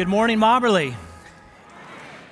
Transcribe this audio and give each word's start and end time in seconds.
Good 0.00 0.08
morning, 0.08 0.38
Mobberly. 0.38 0.94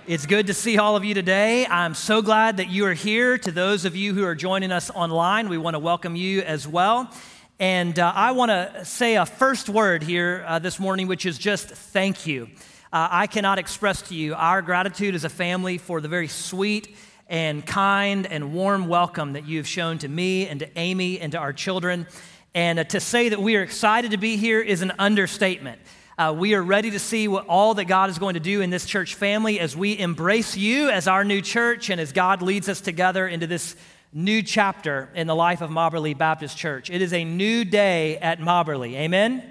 It's 0.06 0.24
good 0.24 0.46
to 0.46 0.54
see 0.54 0.78
all 0.78 0.96
of 0.96 1.04
you 1.04 1.12
today. 1.12 1.66
I'm 1.66 1.92
so 1.92 2.22
glad 2.22 2.56
that 2.56 2.70
you 2.70 2.86
are 2.86 2.94
here. 2.94 3.36
To 3.36 3.52
those 3.52 3.84
of 3.84 3.94
you 3.94 4.14
who 4.14 4.24
are 4.24 4.34
joining 4.34 4.72
us 4.72 4.88
online, 4.88 5.50
we 5.50 5.58
want 5.58 5.74
to 5.74 5.78
welcome 5.78 6.16
you 6.16 6.40
as 6.40 6.66
well. 6.66 7.12
And 7.60 7.98
uh, 7.98 8.10
I 8.14 8.30
want 8.30 8.48
to 8.52 8.86
say 8.86 9.16
a 9.16 9.26
first 9.26 9.68
word 9.68 10.02
here 10.02 10.46
uh, 10.48 10.58
this 10.60 10.80
morning, 10.80 11.08
which 11.08 11.26
is 11.26 11.36
just 11.36 11.68
thank 11.68 12.26
you. 12.26 12.48
Uh, 12.90 13.08
I 13.10 13.26
cannot 13.26 13.58
express 13.58 14.00
to 14.08 14.14
you 14.14 14.34
our 14.34 14.62
gratitude 14.62 15.14
as 15.14 15.24
a 15.24 15.28
family 15.28 15.76
for 15.76 16.00
the 16.00 16.08
very 16.08 16.28
sweet 16.28 16.96
and 17.28 17.66
kind 17.66 18.26
and 18.26 18.54
warm 18.54 18.88
welcome 18.88 19.34
that 19.34 19.46
you 19.46 19.58
have 19.58 19.68
shown 19.68 19.98
to 19.98 20.08
me 20.08 20.48
and 20.48 20.60
to 20.60 20.78
Amy 20.78 21.20
and 21.20 21.32
to 21.32 21.38
our 21.38 21.52
children. 21.52 22.06
And 22.54 22.78
uh, 22.78 22.84
to 22.84 22.98
say 22.98 23.28
that 23.28 23.42
we 23.42 23.56
are 23.56 23.62
excited 23.62 24.12
to 24.12 24.16
be 24.16 24.38
here 24.38 24.62
is 24.62 24.80
an 24.80 24.92
understatement. 24.98 25.82
Uh, 26.18 26.32
we 26.36 26.52
are 26.52 26.62
ready 26.64 26.90
to 26.90 26.98
see 26.98 27.28
what 27.28 27.46
all 27.46 27.74
that 27.74 27.84
God 27.84 28.10
is 28.10 28.18
going 28.18 28.34
to 28.34 28.40
do 28.40 28.60
in 28.60 28.70
this 28.70 28.84
church 28.84 29.14
family 29.14 29.60
as 29.60 29.76
we 29.76 29.96
embrace 29.96 30.56
you 30.56 30.90
as 30.90 31.06
our 31.06 31.22
new 31.22 31.40
church 31.40 31.90
and 31.90 32.00
as 32.00 32.10
God 32.10 32.42
leads 32.42 32.68
us 32.68 32.80
together 32.80 33.28
into 33.28 33.46
this 33.46 33.76
new 34.12 34.42
chapter 34.42 35.08
in 35.14 35.28
the 35.28 35.36
life 35.36 35.60
of 35.60 35.70
Mobberly 35.70 36.18
Baptist 36.18 36.58
Church. 36.58 36.90
It 36.90 37.02
is 37.02 37.12
a 37.12 37.22
new 37.22 37.64
day 37.64 38.16
at 38.16 38.40
Mobberly. 38.40 38.94
Amen? 38.94 39.44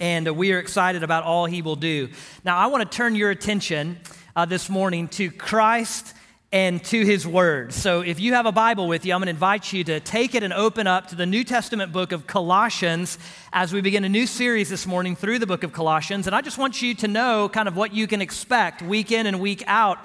And 0.00 0.26
uh, 0.26 0.34
we 0.34 0.52
are 0.52 0.58
excited 0.58 1.04
about 1.04 1.22
all 1.22 1.46
he 1.46 1.62
will 1.62 1.76
do. 1.76 2.08
Now, 2.42 2.56
I 2.58 2.66
want 2.66 2.90
to 2.90 2.96
turn 2.96 3.14
your 3.14 3.30
attention 3.30 4.00
uh, 4.34 4.46
this 4.46 4.68
morning 4.68 5.06
to 5.10 5.30
Christ 5.30 6.12
and 6.50 6.82
to 6.82 7.04
his 7.04 7.26
word. 7.26 7.74
So 7.74 8.00
if 8.00 8.18
you 8.18 8.32
have 8.32 8.46
a 8.46 8.52
Bible 8.52 8.88
with 8.88 9.04
you, 9.04 9.12
I'm 9.12 9.20
going 9.20 9.26
to 9.26 9.30
invite 9.30 9.70
you 9.70 9.84
to 9.84 10.00
take 10.00 10.34
it 10.34 10.42
and 10.42 10.54
open 10.54 10.86
up 10.86 11.08
to 11.08 11.14
the 11.14 11.26
New 11.26 11.44
Testament 11.44 11.92
book 11.92 12.10
of 12.10 12.26
Colossians 12.26 13.18
as 13.52 13.74
we 13.74 13.82
begin 13.82 14.02
a 14.04 14.08
new 14.08 14.26
series 14.26 14.70
this 14.70 14.86
morning 14.86 15.14
through 15.14 15.40
the 15.40 15.46
book 15.46 15.62
of 15.62 15.74
Colossians. 15.74 16.26
And 16.26 16.34
I 16.34 16.40
just 16.40 16.56
want 16.56 16.80
you 16.80 16.94
to 16.94 17.08
know 17.08 17.50
kind 17.50 17.68
of 17.68 17.76
what 17.76 17.92
you 17.92 18.06
can 18.06 18.22
expect 18.22 18.80
week 18.80 19.12
in 19.12 19.26
and 19.26 19.40
week 19.40 19.62
out 19.66 19.98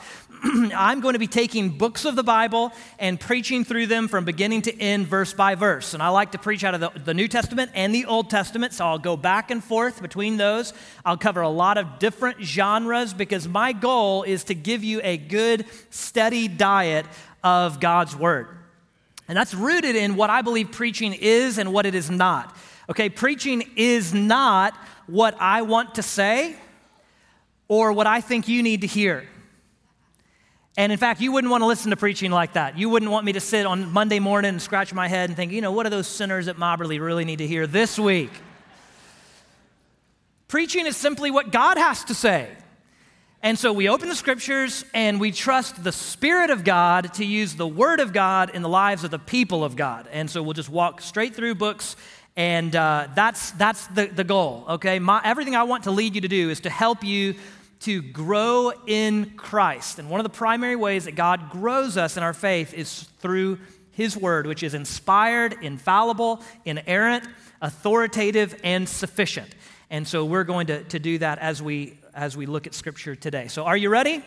I'm 0.76 1.00
going 1.00 1.14
to 1.14 1.20
be 1.20 1.28
taking 1.28 1.70
books 1.70 2.04
of 2.04 2.18
the 2.18 2.24
Bible 2.24 2.74
and 3.00 3.18
preaching 3.18 3.64
through 3.64 3.88
them 3.88 4.10
from 4.10 4.26
beginning 4.26 4.64
to 4.64 4.78
end, 4.78 5.08
verse 5.08 5.32
by 5.32 5.56
verse. 5.56 5.94
And 5.94 6.04
I 6.04 6.10
like 6.10 6.34
to 6.34 6.38
preach 6.38 6.66
out 6.66 6.74
of 6.74 6.82
the, 6.82 6.92
the, 7.00 7.14
New 7.14 7.30
Testament 7.30 7.72
and 7.74 7.96
the 7.96 8.06
Old 8.06 8.30
Testament, 8.30 8.74
so 8.74 8.86
I'll 8.86 9.00
go 9.00 9.16
back 9.16 9.52
and 9.52 9.64
forth 9.64 10.02
between 10.02 10.36
those. 10.36 10.74
I'll 11.06 11.18
cover 11.18 11.42
a 11.42 11.50
lot 11.50 11.78
of 11.78 11.98
different 11.98 12.42
genres 12.42 13.14
because 13.14 13.48
my 13.48 13.72
goal 13.72 14.24
is 14.24 14.44
to 14.46 14.56
give 14.56 14.84
you 14.84 15.00
a 15.02 15.16
good, 15.16 15.66
steady 15.90 16.50
diet 16.50 17.06
of 17.42 17.80
God's 17.80 18.16
Word. 18.16 18.48
And 19.30 19.38
that's 19.38 19.54
rooted 19.54 19.96
in 19.96 20.18
what 20.18 20.30
I 20.30 20.42
believe 20.42 20.72
preaching 20.72 21.14
is 21.14 21.58
and 21.58 21.72
what 21.72 21.86
it 21.86 21.96
is 21.96 22.10
not. 22.10 22.58
Okay, 22.90 23.08
preaching 23.08 23.64
is 23.78 24.14
not 24.14 24.76
what 25.08 25.40
I 25.40 25.62
want 25.62 25.96
to 25.96 26.04
say 26.04 26.58
or 27.70 27.94
what 27.94 28.08
I 28.08 28.20
think 28.20 28.50
you 28.50 28.62
need 28.62 28.82
to 28.82 28.88
hear. 28.88 29.26
And 30.76 30.92
in 30.92 30.98
fact, 30.98 31.22
you 31.22 31.32
wouldn't 31.32 31.52
want 31.52 31.62
to 31.62 31.68
listen 31.68 31.92
to 31.92 31.98
preaching 31.98 32.32
like 32.32 32.54
that. 32.54 32.78
You 32.78 32.90
wouldn't 32.90 33.12
want 33.12 33.26
me 33.26 33.34
to 33.34 33.40
sit 33.40 33.66
on 33.66 33.92
Monday 33.92 34.20
morning 34.20 34.50
and 34.50 34.62
scratch 34.62 34.94
my 34.94 35.08
head 35.08 35.30
and 35.30 35.38
think, 35.38 35.52
you 35.52 35.62
know, 35.62 35.72
what 35.72 35.84
do 35.84 35.90
those 35.90 36.08
sinners 36.08 36.48
at 36.48 36.58
Mobberly 36.58 37.00
really 37.00 37.26
need 37.26 37.38
to 37.38 37.48
hear 37.48 37.68
this 37.68 38.00
week? 38.00 38.32
Preaching 40.48 40.88
is 40.88 40.98
simply 40.98 41.30
what 41.30 41.52
God 41.52 41.78
has 41.78 42.04
to 42.06 42.16
say. 42.16 42.50
And 43.44 43.60
so 43.60 43.74
we 43.74 43.90
open 43.90 44.08
the 44.08 44.16
scriptures 44.16 44.86
and 44.94 45.20
we 45.20 45.32
trust 45.32 45.84
the 45.84 45.92
Spirit 45.92 46.50
of 46.50 46.64
God 46.64 47.14
to 47.16 47.26
use 47.26 47.56
the 47.56 47.68
Word 47.68 48.00
of 48.00 48.14
God 48.14 48.52
in 48.52 48.62
the 48.62 48.70
lives 48.70 49.04
of 49.04 49.12
the 49.12 49.20
people 49.20 49.64
of 49.64 49.76
God. 49.76 50.08
And 50.12 50.30
so 50.30 50.42
we'll 50.42 50.54
just 50.54 50.70
walk 50.70 51.02
straight 51.02 51.36
through 51.36 51.56
books, 51.56 51.98
and 52.36 52.76
uh, 52.76 53.10
that's, 53.16 53.52
that's 53.52 53.86
the, 53.88 54.06
the 54.06 54.24
goal, 54.24 54.66
okay? 54.70 54.98
My, 54.98 55.22
everything 55.24 55.56
I 55.56 55.64
want 55.64 55.84
to 55.84 55.92
lead 55.92 56.16
you 56.16 56.22
to 56.22 56.28
do 56.28 56.50
is 56.50 56.62
to 56.62 56.70
help 56.70 57.04
you 57.04 57.36
to 57.84 58.02
grow 58.02 58.72
in 58.88 59.32
Christ. 59.36 60.00
And 60.00 60.10
one 60.10 60.20
of 60.20 60.24
the 60.24 60.30
primary 60.30 60.76
ways 60.76 61.06
that 61.06 61.16
God 61.16 61.50
grows 61.50 61.98
us 61.98 62.16
in 62.16 62.24
our 62.24 62.34
faith 62.34 62.74
is 62.74 63.04
through 63.20 63.60
His 63.92 64.16
Word, 64.16 64.48
which 64.48 64.64
is 64.64 64.74
inspired, 64.74 65.58
infallible, 65.62 66.42
inerrant, 66.64 67.26
authoritative, 67.62 68.60
and 68.64 68.88
sufficient. 68.88 69.54
And 69.90 70.08
so 70.08 70.24
we're 70.24 70.46
going 70.46 70.68
to, 70.68 70.84
to 70.86 71.00
do 71.00 71.18
that 71.18 71.40
as 71.40 71.62
we, 71.62 72.00
as 72.14 72.38
we 72.38 72.46
look 72.46 72.68
at 72.68 72.74
Scripture 72.74 73.16
today. 73.16 73.48
So, 73.48 73.66
are 73.66 73.78
you 73.78 73.90
ready? 73.90 74.24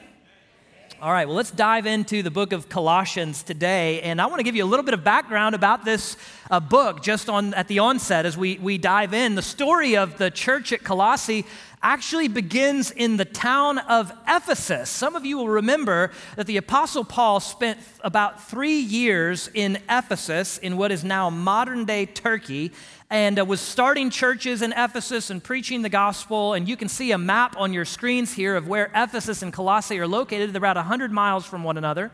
All 1.03 1.12
right, 1.12 1.26
well, 1.26 1.36
let's 1.36 1.50
dive 1.50 1.84
into 1.84 2.22
the 2.22 2.30
book 2.30 2.53
of 2.53 2.70
Colossians 2.70 3.42
today. 3.42 4.00
And 4.00 4.19
I 4.19 4.26
want 4.26 4.38
to 4.38 4.44
give 4.44 4.56
you 4.56 4.64
a 4.64 4.66
little 4.66 4.84
bit 4.84 4.94
of 4.94 5.04
background 5.04 5.54
about 5.54 5.84
this 5.84 6.16
uh, 6.50 6.59
book 6.59 7.03
just 7.03 7.28
on, 7.28 7.53
at 7.53 7.69
the 7.69 7.80
onset 7.80 8.25
as 8.25 8.34
we, 8.34 8.56
we 8.59 8.78
dive 8.78 9.12
in. 9.12 9.34
The 9.34 9.42
story 9.42 9.97
of 9.97 10.16
the 10.16 10.30
church 10.30 10.72
at 10.72 10.82
Colossae 10.82 11.44
actually 11.86 12.26
begins 12.26 12.91
in 12.91 13.16
the 13.16 13.24
town 13.24 13.78
of 13.78 14.12
Ephesus. 14.26 14.91
Some 14.91 15.14
of 15.14 15.24
you 15.24 15.36
will 15.36 15.48
remember 15.48 16.10
that 16.34 16.48
the 16.48 16.56
Apostle 16.56 17.04
Paul 17.04 17.38
spent 17.38 17.78
about 18.00 18.42
three 18.48 18.80
years 18.80 19.48
in 19.54 19.78
Ephesus, 19.88 20.58
in 20.58 20.76
what 20.78 20.91
is 20.91 21.04
now 21.04 21.30
modern 21.30 21.84
day 21.84 22.04
Turkey, 22.04 22.72
and 23.08 23.38
uh, 23.38 23.44
was 23.44 23.60
starting 23.60 24.10
churches 24.10 24.62
in 24.62 24.72
Ephesus 24.72 25.30
and 25.30 25.44
preaching 25.44 25.82
the 25.82 25.88
gospel. 25.88 26.54
And 26.54 26.69
you 26.69 26.76
can 26.76 26.88
see 26.88 27.12
a 27.12 27.19
map 27.19 27.54
on 27.56 27.72
your 27.72 27.84
screens 27.84 28.32
here 28.32 28.56
of 28.56 28.66
where 28.66 28.91
Ephesus 28.92 29.42
and 29.42 29.53
Colossae 29.53 30.00
are 30.00 30.08
located. 30.08 30.53
They're 30.53 30.58
about 30.58 30.74
100 30.74 31.12
miles 31.12 31.47
from 31.47 31.62
one 31.62 31.78
another. 31.78 32.10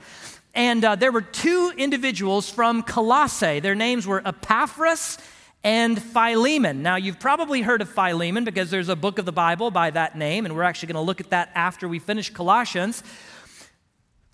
And 0.55 0.85
uh, 0.85 0.97
there 0.97 1.13
were 1.13 1.23
two 1.23 1.73
individuals 1.79 2.51
from 2.51 2.83
Colossae. 2.83 3.61
Their 3.61 3.75
names 3.75 4.07
were 4.07 4.21
Epaphras 4.23 5.17
and 5.65 6.01
Philemon. 6.03 6.83
Now, 6.83 6.97
you've 6.97 7.21
probably 7.21 7.63
heard 7.63 7.83
of 7.83 7.89
Philemon 7.89 8.45
because 8.45 8.71
there's 8.71 8.89
a 8.89 8.97
book 8.97 9.19
of 9.19 9.25
the 9.25 9.33
Bible 9.33 9.71
by 9.71 9.91
that 9.91 10.17
name, 10.17 10.45
and 10.45 10.57
we're 10.57 10.65
actually 10.65 10.89
going 10.89 11.03
to 11.03 11.07
look 11.07 11.21
at 11.21 11.31
that 11.31 11.51
after 11.55 11.87
we 11.87 11.99
finish 11.99 12.31
Colossians. 12.31 13.03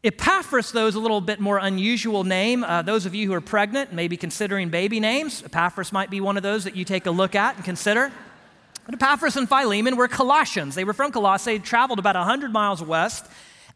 Epaphras, 0.04 0.72
though, 0.72 0.86
is 0.86 0.94
a 0.94 1.00
little 1.00 1.20
bit 1.20 1.40
more 1.40 1.58
unusual 1.58 2.24
name. 2.24 2.64
Uh, 2.64 2.82
those 2.82 3.04
of 3.04 3.14
you 3.14 3.26
who 3.26 3.34
are 3.34 3.40
pregnant, 3.40 3.92
maybe 3.92 4.16
considering 4.16 4.70
baby 4.70 5.00
names, 5.00 5.42
Epaphras 5.42 5.92
might 5.92 6.08
be 6.08 6.20
one 6.20 6.36
of 6.36 6.42
those 6.42 6.64
that 6.64 6.76
you 6.76 6.84
take 6.84 7.04
a 7.06 7.10
look 7.10 7.34
at 7.34 7.56
and 7.56 7.64
consider. 7.64 8.10
But 8.86 8.94
Epaphras 8.94 9.36
and 9.36 9.48
Philemon 9.48 9.96
were 9.96 10.08
Colossians. 10.08 10.74
They 10.74 10.84
were 10.84 10.94
from 10.94 11.12
Colossae, 11.12 11.58
They 11.58 11.62
traveled 11.62 11.98
about 11.98 12.14
100 12.14 12.52
miles 12.52 12.82
west, 12.82 13.26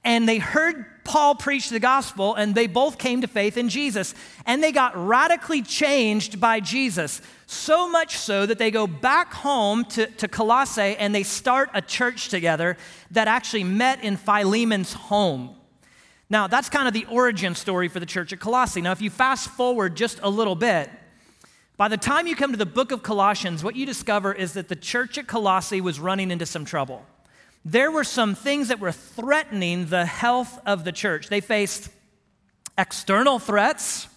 and 0.04 0.26
they 0.28 0.38
heard 0.38 0.86
Paul 1.04 1.34
preached 1.34 1.70
the 1.70 1.80
gospel, 1.80 2.34
and 2.34 2.54
they 2.54 2.66
both 2.66 2.98
came 2.98 3.20
to 3.22 3.26
faith 3.26 3.56
in 3.56 3.68
Jesus. 3.68 4.14
And 4.46 4.62
they 4.62 4.72
got 4.72 4.96
radically 4.96 5.62
changed 5.62 6.40
by 6.40 6.60
Jesus, 6.60 7.20
so 7.46 7.88
much 7.88 8.16
so 8.16 8.46
that 8.46 8.58
they 8.58 8.70
go 8.70 8.86
back 8.86 9.32
home 9.32 9.84
to, 9.86 10.06
to 10.06 10.28
Colossae 10.28 10.96
and 10.96 11.14
they 11.14 11.22
start 11.22 11.70
a 11.74 11.82
church 11.82 12.28
together 12.28 12.76
that 13.10 13.28
actually 13.28 13.64
met 13.64 14.02
in 14.02 14.16
Philemon's 14.16 14.92
home. 14.92 15.56
Now, 16.30 16.46
that's 16.46 16.70
kind 16.70 16.88
of 16.88 16.94
the 16.94 17.04
origin 17.06 17.54
story 17.54 17.88
for 17.88 18.00
the 18.00 18.06
church 18.06 18.32
at 18.32 18.40
Colossae. 18.40 18.80
Now, 18.80 18.92
if 18.92 19.02
you 19.02 19.10
fast 19.10 19.50
forward 19.50 19.96
just 19.96 20.18
a 20.22 20.30
little 20.30 20.54
bit, 20.54 20.88
by 21.76 21.88
the 21.88 21.98
time 21.98 22.26
you 22.26 22.36
come 22.36 22.52
to 22.52 22.56
the 22.56 22.64
book 22.64 22.92
of 22.92 23.02
Colossians, 23.02 23.62
what 23.62 23.76
you 23.76 23.84
discover 23.84 24.32
is 24.32 24.54
that 24.54 24.68
the 24.68 24.76
church 24.76 25.18
at 25.18 25.26
Colossae 25.26 25.80
was 25.80 26.00
running 26.00 26.30
into 26.30 26.46
some 26.46 26.64
trouble 26.64 27.04
there 27.64 27.90
were 27.90 28.04
some 28.04 28.34
things 28.34 28.68
that 28.68 28.80
were 28.80 28.92
threatening 28.92 29.86
the 29.86 30.04
health 30.04 30.58
of 30.66 30.84
the 30.84 30.92
church. 30.92 31.28
They 31.28 31.40
faced 31.40 31.90
external 32.76 33.38
threats, 33.38 34.08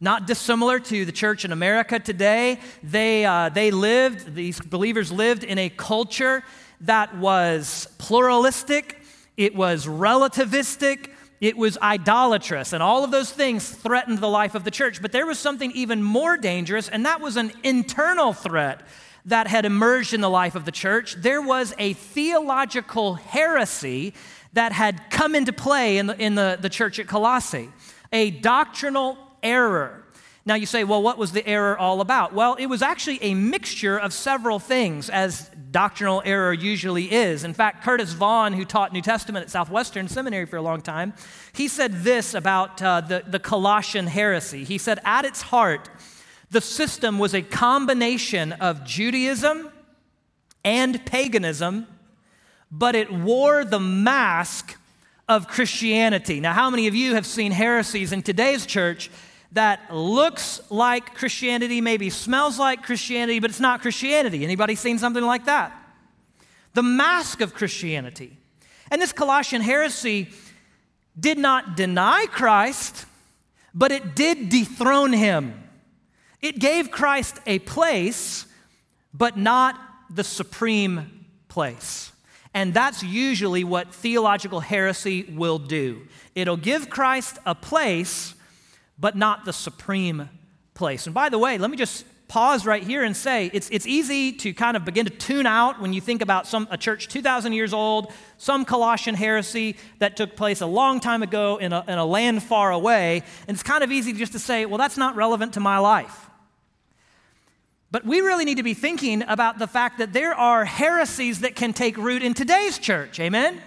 not 0.00 0.26
dissimilar 0.26 0.78
to 0.78 1.04
the 1.04 1.12
church 1.12 1.44
in 1.44 1.52
America 1.52 1.98
today. 1.98 2.60
They, 2.82 3.24
uh, 3.24 3.50
they 3.50 3.70
lived, 3.70 4.34
these 4.34 4.60
believers 4.60 5.12
lived 5.12 5.44
in 5.44 5.58
a 5.58 5.68
culture 5.68 6.42
that 6.82 7.16
was 7.16 7.88
pluralistic, 7.98 9.00
it 9.36 9.54
was 9.54 9.86
relativistic, 9.86 11.10
it 11.40 11.56
was 11.56 11.76
idolatrous, 11.78 12.72
and 12.72 12.82
all 12.82 13.04
of 13.04 13.10
those 13.10 13.32
things 13.32 13.68
threatened 13.68 14.18
the 14.18 14.28
life 14.28 14.54
of 14.54 14.64
the 14.64 14.70
church. 14.70 15.02
But 15.02 15.12
there 15.12 15.26
was 15.26 15.38
something 15.38 15.70
even 15.72 16.02
more 16.02 16.36
dangerous, 16.36 16.88
and 16.88 17.04
that 17.04 17.20
was 17.20 17.36
an 17.36 17.52
internal 17.62 18.32
threat 18.32 18.82
that 19.28 19.46
had 19.46 19.64
emerged 19.64 20.14
in 20.14 20.20
the 20.20 20.30
life 20.30 20.54
of 20.54 20.64
the 20.64 20.72
church, 20.72 21.14
there 21.14 21.42
was 21.42 21.74
a 21.78 21.92
theological 21.92 23.14
heresy 23.14 24.14
that 24.54 24.72
had 24.72 25.10
come 25.10 25.34
into 25.34 25.52
play 25.52 25.98
in 25.98 26.06
the, 26.06 26.20
in 26.20 26.34
the, 26.34 26.58
the 26.60 26.68
church 26.68 26.98
at 26.98 27.06
Colossae, 27.06 27.68
a 28.12 28.30
doctrinal 28.30 29.18
error. 29.42 30.04
Now 30.46 30.54
you 30.54 30.64
say, 30.64 30.82
well, 30.82 31.02
what 31.02 31.18
was 31.18 31.32
the 31.32 31.46
error 31.46 31.78
all 31.78 32.00
about? 32.00 32.32
Well, 32.32 32.54
it 32.54 32.66
was 32.66 32.80
actually 32.80 33.22
a 33.22 33.34
mixture 33.34 33.98
of 33.98 34.14
several 34.14 34.58
things, 34.58 35.10
as 35.10 35.50
doctrinal 35.70 36.22
error 36.24 36.54
usually 36.54 37.12
is. 37.12 37.44
In 37.44 37.52
fact, 37.52 37.84
Curtis 37.84 38.14
Vaughn, 38.14 38.54
who 38.54 38.64
taught 38.64 38.94
New 38.94 39.02
Testament 39.02 39.44
at 39.44 39.50
Southwestern 39.50 40.08
Seminary 40.08 40.46
for 40.46 40.56
a 40.56 40.62
long 40.62 40.80
time, 40.80 41.12
he 41.52 41.68
said 41.68 42.02
this 42.02 42.32
about 42.32 42.80
uh, 42.80 43.02
the, 43.02 43.24
the 43.26 43.38
Colossian 43.38 44.06
heresy. 44.06 44.64
He 44.64 44.78
said, 44.78 45.00
at 45.04 45.26
its 45.26 45.42
heart, 45.42 45.90
the 46.50 46.60
system 46.60 47.18
was 47.18 47.34
a 47.34 47.42
combination 47.42 48.52
of 48.52 48.84
Judaism 48.84 49.70
and 50.64 51.04
paganism, 51.06 51.86
but 52.70 52.94
it 52.94 53.12
wore 53.12 53.64
the 53.64 53.80
mask 53.80 54.76
of 55.28 55.48
Christianity. 55.48 56.40
Now, 56.40 56.52
how 56.52 56.70
many 56.70 56.86
of 56.86 56.94
you 56.94 57.14
have 57.14 57.26
seen 57.26 57.52
heresies 57.52 58.12
in 58.12 58.22
today's 58.22 58.66
church 58.66 59.10
that 59.52 59.94
looks 59.94 60.60
like 60.70 61.14
Christianity, 61.14 61.80
maybe 61.80 62.10
smells 62.10 62.58
like 62.58 62.82
Christianity, 62.82 63.40
but 63.40 63.50
it's 63.50 63.60
not 63.60 63.82
Christianity? 63.82 64.44
Anybody 64.44 64.74
seen 64.74 64.98
something 64.98 65.24
like 65.24 65.44
that? 65.44 65.72
the 66.78 66.82
mask 66.84 67.40
of 67.40 67.54
Christianity. 67.54 68.36
And 68.88 69.02
this 69.02 69.12
Colossian 69.12 69.62
heresy 69.62 70.28
did 71.18 71.36
not 71.36 71.76
deny 71.76 72.26
Christ, 72.26 73.04
but 73.74 73.90
it 73.90 74.14
did 74.14 74.48
dethrone 74.48 75.12
him. 75.12 75.60
It 76.40 76.58
gave 76.58 76.90
Christ 76.90 77.38
a 77.46 77.58
place, 77.58 78.46
but 79.12 79.36
not 79.36 79.78
the 80.10 80.24
supreme 80.24 81.26
place. 81.48 82.12
And 82.54 82.72
that's 82.72 83.02
usually 83.02 83.64
what 83.64 83.94
theological 83.94 84.60
heresy 84.60 85.24
will 85.24 85.58
do. 85.58 86.06
It'll 86.34 86.56
give 86.56 86.88
Christ 86.88 87.38
a 87.44 87.54
place, 87.54 88.34
but 88.98 89.16
not 89.16 89.44
the 89.44 89.52
supreme 89.52 90.28
place. 90.74 91.06
And 91.06 91.14
by 91.14 91.28
the 91.28 91.38
way, 91.38 91.58
let 91.58 91.70
me 91.70 91.76
just 91.76 92.04
pause 92.28 92.66
right 92.66 92.82
here 92.82 93.02
and 93.02 93.16
say 93.16 93.50
it's, 93.54 93.68
it's 93.70 93.86
easy 93.86 94.32
to 94.32 94.52
kind 94.52 94.76
of 94.76 94.84
begin 94.84 95.06
to 95.06 95.10
tune 95.10 95.46
out 95.46 95.80
when 95.80 95.92
you 95.92 96.00
think 96.00 96.20
about 96.20 96.46
some, 96.46 96.68
a 96.70 96.76
church 96.76 97.08
2,000 97.08 97.52
years 97.54 97.72
old, 97.72 98.12
some 98.36 98.64
Colossian 98.64 99.14
heresy 99.14 99.76
that 99.98 100.16
took 100.16 100.36
place 100.36 100.60
a 100.60 100.66
long 100.66 101.00
time 101.00 101.22
ago 101.22 101.56
in 101.56 101.72
a, 101.72 101.82
in 101.88 101.98
a 101.98 102.04
land 102.04 102.42
far 102.42 102.70
away. 102.70 103.22
And 103.46 103.54
it's 103.54 103.62
kind 103.62 103.82
of 103.82 103.90
easy 103.90 104.12
just 104.12 104.32
to 104.32 104.38
say, 104.38 104.66
well, 104.66 104.78
that's 104.78 104.96
not 104.96 105.16
relevant 105.16 105.54
to 105.54 105.60
my 105.60 105.78
life. 105.78 106.27
But 107.90 108.04
we 108.04 108.20
really 108.20 108.44
need 108.44 108.58
to 108.58 108.62
be 108.62 108.74
thinking 108.74 109.22
about 109.22 109.58
the 109.58 109.66
fact 109.66 109.98
that 109.98 110.12
there 110.12 110.34
are 110.34 110.64
heresies 110.64 111.40
that 111.40 111.56
can 111.56 111.72
take 111.72 111.96
root 111.96 112.22
in 112.22 112.34
today's 112.34 112.78
church. 112.78 113.18
Amen? 113.18 113.60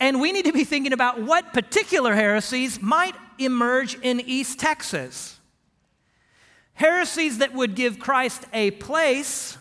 And 0.00 0.20
we 0.20 0.32
need 0.32 0.46
to 0.46 0.52
be 0.52 0.64
thinking 0.64 0.92
about 0.92 1.20
what 1.20 1.52
particular 1.52 2.14
heresies 2.14 2.80
might 2.80 3.14
emerge 3.38 3.98
in 4.00 4.20
East 4.20 4.58
Texas 4.58 5.36
heresies 6.76 7.38
that 7.38 7.52
would 7.54 7.74
give 7.74 7.98
Christ 7.98 8.44
a 8.52 8.70
place, 8.72 9.58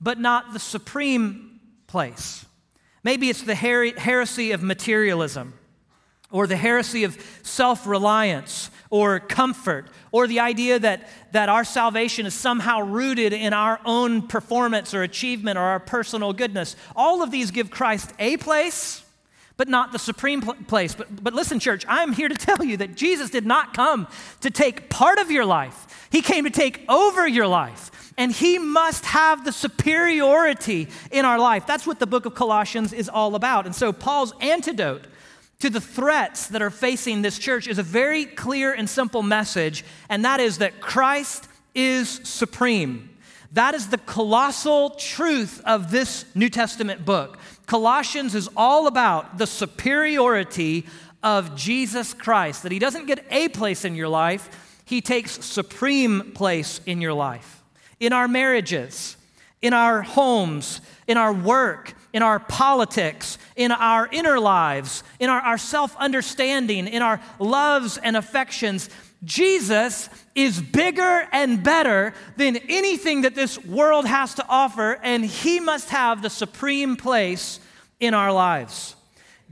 but 0.00 0.20
not 0.20 0.52
the 0.52 0.58
supreme 0.58 1.60
place. 1.86 2.44
Maybe 3.02 3.30
it's 3.30 3.42
the 3.42 3.54
her- 3.54 3.98
heresy 3.98 4.50
of 4.52 4.62
materialism, 4.62 5.54
or 6.34 6.48
the 6.48 6.56
heresy 6.56 7.04
of 7.04 7.16
self 7.44 7.86
reliance, 7.86 8.68
or 8.90 9.20
comfort, 9.20 9.86
or 10.10 10.26
the 10.26 10.40
idea 10.40 10.80
that, 10.80 11.08
that 11.30 11.48
our 11.48 11.62
salvation 11.62 12.26
is 12.26 12.34
somehow 12.34 12.80
rooted 12.80 13.32
in 13.32 13.52
our 13.52 13.78
own 13.84 14.26
performance 14.26 14.92
or 14.92 15.04
achievement 15.04 15.56
or 15.56 15.62
our 15.62 15.78
personal 15.78 16.32
goodness. 16.32 16.74
All 16.96 17.22
of 17.22 17.30
these 17.30 17.52
give 17.52 17.70
Christ 17.70 18.12
a 18.18 18.36
place 18.36 19.04
but 19.56 19.68
not 19.68 19.92
the 19.92 19.98
supreme 20.00 20.40
place. 20.40 20.96
But, 20.96 21.22
but 21.22 21.32
listen, 21.32 21.60
church, 21.60 21.84
I'm 21.86 22.12
here 22.12 22.28
to 22.28 22.34
tell 22.34 22.64
you 22.64 22.76
that 22.78 22.96
Jesus 22.96 23.30
did 23.30 23.46
not 23.46 23.72
come 23.72 24.08
to 24.40 24.50
take 24.50 24.90
part 24.90 25.20
of 25.20 25.30
your 25.30 25.44
life, 25.44 26.08
He 26.10 26.20
came 26.20 26.42
to 26.42 26.50
take 26.50 26.84
over 26.88 27.26
your 27.28 27.46
life. 27.46 27.92
And 28.16 28.32
He 28.32 28.58
must 28.58 29.04
have 29.06 29.44
the 29.44 29.52
superiority 29.52 30.88
in 31.12 31.24
our 31.24 31.38
life. 31.38 31.66
That's 31.66 31.86
what 31.86 32.00
the 32.00 32.06
book 32.06 32.26
of 32.26 32.34
Colossians 32.34 32.92
is 32.92 33.08
all 33.08 33.36
about. 33.36 33.66
And 33.66 33.74
so, 33.74 33.92
Paul's 33.92 34.34
antidote 34.40 35.06
to 35.64 35.70
the 35.70 35.80
threats 35.80 36.48
that 36.48 36.60
are 36.60 36.68
facing 36.68 37.22
this 37.22 37.38
church 37.38 37.66
is 37.66 37.78
a 37.78 37.82
very 37.82 38.26
clear 38.26 38.74
and 38.74 38.86
simple 38.86 39.22
message, 39.22 39.82
and 40.10 40.22
that 40.22 40.38
is 40.38 40.58
that 40.58 40.78
Christ 40.78 41.48
is 41.74 42.20
supreme. 42.22 43.08
That 43.52 43.74
is 43.74 43.88
the 43.88 43.96
colossal 43.96 44.90
truth 44.90 45.62
of 45.64 45.90
this 45.90 46.26
New 46.34 46.50
Testament 46.50 47.06
book. 47.06 47.38
Colossians 47.64 48.34
is 48.34 48.46
all 48.58 48.86
about 48.86 49.38
the 49.38 49.46
superiority 49.46 50.84
of 51.22 51.56
Jesus 51.56 52.12
Christ, 52.12 52.62
that 52.62 52.72
he 52.72 52.78
doesn't 52.78 53.06
get 53.06 53.24
a 53.30 53.48
place 53.48 53.86
in 53.86 53.94
your 53.94 54.08
life, 54.08 54.50
he 54.84 55.00
takes 55.00 55.42
supreme 55.42 56.32
place 56.32 56.82
in 56.84 57.00
your 57.00 57.14
life. 57.14 57.62
In 58.00 58.12
our 58.12 58.28
marriages, 58.28 59.16
in 59.62 59.72
our 59.72 60.02
homes, 60.02 60.82
in 61.06 61.16
our 61.16 61.32
work, 61.32 61.94
in 62.14 62.22
our 62.22 62.38
politics, 62.38 63.36
in 63.56 63.72
our 63.72 64.08
inner 64.12 64.38
lives, 64.38 65.02
in 65.18 65.28
our, 65.28 65.40
our 65.40 65.58
self 65.58 65.94
understanding, 65.96 66.86
in 66.86 67.02
our 67.02 67.20
loves 67.38 67.98
and 67.98 68.16
affections. 68.16 68.88
Jesus 69.24 70.08
is 70.34 70.62
bigger 70.62 71.26
and 71.32 71.62
better 71.62 72.14
than 72.36 72.56
anything 72.68 73.22
that 73.22 73.34
this 73.34 73.62
world 73.64 74.06
has 74.06 74.34
to 74.34 74.46
offer, 74.48 74.98
and 75.02 75.24
he 75.24 75.58
must 75.58 75.90
have 75.90 76.22
the 76.22 76.30
supreme 76.30 76.96
place 76.96 77.58
in 77.98 78.14
our 78.14 78.32
lives. 78.32 78.94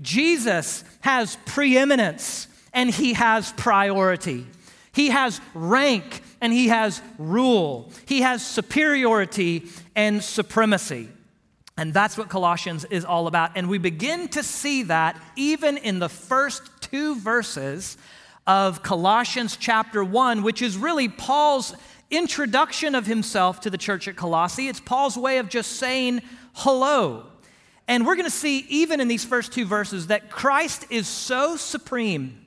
Jesus 0.01 0.85
has 1.01 1.37
preeminence 1.45 2.47
and 2.73 2.91
he 2.91 3.15
has 3.15 3.53
priority. 3.53 4.47
He 4.93 5.09
has 5.09 5.41
rank 5.55 6.23
and 6.41 6.53
he 6.53 6.69
has 6.69 7.03
rule. 7.19 7.91
He 8.07 8.23
has 8.23 8.47
superiority 8.47 9.69
and 9.97 10.23
supremacy. 10.23 11.09
And 11.77 11.95
that's 11.95 12.19
what 12.19 12.29
Colossians 12.29 12.85
is 12.85 13.05
all 13.05 13.27
about. 13.27 13.53
And 13.57 13.69
we 13.69 13.79
begin 13.79 14.29
to 14.29 14.43
see 14.43 14.83
that 14.85 15.21
even 15.37 15.77
in 15.77 15.99
the 15.99 16.09
first 16.09 16.63
two 16.81 17.17
verses 17.17 17.97
of 18.47 18.83
Colossians 18.83 19.57
chapter 19.57 20.05
1, 20.05 20.43
which 20.43 20.61
is 20.61 20.77
really 20.77 21.09
Paul's 21.09 21.75
introduction 22.11 22.95
of 22.95 23.07
himself 23.07 23.61
to 23.61 23.71
the 23.71 23.79
church 23.79 24.07
at 24.07 24.17
Colossae. 24.17 24.69
It's 24.69 24.81
Paul's 24.81 25.17
way 25.17 25.39
of 25.39 25.49
just 25.49 25.73
saying 25.73 26.21
hello. 26.55 27.27
And 27.89 28.07
we're 28.07 28.17
going 28.17 28.27
to 28.27 28.31
see, 28.31 28.67
even 28.69 29.01
in 29.01 29.09
these 29.09 29.25
first 29.25 29.53
two 29.53 29.65
verses, 29.65 30.09
that 30.09 30.31
Christ 30.31 30.87
is 30.91 31.09
so 31.09 31.57
supreme 31.57 32.42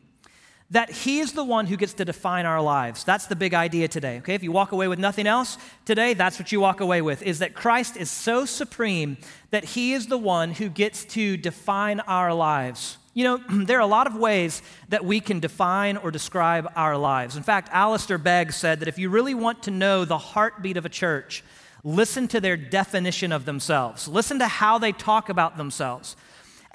that 0.72 0.90
he 0.90 1.20
is 1.20 1.34
the 1.34 1.44
one 1.44 1.68
who 1.68 1.78
gets 1.78 1.94
to 1.94 2.06
define 2.06 2.46
our 2.46 2.62
lives. 2.62 3.04
That's 3.04 3.28
the 3.28 3.36
big 3.36 3.54
idea 3.54 3.88
today, 3.88 4.18
okay? 4.18 4.34
If 4.34 4.42
you 4.42 4.52
walk 4.52 4.72
away 4.72 4.88
with 4.88 4.98
nothing 4.98 5.28
else 5.28 5.58
today, 5.86 6.16
that's 6.16 6.40
what 6.40 6.52
you 6.52 6.60
walk 6.60 6.82
away 6.82 7.02
with, 7.02 7.22
is 7.22 7.40
that 7.40 7.54
Christ 7.54 7.98
is 7.98 8.10
so 8.10 8.46
supreme 8.46 9.18
that 9.52 9.64
he 9.64 9.94
is 9.94 10.08
the 10.08 10.18
one 10.18 10.52
who 10.52 10.70
gets 10.70 11.06
to 11.06 11.38
define 11.38 12.00
our 12.02 12.34
lives. 12.34 12.98
You 13.14 13.24
know, 13.26 13.38
there 13.66 13.78
are 13.78 13.82
a 13.82 13.86
lot 13.88 14.08
of 14.08 14.16
ways 14.16 14.64
that 14.90 15.06
we 15.06 15.20
can 15.20 15.40
define 15.40 15.98
or 15.98 16.10
describe 16.10 16.72
our 16.76 16.98
lives. 16.98 17.38
In 17.38 17.44
fact, 17.44 17.70
Alistair 17.72 18.18
Begg 18.18 18.52
said 18.52 18.80
that 18.80 18.88
if 18.88 18.98
you 18.98 19.10
really 19.10 19.36
want 19.36 19.64
to 19.64 19.72
know 19.72 20.04
the 20.04 20.18
heartbeat 20.18 20.78
of 20.78 20.86
a 20.86 20.90
church, 20.90 21.44
listen 21.84 22.28
to 22.30 22.42
their 22.42 22.58
definition 22.58 23.32
of 23.32 23.46
themselves, 23.46 24.08
listen 24.08 24.40
to 24.40 24.48
how 24.48 24.80
they 24.80 24.92
talk 24.92 25.30
about 25.30 25.58
themselves. 25.58 26.16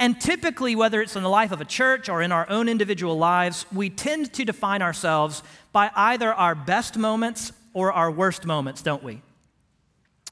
And 0.00 0.18
typically, 0.18 0.74
whether 0.74 1.02
it's 1.02 1.14
in 1.14 1.22
the 1.22 1.28
life 1.28 1.52
of 1.52 1.60
a 1.60 1.64
church 1.66 2.08
or 2.08 2.22
in 2.22 2.32
our 2.32 2.48
own 2.48 2.70
individual 2.70 3.18
lives, 3.18 3.66
we 3.70 3.90
tend 3.90 4.32
to 4.32 4.46
define 4.46 4.80
ourselves 4.80 5.42
by 5.72 5.90
either 5.94 6.32
our 6.32 6.54
best 6.54 6.96
moments 6.96 7.52
or 7.74 7.92
our 7.92 8.10
worst 8.10 8.46
moments, 8.46 8.80
don't 8.80 9.02
we? 9.02 9.20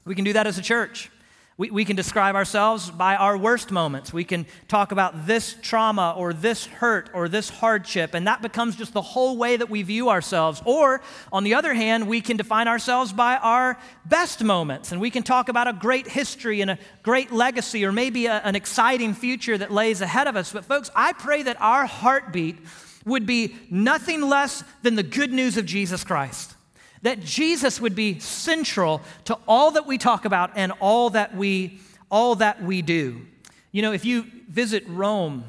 We 0.05 0.15
can 0.15 0.25
do 0.25 0.33
that 0.33 0.47
as 0.47 0.57
a 0.57 0.63
church. 0.63 1.11
We, 1.59 1.71
we 1.71 1.83
can 1.83 1.97
describe 1.97 2.35
ourselves 2.35 2.89
by 2.89 3.17
our 3.17 3.37
worst 3.37 3.69
moments. 3.69 4.13
We 4.13 4.23
can 4.23 4.45
talk 4.69 4.93
about 4.93 5.27
this 5.27 5.57
trauma 5.61 6.15
or 6.15 6.31
this 6.31 6.65
hurt 6.65 7.09
or 7.13 7.27
this 7.27 7.49
hardship, 7.49 8.13
and 8.13 8.25
that 8.27 8.41
becomes 8.41 8.77
just 8.77 8.93
the 8.93 9.01
whole 9.01 9.35
way 9.35 9.57
that 9.57 9.69
we 9.69 9.83
view 9.83 10.07
ourselves. 10.09 10.61
Or, 10.63 11.01
on 11.33 11.43
the 11.43 11.55
other 11.55 11.73
hand, 11.73 12.07
we 12.07 12.21
can 12.21 12.37
define 12.37 12.69
ourselves 12.69 13.11
by 13.11 13.35
our 13.35 13.77
best 14.05 14.41
moments, 14.41 14.93
and 14.93 15.01
we 15.01 15.09
can 15.11 15.21
talk 15.21 15.49
about 15.49 15.67
a 15.67 15.73
great 15.73 16.07
history 16.07 16.61
and 16.61 16.71
a 16.71 16.79
great 17.03 17.29
legacy 17.29 17.83
or 17.83 17.91
maybe 17.91 18.27
a, 18.27 18.35
an 18.35 18.55
exciting 18.55 19.13
future 19.13 19.57
that 19.57 19.69
lays 19.69 19.99
ahead 19.99 20.27
of 20.27 20.37
us. 20.37 20.53
But, 20.53 20.63
folks, 20.63 20.89
I 20.95 21.11
pray 21.11 21.43
that 21.43 21.59
our 21.59 21.85
heartbeat 21.85 22.55
would 23.03 23.25
be 23.25 23.53
nothing 23.69 24.21
less 24.21 24.63
than 24.81 24.95
the 24.95 25.03
good 25.03 25.33
news 25.33 25.57
of 25.57 25.65
Jesus 25.65 26.05
Christ 26.05 26.55
that 27.01 27.21
Jesus 27.21 27.79
would 27.79 27.95
be 27.95 28.19
central 28.19 29.01
to 29.25 29.37
all 29.47 29.71
that 29.71 29.87
we 29.87 29.97
talk 29.97 30.25
about 30.25 30.51
and 30.55 30.71
all 30.79 31.09
that 31.11 31.35
we 31.35 31.79
all 32.11 32.35
that 32.35 32.63
we 32.63 32.81
do. 32.81 33.25
You 33.71 33.81
know, 33.81 33.91
if 33.91 34.03
you 34.03 34.25
visit 34.49 34.83
Rome 34.87 35.43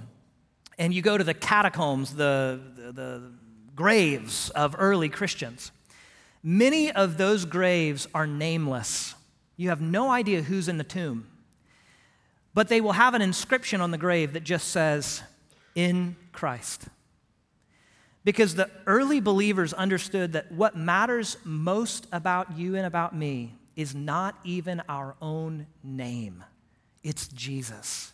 and 0.79 0.93
you 0.93 1.03
go 1.03 1.17
to 1.17 1.25
the 1.25 1.35
catacombs, 1.35 2.15
the, 2.15 2.61
the, 2.77 2.93
the 2.93 3.33
graves 3.75 4.51
of 4.51 4.77
early 4.79 5.09
Christians, 5.09 5.73
many 6.43 6.93
of 6.93 7.17
those 7.17 7.47
graves 7.47 8.07
are 8.15 8.27
nameless. 8.27 9.15
You 9.57 9.71
have 9.71 9.81
no 9.81 10.11
idea 10.11 10.43
who's 10.43 10.69
in 10.69 10.79
the 10.79 10.85
tomb. 10.85 11.29
But 12.53 12.69
they 12.69 12.81
will 12.81 12.93
have 12.93 13.15
an 13.15 13.23
inscription 13.23 13.81
on 13.81 13.91
the 13.91 13.99
grave 13.99 14.33
that 14.33 14.45
just 14.45 14.69
says, 14.69 15.23
In 15.75 16.17
Christ. 16.33 16.89
Because 18.25 18.55
the 18.55 18.71
early 18.87 19.21
believers 19.21 19.73
understood 19.73 20.35
that 20.35 20.53
what 20.53 20.77
matters 20.77 21.39
most 21.45 22.07
about 22.13 22.57
you 22.57 22.77
and 22.77 22.85
about 22.85 23.15
me 23.15 23.55
is 23.77 23.95
not 23.95 24.37
even 24.45 24.83
our 24.89 25.17
own 25.23 25.67
name, 25.83 26.45
it's 27.03 27.29
Jesus. 27.29 28.13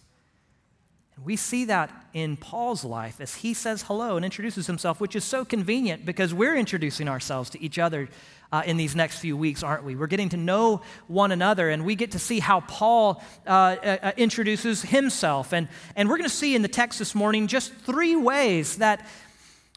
And 1.17 1.25
we 1.25 1.37
see 1.37 1.65
that 1.65 1.91
in 2.13 2.37
Paul's 2.37 2.85
life 2.85 3.21
as 3.21 3.37
he 3.37 3.55
says 3.55 3.83
hello 3.83 4.17
and 4.17 4.25
introduces 4.25 4.67
himself, 4.67 5.01
which 5.01 5.17
is 5.17 5.25
so 5.25 5.45
convenient 5.45 6.05
because 6.05 6.35
we're 6.35 6.57
introducing 6.57 7.09
ourselves 7.09 7.51
to 7.51 7.63
each 7.63 7.79
other 7.79 8.09
uh, 8.53 8.63
in 8.67 8.77
these 8.77 8.95
next 8.95 9.19
few 9.19 9.37
weeks, 9.37 9.63
aren't 9.63 9.83
we? 9.83 9.97
We're 9.97 10.07
getting 10.07 10.29
to 10.29 10.37
know 10.37 10.83
one 11.09 11.33
another 11.33 11.71
and 11.71 11.85
we 11.85 11.95
get 11.95 12.13
to 12.13 12.19
see 12.19 12.39
how 12.39 12.61
Paul 12.61 13.23
uh, 13.47 13.51
uh, 13.51 14.13
introduces 14.17 14.83
himself. 14.83 15.53
And, 15.53 15.69
and 15.97 16.09
we're 16.09 16.19
going 16.19 16.29
to 16.29 16.37
see 16.37 16.55
in 16.55 16.63
the 16.63 16.69
text 16.69 16.99
this 16.99 17.15
morning 17.15 17.47
just 17.47 17.75
three 17.75 18.15
ways 18.15 18.77
that 18.77 19.07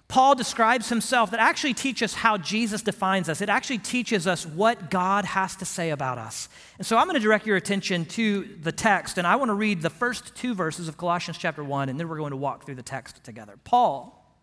Paul 0.10 0.34
describes 0.34 0.90
himself 0.90 1.30
that 1.30 1.40
actually 1.40 1.76
teach 1.76 2.02
us 2.02 2.16
how 2.16 2.40
Jesus 2.40 2.82
defines 2.82 3.30
us. 3.30 3.42
It 3.42 3.50
actually 3.50 3.78
teaches 3.78 4.26
us 4.26 4.44
what 4.44 4.90
God 4.90 5.24
has 5.24 5.56
to 5.58 5.66
say 5.66 5.92
about 5.92 6.18
us. 6.18 6.50
And 6.80 6.88
so 6.88 6.98
I'm 6.98 7.06
going 7.06 7.14
to 7.14 7.22
direct 7.22 7.46
your 7.46 7.58
attention 7.58 8.06
to 8.06 8.50
the 8.60 8.72
text, 8.72 9.20
and 9.20 9.28
I 9.28 9.36
want 9.36 9.50
to 9.50 9.54
read 9.54 9.84
the 9.84 9.90
first 9.92 10.36
two 10.36 10.56
verses 10.56 10.88
of 10.88 10.98
Colossians 10.98 11.38
chapter 11.38 11.64
1, 11.64 11.90
and 11.90 12.00
then 12.00 12.10
we're 12.10 12.18
going 12.18 12.32
to 12.32 12.38
walk 12.38 12.66
through 12.66 12.76
the 12.76 12.82
text 12.82 13.24
together. 13.24 13.54
Paul, 13.64 14.36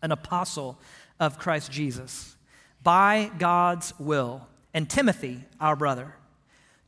an 0.00 0.12
apostle 0.12 0.80
of 1.20 1.38
Christ 1.38 1.70
Jesus, 1.70 2.34
by 2.82 3.30
God's 3.38 3.92
will, 3.98 4.48
and 4.72 4.88
Timothy, 4.88 5.44
our 5.60 5.76
brother, 5.76 6.14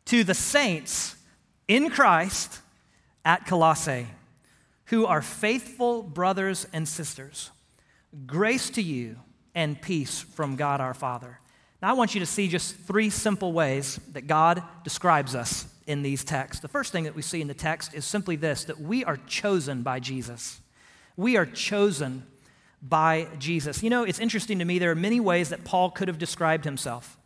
to 0.06 0.24
the 0.24 0.32
saints 0.32 1.14
in 1.68 1.90
Christ 1.90 2.60
at 3.22 3.44
Colossae, 3.44 4.06
who 4.86 5.04
are 5.04 5.20
faithful 5.20 6.02
brothers 6.02 6.66
and 6.72 6.88
sisters 6.88 7.50
Grace 8.26 8.70
to 8.70 8.82
you 8.82 9.16
and 9.54 9.80
peace 9.80 10.20
from 10.20 10.56
God 10.56 10.80
our 10.80 10.94
Father. 10.94 11.40
Now, 11.80 11.90
I 11.90 11.92
want 11.92 12.14
you 12.14 12.20
to 12.20 12.26
see 12.26 12.48
just 12.48 12.76
three 12.76 13.10
simple 13.10 13.52
ways 13.52 14.00
that 14.12 14.26
God 14.26 14.62
describes 14.82 15.34
us 15.34 15.66
in 15.86 16.02
these 16.02 16.24
texts. 16.24 16.60
The 16.60 16.68
first 16.68 16.90
thing 16.92 17.04
that 17.04 17.14
we 17.14 17.22
see 17.22 17.40
in 17.40 17.48
the 17.48 17.54
text 17.54 17.94
is 17.94 18.04
simply 18.04 18.36
this 18.36 18.64
that 18.64 18.80
we 18.80 19.04
are 19.04 19.16
chosen 19.26 19.82
by 19.82 20.00
Jesus. 20.00 20.60
We 21.16 21.36
are 21.36 21.46
chosen 21.46 22.24
by 22.82 23.28
Jesus. 23.38 23.82
You 23.82 23.90
know, 23.90 24.04
it's 24.04 24.18
interesting 24.18 24.58
to 24.58 24.64
me, 24.64 24.78
there 24.78 24.90
are 24.90 24.96
many 24.96 25.20
ways 25.20 25.48
that 25.50 25.64
Paul 25.64 25.90
could 25.90 26.08
have 26.08 26.18
described 26.18 26.64
himself. 26.64 27.16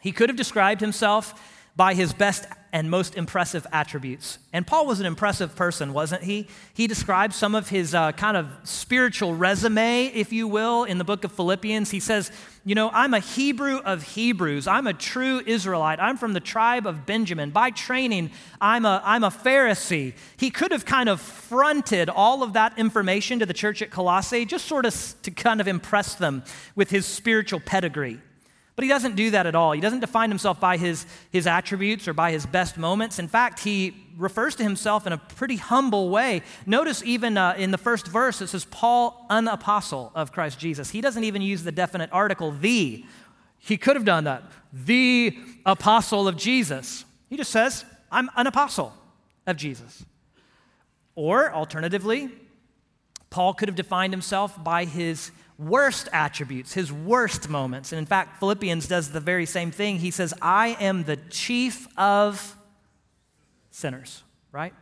He 0.00 0.12
could 0.12 0.28
have 0.28 0.36
described 0.36 0.80
himself 0.80 1.58
by 1.76 1.94
his 1.94 2.12
best 2.12 2.46
and 2.72 2.90
most 2.90 3.16
impressive 3.16 3.66
attributes. 3.72 4.38
And 4.52 4.66
Paul 4.66 4.86
was 4.86 5.00
an 5.00 5.06
impressive 5.06 5.56
person, 5.56 5.92
wasn't 5.92 6.22
he? 6.22 6.46
He 6.72 6.86
describes 6.86 7.36
some 7.36 7.54
of 7.54 7.68
his 7.68 7.94
uh, 7.94 8.12
kind 8.12 8.36
of 8.36 8.46
spiritual 8.64 9.34
resume, 9.34 10.06
if 10.06 10.32
you 10.32 10.46
will, 10.46 10.84
in 10.84 10.98
the 10.98 11.04
book 11.04 11.24
of 11.24 11.32
Philippians. 11.32 11.90
He 11.90 12.00
says, 12.00 12.30
You 12.64 12.74
know, 12.74 12.90
I'm 12.92 13.14
a 13.14 13.18
Hebrew 13.18 13.78
of 13.78 14.02
Hebrews. 14.02 14.66
I'm 14.66 14.86
a 14.86 14.92
true 14.92 15.42
Israelite. 15.44 15.98
I'm 16.00 16.16
from 16.16 16.32
the 16.32 16.40
tribe 16.40 16.86
of 16.86 17.06
Benjamin. 17.06 17.50
By 17.50 17.70
training, 17.70 18.30
I'm 18.60 18.84
a, 18.84 19.02
I'm 19.04 19.24
a 19.24 19.30
Pharisee. 19.30 20.14
He 20.36 20.50
could 20.50 20.70
have 20.70 20.84
kind 20.84 21.08
of 21.08 21.20
fronted 21.20 22.08
all 22.08 22.42
of 22.42 22.52
that 22.52 22.78
information 22.78 23.40
to 23.40 23.46
the 23.46 23.54
church 23.54 23.82
at 23.82 23.90
Colossae, 23.90 24.44
just 24.44 24.66
sort 24.66 24.86
of 24.86 25.14
to 25.22 25.30
kind 25.30 25.60
of 25.60 25.66
impress 25.66 26.14
them 26.14 26.44
with 26.76 26.90
his 26.90 27.06
spiritual 27.06 27.60
pedigree. 27.60 28.20
But 28.80 28.84
he 28.84 28.88
doesn't 28.88 29.14
do 29.14 29.32
that 29.32 29.44
at 29.44 29.54
all. 29.54 29.72
He 29.72 29.80
doesn't 29.82 30.00
define 30.00 30.30
himself 30.30 30.58
by 30.58 30.78
his, 30.78 31.04
his 31.30 31.46
attributes 31.46 32.08
or 32.08 32.14
by 32.14 32.32
his 32.32 32.46
best 32.46 32.78
moments. 32.78 33.18
In 33.18 33.28
fact, 33.28 33.60
he 33.60 33.94
refers 34.16 34.54
to 34.54 34.62
himself 34.62 35.06
in 35.06 35.12
a 35.12 35.18
pretty 35.18 35.56
humble 35.56 36.08
way. 36.08 36.40
Notice 36.64 37.02
even 37.04 37.36
uh, 37.36 37.56
in 37.58 37.72
the 37.72 37.76
first 37.76 38.06
verse, 38.06 38.40
it 38.40 38.46
says, 38.46 38.64
Paul, 38.64 39.26
an 39.28 39.48
apostle 39.48 40.12
of 40.14 40.32
Christ 40.32 40.58
Jesus. 40.58 40.88
He 40.88 41.02
doesn't 41.02 41.24
even 41.24 41.42
use 41.42 41.62
the 41.62 41.72
definite 41.72 42.08
article, 42.10 42.52
the. 42.52 43.04
He 43.58 43.76
could 43.76 43.96
have 43.96 44.06
done 44.06 44.24
that. 44.24 44.44
The 44.72 45.36
apostle 45.66 46.26
of 46.26 46.38
Jesus. 46.38 47.04
He 47.28 47.36
just 47.36 47.50
says, 47.50 47.84
I'm 48.10 48.30
an 48.34 48.46
apostle 48.46 48.94
of 49.46 49.58
Jesus. 49.58 50.06
Or 51.14 51.52
alternatively, 51.52 52.30
Paul 53.28 53.52
could 53.52 53.68
have 53.68 53.76
defined 53.76 54.14
himself 54.14 54.64
by 54.64 54.86
his 54.86 55.32
worst 55.60 56.08
attributes, 56.12 56.72
his 56.72 56.90
worst 56.92 57.48
moments. 57.48 57.92
And 57.92 57.98
in 57.98 58.06
fact, 58.06 58.38
Philippians 58.40 58.88
does 58.88 59.12
the 59.12 59.20
very 59.20 59.46
same 59.46 59.70
thing. 59.70 59.98
He 59.98 60.10
says, 60.10 60.32
I 60.40 60.76
am 60.80 61.04
the 61.04 61.16
chief 61.16 61.86
of 61.98 62.56
sinners, 63.70 64.22
right? 64.52 64.72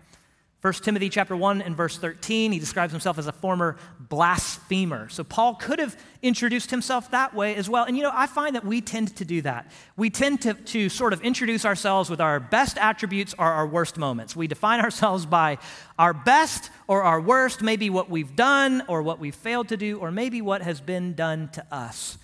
1 0.61 0.73
Timothy 0.73 1.09
chapter 1.09 1.37
1 1.37 1.63
and 1.63 1.77
verse 1.77 1.99
13, 1.99 2.51
he 2.51 2.59
describes 2.59 2.93
himself 2.93 3.17
as 3.17 3.29
a 3.29 3.33
former 3.33 3.77
blasphemer. 4.01 5.09
So 5.09 5.23
Paul 5.23 5.55
could 5.55 5.79
have 5.79 5.97
introduced 6.21 6.73
himself 6.73 7.13
that 7.13 7.33
way 7.33 7.55
as 7.55 7.69
well. 7.69 7.85
And 7.85 7.97
you 7.97 8.03
know, 8.03 8.11
I 8.13 8.27
find 8.27 8.57
that 8.57 8.65
we 8.65 8.81
tend 8.81 9.15
to 9.17 9.25
do 9.25 9.41
that. 9.43 9.71
We 9.97 10.11
tend 10.11 10.43
to, 10.43 10.55
to 10.55 10.89
sort 10.89 11.13
of 11.13 11.23
introduce 11.23 11.65
ourselves 11.65 12.11
with 12.11 12.21
our 12.21 12.41
best 12.41 12.77
attributes 12.77 13.37
or 13.39 13.47
our 13.47 13.69
worst 13.69 13.99
moments. 13.99 14.35
We 14.35 14.49
define 14.49 14.81
ourselves 14.81 15.27
by 15.27 15.59
our 15.97 16.13
best 16.13 16.71
or 16.89 17.05
our 17.05 17.21
worst, 17.21 17.63
maybe 17.63 17.89
what 17.89 18.11
we've 18.11 18.35
done 18.35 18.83
or 18.89 19.03
what 19.03 19.21
we've 19.21 19.37
failed 19.37 19.69
to 19.69 19.77
do, 19.77 20.01
or 20.01 20.11
maybe 20.11 20.43
what 20.43 20.63
has 20.63 20.81
been 20.81 21.15
done 21.15 21.51
to 21.51 21.65
us. 21.71 22.19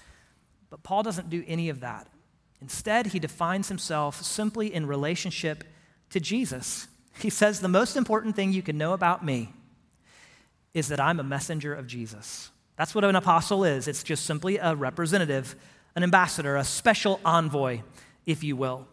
But 0.70 0.82
Paul 0.82 1.04
doesn't 1.04 1.30
do 1.30 1.44
any 1.46 1.68
of 1.68 1.80
that. 1.80 2.08
Instead, 2.60 3.06
he 3.06 3.20
defines 3.20 3.68
himself 3.68 4.20
simply 4.24 4.74
in 4.74 4.86
relationship 4.86 5.62
to 6.10 6.18
Jesus. 6.18 6.88
He 7.18 7.30
says, 7.30 7.60
The 7.60 7.68
most 7.68 7.96
important 7.96 8.36
thing 8.36 8.52
you 8.52 8.62
can 8.62 8.78
know 8.78 8.92
about 8.92 9.24
me 9.24 9.52
is 10.72 10.88
that 10.88 11.00
I'm 11.00 11.20
a 11.20 11.24
messenger 11.24 11.72
of 11.74 11.86
Jesus. 11.86 12.50
That's 12.76 12.94
what 12.94 13.04
an 13.04 13.14
apostle 13.14 13.64
is. 13.64 13.86
It's 13.86 14.02
just 14.02 14.26
simply 14.26 14.58
a 14.58 14.74
representative, 14.74 15.54
an 15.94 16.02
ambassador, 16.02 16.56
a 16.56 16.64
special 16.64 17.20
envoy, 17.24 17.82
if 18.26 18.42
you 18.42 18.56
will. 18.56 18.88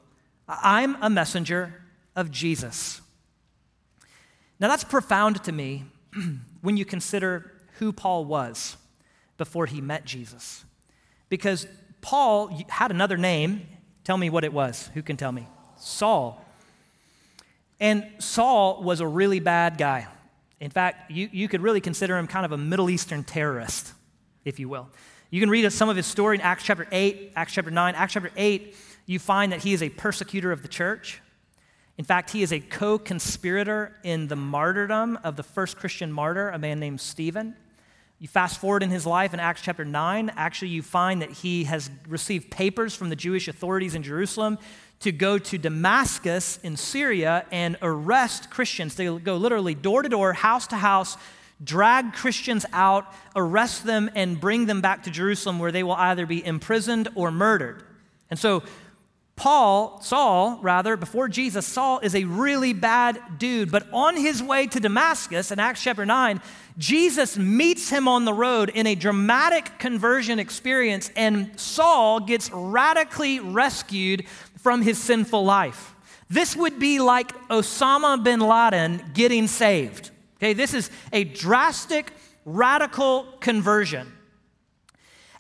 I'm 0.48 0.98
a 1.01 1.10
messenger 1.10 1.82
of 2.16 2.30
Jesus. 2.30 3.01
Now, 4.60 4.68
that's 4.68 4.84
profound 4.84 5.44
to 5.46 5.51
me 5.51 5.86
when 6.62 6.78
you 6.78 6.86
consider 6.86 7.51
who 7.80 7.92
Paul 7.92 8.25
was 8.25 8.78
before 9.38 9.66
he 9.66 9.82
met 9.82 10.06
Jesus. 10.06 10.63
Because 11.30 11.66
Paul 12.01 12.63
had 12.70 12.92
another 12.92 13.18
name. 13.18 13.66
Tell 14.04 14.18
me 14.18 14.30
what 14.30 14.44
it 14.44 14.54
was. 14.54 14.92
Who 14.94 15.01
can 15.01 15.18
tell 15.18 15.32
me? 15.32 15.48
Saul. 15.78 16.46
And 17.81 18.07
Saul 18.19 18.83
was 18.83 19.00
a 19.00 19.07
really 19.07 19.39
bad 19.39 19.79
guy. 19.79 20.07
In 20.59 20.69
fact, 20.69 21.09
you, 21.09 21.27
you 21.31 21.47
could 21.47 21.61
really 21.61 21.81
consider 21.81 22.15
him 22.15 22.27
kind 22.27 22.45
of 22.45 22.51
a 22.51 22.57
Middle 22.57 22.91
Eastern 22.91 23.23
terrorist, 23.23 23.93
if 24.45 24.59
you 24.59 24.69
will. 24.69 24.88
You 25.31 25.39
can 25.39 25.50
read 25.50 25.69
some 25.73 25.89
of 25.89 25.97
his 25.97 26.05
story 26.05 26.35
in 26.35 26.41
Acts 26.41 26.63
chapter 26.63 26.88
8, 26.91 27.33
Acts 27.35 27.53
chapter 27.53 27.71
9. 27.71 27.95
Acts 27.95 28.13
chapter 28.13 28.31
8, 28.38 28.75
you 29.07 29.17
find 29.17 29.51
that 29.51 29.63
he 29.63 29.73
is 29.73 29.81
a 29.81 29.89
persecutor 29.89 30.51
of 30.51 30.61
the 30.61 30.67
church. 30.67 31.21
In 31.97 32.05
fact, 32.05 32.29
he 32.29 32.43
is 32.43 32.53
a 32.53 32.59
co 32.59 33.00
conspirator 33.00 33.95
in 34.03 34.27
the 34.27 34.35
martyrdom 34.35 35.17
of 35.23 35.35
the 35.35 35.43
first 35.43 35.77
Christian 35.77 36.11
martyr, 36.11 36.50
a 36.50 36.59
man 36.59 36.79
named 36.79 37.01
Stephen. 37.01 37.55
You 38.19 38.27
fast 38.27 38.61
forward 38.61 38.83
in 38.83 38.91
his 38.91 39.07
life 39.07 39.33
in 39.33 39.39
Acts 39.39 39.61
chapter 39.61 39.83
9, 39.83 40.31
actually, 40.35 40.67
you 40.67 40.83
find 40.83 41.23
that 41.23 41.31
he 41.31 41.63
has 41.63 41.89
received 42.07 42.51
papers 42.51 42.95
from 42.95 43.09
the 43.09 43.15
Jewish 43.15 43.47
authorities 43.47 43.95
in 43.95 44.03
Jerusalem 44.03 44.59
to 45.01 45.12
go 45.12 45.38
to 45.38 45.58
Damascus 45.58 46.60
in 46.63 46.77
Syria 46.77 47.46
and 47.51 47.77
arrest 47.81 48.50
Christians. 48.50 48.96
They 48.96 49.05
go 49.05 49.38
literally 49.38 49.75
door 49.75 50.03
to 50.03 50.10
door, 50.10 50.34
house 50.34 50.67
to 50.67 50.77
house, 50.77 51.17
drag 51.63 52.13
Christians 52.13 52.65
out, 52.72 53.12
arrest 53.36 53.84
them, 53.84 54.10
and 54.15 54.39
bring 54.39 54.67
them 54.67 54.81
back 54.81 55.03
to 55.03 55.12
Jerusalem 55.12 55.60
where 55.60 55.72
they 55.72 55.84
will 55.84 55.93
either 55.93 56.25
be 56.25 56.46
imprisoned 56.46 57.10
or 57.15 57.31
murdered. 57.31 57.84
And 58.29 58.39
so, 58.39 58.63
Paul, 59.36 60.00
Saul, 60.01 60.60
rather, 60.62 60.96
before 60.96 61.27
Jesus, 61.27 61.65
Saul 61.65 61.98
is 62.00 62.13
a 62.13 62.25
really 62.25 62.74
bad 62.74 63.20
dude. 63.39 63.72
But 63.72 63.88
on 63.91 64.15
his 64.15 64.43
way 64.43 64.67
to 64.67 64.79
Damascus 64.79 65.51
in 65.51 65.60
Acts 65.60 65.81
chapter 65.81 66.05
9, 66.05 66.39
Jesus 66.77 67.38
meets 67.38 67.89
him 67.89 68.08
on 68.08 68.25
the 68.25 68.34
road 68.34 68.70
in 68.70 68.86
a 68.86 68.93
dramatic 68.93 69.79
conversion 69.79 70.38
experience, 70.38 71.10
and 71.15 71.60
Saul 71.60 72.20
gets 72.20 72.51
radically 72.51 73.39
rescued 73.39 74.25
from 74.62 74.82
his 74.82 74.98
sinful 74.98 75.44
life. 75.44 75.96
This 76.30 76.56
would 76.56 76.80
be 76.80 77.00
like 77.00 77.34
Osama 77.50 78.24
bin 78.24 78.39
Laden 78.39 79.12
getting 79.13 79.48
saved. 79.48 80.12
Okay, 80.38 80.53
this 80.53 80.74
is 80.74 80.89
a 81.12 81.24
drastic, 81.24 82.13
radical 82.46 83.24
conversion. 83.39 84.12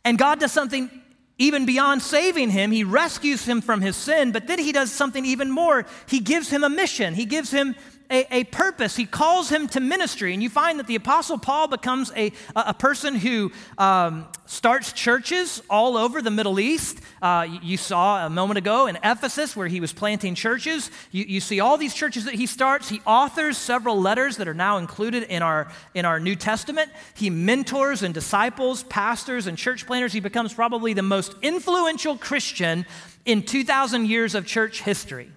And 0.03 0.17
God 0.17 0.39
does 0.39 0.51
something 0.51 0.89
even 1.37 1.65
beyond 1.65 2.01
saving 2.01 2.51
him. 2.51 2.71
He 2.71 2.83
rescues 2.83 3.45
him 3.45 3.61
from 3.61 3.81
his 3.81 3.95
sin, 3.95 4.31
but 4.31 4.47
then 4.47 4.59
he 4.59 4.71
does 4.71 4.91
something 4.91 5.25
even 5.25 5.49
more. 5.49 5.85
He 6.07 6.19
gives 6.19 6.49
him 6.49 6.63
a 6.63 6.69
mission, 6.69 7.13
he 7.15 7.25
gives 7.25 7.51
him 7.51 7.75
a, 8.11 8.27
a, 8.29 8.43
purpose. 8.43 8.95
He 8.95 9.05
calls 9.05 9.49
him 9.49 9.67
to 9.69 9.79
ministry. 9.79 10.33
And 10.33 10.43
you 10.43 10.49
find 10.49 10.77
that 10.79 10.87
the 10.87 10.95
Apostle 10.95 11.37
Paul 11.37 11.67
becomes 11.67 12.11
a, 12.15 12.33
a 12.55 12.73
person 12.73 13.15
who 13.15 13.51
um, 13.77 14.27
starts 14.45 14.91
churches 14.91 15.61
all 15.69 15.95
over 15.95 16.21
the 16.21 16.29
Middle 16.29 16.59
East. 16.59 16.99
Uh, 17.21 17.47
you 17.63 17.77
saw 17.77 18.25
a 18.25 18.29
moment 18.29 18.57
ago 18.57 18.87
in 18.87 18.97
Ephesus 18.97 19.55
where 19.55 19.67
he 19.67 19.79
was 19.79 19.93
planting 19.93 20.35
churches. 20.35 20.91
You, 21.11 21.23
you 21.25 21.39
see 21.39 21.61
all 21.61 21.77
these 21.77 21.93
churches 21.93 22.25
that 22.25 22.33
he 22.33 22.45
starts. 22.45 22.89
He 22.89 23.01
authors 23.05 23.57
several 23.57 23.99
letters 23.99 24.37
that 24.37 24.47
are 24.47 24.53
now 24.53 24.77
included 24.77 25.23
in 25.23 25.41
our, 25.41 25.71
in 25.93 26.03
our 26.03 26.19
New 26.19 26.35
Testament. 26.35 26.91
He 27.15 27.29
mentors 27.29 28.03
and 28.03 28.13
disciples, 28.13 28.83
pastors, 28.83 29.47
and 29.47 29.57
church 29.57 29.87
planters. 29.87 30.11
He 30.11 30.19
becomes 30.19 30.53
probably 30.53 30.93
the 30.93 31.01
most 31.01 31.33
influential 31.41 32.17
Christian 32.17 32.85
in 33.23 33.43
2,000 33.43 34.07
years 34.07 34.35
of 34.35 34.45
church 34.45 34.81
history. 34.81 35.31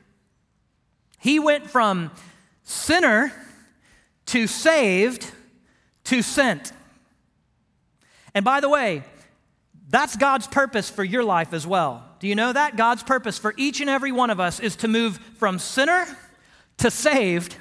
He 1.21 1.38
went 1.38 1.71
from 1.71 2.11
sinner 2.64 3.33
to 4.26 4.47
saved 4.47 5.30
to 6.04 6.23
sent. 6.23 6.73
And 8.35 8.44
by 8.44 8.61
the 8.61 8.68
way, 8.68 9.04
that's 9.88 10.16
God's 10.16 10.47
purpose 10.47 10.90
for 10.90 11.04
your 11.04 11.23
life 11.23 11.52
as 11.52 11.66
well. 11.66 12.04
Do 12.18 12.26
you 12.26 12.35
know 12.35 12.52
that? 12.52 12.76
God's 12.76 13.02
purpose 13.02 13.38
for 13.38 13.54
each 13.56 13.80
and 13.80 13.88
every 13.88 14.11
one 14.11 14.30
of 14.30 14.40
us 14.40 14.59
is 14.59 14.76
to 14.76 14.88
move 14.88 15.18
from 15.38 15.59
sinner 15.59 16.06
to 16.78 16.90
saved 16.90 17.56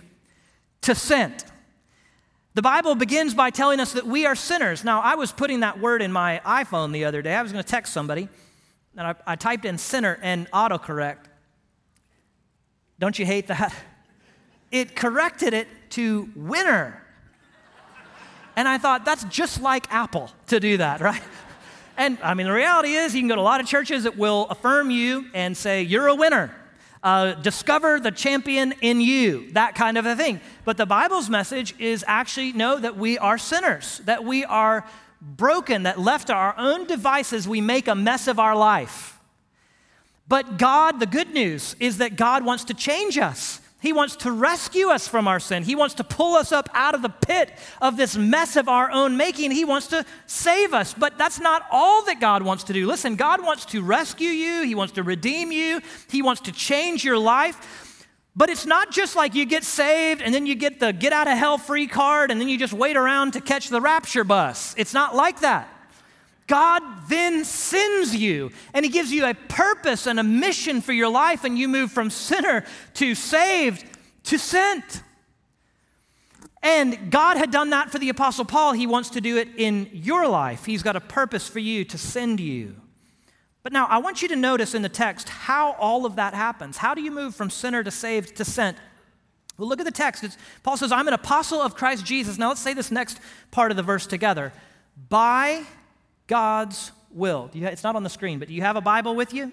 to 0.82 0.96
sent. 0.96 1.46
The 2.56 2.62
Bible 2.62 2.96
begins 2.96 3.34
by 3.34 3.50
telling 3.50 3.80
us 3.80 3.94
that 3.94 4.06
we 4.06 4.26
are 4.26 4.36
sinners. 4.36 4.84
Now, 4.84 5.02
I 5.02 5.16
was 5.16 5.32
putting 5.32 5.62
that 5.62 5.80
word 5.80 6.02
in 6.02 6.12
my 6.12 6.40
iPhone 6.46 6.92
the 6.92 7.06
other 7.06 7.22
day. 7.22 7.36
I 7.36 7.42
was 7.42 7.52
going 7.52 7.64
to 7.64 7.70
text 7.70 7.94
somebody, 7.94 8.30
and 8.96 9.08
I, 9.08 9.16
I 9.26 9.36
typed 9.36 9.66
in 9.66 9.78
sinner 9.78 10.20
and 10.22 10.50
autocorrect. 10.52 11.26
Don't 13.00 13.18
you 13.18 13.26
hate 13.26 13.48
that? 13.48 13.74
It 14.74 14.96
corrected 14.96 15.54
it 15.54 15.68
to 15.92 16.30
winner. 16.36 17.00
And 18.56 18.68
I 18.68 18.80
thought, 18.80 19.06
that's 19.06 19.24
just 19.26 19.62
like 19.62 19.86
Apple 19.94 20.32
to 20.48 20.60
do 20.60 20.78
that, 20.78 21.00
right? 21.00 21.22
And 21.96 22.18
I 22.24 22.34
mean, 22.34 22.48
the 22.48 22.54
reality 22.54 22.94
is, 22.94 23.14
you 23.14 23.22
can 23.22 23.28
go 23.28 23.36
to 23.36 23.42
a 23.42 23.44
lot 23.44 23.62
of 23.62 23.68
churches 23.68 24.04
that 24.06 24.18
will 24.18 24.48
affirm 24.50 24.90
you 24.90 25.28
and 25.36 25.56
say, 25.56 25.84
you're 25.84 26.08
a 26.08 26.16
winner. 26.16 26.56
Uh, 27.04 27.34
discover 27.36 28.00
the 28.00 28.10
champion 28.10 28.74
in 28.82 29.00
you, 29.00 29.52
that 29.52 29.76
kind 29.76 29.96
of 29.96 30.08
a 30.08 30.16
thing. 30.16 30.42
But 30.66 30.78
the 30.78 30.88
Bible's 30.88 31.30
message 31.30 31.76
is 31.78 32.04
actually 32.08 32.54
know 32.54 32.80
that 32.80 32.98
we 32.98 33.20
are 33.20 33.38
sinners, 33.38 34.02
that 34.06 34.24
we 34.24 34.44
are 34.44 34.88
broken, 35.22 35.84
that 35.84 36.00
left 36.00 36.28
to 36.28 36.34
our 36.34 36.56
own 36.58 36.88
devices, 36.88 37.48
we 37.48 37.62
make 37.62 37.88
a 37.88 37.94
mess 37.96 38.28
of 38.28 38.40
our 38.40 38.56
life. 38.56 39.20
But 40.28 40.58
God, 40.58 41.00
the 41.00 41.06
good 41.06 41.32
news 41.32 41.76
is 41.80 42.00
that 42.00 42.16
God 42.16 42.44
wants 42.44 42.64
to 42.66 42.74
change 42.74 43.20
us. 43.20 43.60
He 43.84 43.92
wants 43.92 44.16
to 44.16 44.32
rescue 44.32 44.88
us 44.88 45.10
from 45.10 45.28
our 45.28 45.42
sin. 45.42 45.62
He 45.62 45.76
wants 45.76 45.96
to 45.96 46.06
pull 46.06 46.36
us 46.36 46.54
up 46.54 46.70
out 46.74 46.96
of 46.96 47.02
the 47.02 47.10
pit 47.10 47.52
of 47.82 47.98
this 47.98 48.16
mess 48.16 48.56
of 48.56 48.70
our 48.70 48.90
own 48.90 49.18
making. 49.18 49.52
He 49.52 49.66
wants 49.66 49.88
to 49.88 50.06
save 50.26 50.74
us. 50.74 50.94
But 50.94 51.18
that's 51.18 51.38
not 51.38 51.64
all 51.70 52.02
that 52.06 52.22
God 52.22 52.44
wants 52.44 52.64
to 52.64 52.74
do. 52.74 52.88
Listen, 52.88 53.18
God 53.18 53.44
wants 53.44 53.66
to 53.66 53.84
rescue 53.84 54.30
you, 54.30 54.64
He 54.64 54.74
wants 54.74 54.94
to 54.94 55.04
redeem 55.04 55.52
you, 55.52 55.82
He 56.10 56.22
wants 56.22 56.40
to 56.44 56.54
change 56.54 57.04
your 57.04 57.18
life. 57.18 58.08
But 58.38 58.50
it's 58.50 58.66
not 58.66 58.90
just 58.90 59.18
like 59.18 59.36
you 59.36 59.46
get 59.46 59.66
saved 59.66 60.22
and 60.22 60.34
then 60.34 60.46
you 60.46 60.56
get 60.56 60.80
the 60.80 60.94
get 60.94 61.12
out 61.12 61.28
of 61.28 61.38
hell 61.38 61.58
free 61.58 61.88
card 61.88 62.32
and 62.32 62.40
then 62.40 62.48
you 62.48 62.58
just 62.58 62.72
wait 62.72 62.96
around 62.96 63.34
to 63.34 63.42
catch 63.42 63.68
the 63.68 63.82
rapture 63.82 64.24
bus. 64.24 64.74
It's 64.78 64.94
not 64.94 65.14
like 65.14 65.42
that. 65.42 65.68
God 66.54 66.84
then 67.10 67.46
sends 67.46 68.16
you 68.16 68.52
and 68.76 68.86
He 68.86 68.92
gives 68.92 69.12
you 69.12 69.26
a 69.26 69.34
purpose 69.34 70.06
and 70.06 70.20
a 70.20 70.24
mission 70.24 70.82
for 70.82 70.94
your 70.94 71.10
life, 71.10 71.46
and 71.46 71.58
you 71.58 71.68
move 71.68 71.92
from 71.92 72.12
sinner 72.12 72.64
to 72.94 73.16
saved 73.16 73.84
to 74.26 74.38
sent. 74.38 75.02
And 76.62 77.10
God 77.10 77.38
had 77.38 77.50
done 77.50 77.72
that 77.72 77.90
for 77.90 77.98
the 77.98 78.10
Apostle 78.10 78.46
Paul. 78.46 78.74
He 78.74 78.86
wants 78.86 79.10
to 79.10 79.20
do 79.20 79.38
it 79.38 79.48
in 79.58 79.90
your 79.94 80.28
life. 80.28 80.64
He's 80.64 80.84
got 80.84 80.96
a 80.96 81.02
purpose 81.02 81.48
for 81.50 81.58
you 81.58 81.84
to 81.86 81.98
send 81.98 82.40
you. 82.40 82.76
But 83.64 83.74
now 83.74 83.88
I 83.88 83.98
want 83.98 84.22
you 84.22 84.28
to 84.28 84.36
notice 84.36 84.76
in 84.76 84.84
the 84.84 84.90
text 84.90 85.30
how 85.30 85.72
all 85.80 86.06
of 86.06 86.18
that 86.18 86.36
happens. 86.36 86.78
How 86.78 86.94
do 86.94 87.02
you 87.02 87.10
move 87.10 87.34
from 87.34 87.50
sinner 87.50 87.84
to 87.84 87.90
saved 87.90 88.36
to 88.36 88.46
sent? 88.46 88.78
Well, 89.58 89.68
look 89.68 89.80
at 89.80 89.88
the 89.88 89.92
text. 89.92 90.24
It's, 90.24 90.38
Paul 90.62 90.78
says, 90.78 90.92
I'm 90.92 91.08
an 91.08 91.16
apostle 91.16 91.60
of 91.60 91.74
Christ 91.74 92.06
Jesus. 92.06 92.38
Now 92.38 92.50
let's 92.50 92.62
say 92.62 92.76
this 92.76 92.92
next 92.92 93.20
part 93.50 93.72
of 93.72 93.76
the 93.76 93.82
verse 93.82 94.06
together. 94.06 94.54
By 95.10 95.66
God's 96.28 96.92
will. 97.12 97.50
It's 97.54 97.84
not 97.84 97.96
on 97.96 98.04
the 98.04 98.10
screen, 98.10 98.40
but 98.40 98.48
do 98.48 98.54
you 98.54 98.62
have 98.62 98.76
a 98.76 98.82
Bible 98.82 99.16
with 99.16 99.34
you? 99.34 99.52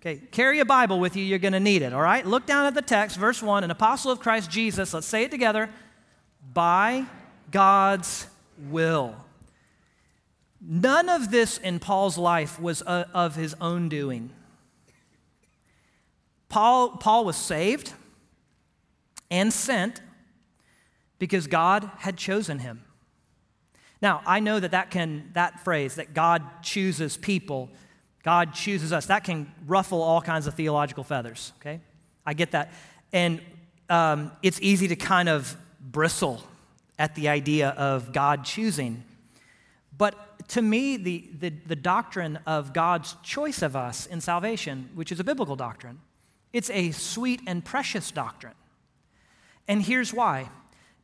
Okay, 0.00 0.20
carry 0.30 0.60
a 0.60 0.64
Bible 0.64 1.00
with 1.00 1.16
you. 1.16 1.24
You're 1.24 1.38
going 1.38 1.52
to 1.52 1.60
need 1.60 1.82
it, 1.82 1.92
all 1.92 2.02
right? 2.02 2.24
Look 2.24 2.46
down 2.46 2.66
at 2.66 2.74
the 2.74 2.82
text, 2.82 3.16
verse 3.16 3.42
1 3.42 3.64
An 3.64 3.70
apostle 3.70 4.12
of 4.12 4.20
Christ 4.20 4.50
Jesus, 4.50 4.94
let's 4.94 5.06
say 5.06 5.24
it 5.24 5.30
together, 5.30 5.70
by 6.52 7.06
God's 7.50 8.26
will. 8.70 9.16
None 10.60 11.08
of 11.08 11.30
this 11.30 11.58
in 11.58 11.78
Paul's 11.78 12.18
life 12.18 12.60
was 12.60 12.82
uh, 12.82 13.04
of 13.14 13.36
his 13.36 13.54
own 13.60 13.88
doing. 13.88 14.30
Paul, 16.48 16.90
Paul 16.96 17.24
was 17.24 17.36
saved 17.36 17.92
and 19.30 19.52
sent 19.52 20.00
because 21.18 21.46
God 21.46 21.90
had 21.98 22.16
chosen 22.16 22.60
him. 22.60 22.85
Now, 24.06 24.22
I 24.24 24.38
know 24.38 24.60
that 24.60 24.70
that 24.70 24.92
can, 24.92 25.30
that 25.32 25.64
phrase, 25.64 25.96
that 25.96 26.14
God 26.14 26.62
chooses 26.62 27.16
people, 27.16 27.70
God 28.22 28.54
chooses 28.54 28.92
us, 28.92 29.06
that 29.06 29.24
can 29.24 29.52
ruffle 29.66 30.00
all 30.00 30.22
kinds 30.22 30.46
of 30.46 30.54
theological 30.54 31.02
feathers, 31.02 31.52
okay? 31.60 31.80
I 32.24 32.32
get 32.32 32.52
that. 32.52 32.72
And 33.12 33.40
um, 33.90 34.30
it's 34.44 34.60
easy 34.62 34.86
to 34.86 34.94
kind 34.94 35.28
of 35.28 35.56
bristle 35.80 36.40
at 37.00 37.16
the 37.16 37.28
idea 37.28 37.70
of 37.70 38.12
God 38.12 38.44
choosing. 38.44 39.02
But 39.98 40.14
to 40.50 40.62
me, 40.62 40.96
the, 40.98 41.28
the, 41.40 41.48
the 41.66 41.74
doctrine 41.74 42.38
of 42.46 42.72
God's 42.72 43.16
choice 43.24 43.60
of 43.60 43.74
us 43.74 44.06
in 44.06 44.20
salvation, 44.20 44.88
which 44.94 45.10
is 45.10 45.18
a 45.18 45.24
biblical 45.24 45.56
doctrine, 45.56 45.98
it's 46.52 46.70
a 46.70 46.92
sweet 46.92 47.40
and 47.44 47.64
precious 47.64 48.12
doctrine. 48.12 48.54
And 49.66 49.82
here's 49.82 50.14
why 50.14 50.48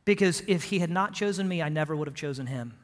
because 0.05 0.41
if 0.47 0.63
he 0.65 0.79
had 0.79 0.89
not 0.89 1.13
chosen 1.13 1.49
me, 1.49 1.61
I 1.61 1.67
never 1.67 1.95
would 1.97 2.07
have 2.07 2.15
chosen 2.15 2.47
him. 2.47 2.75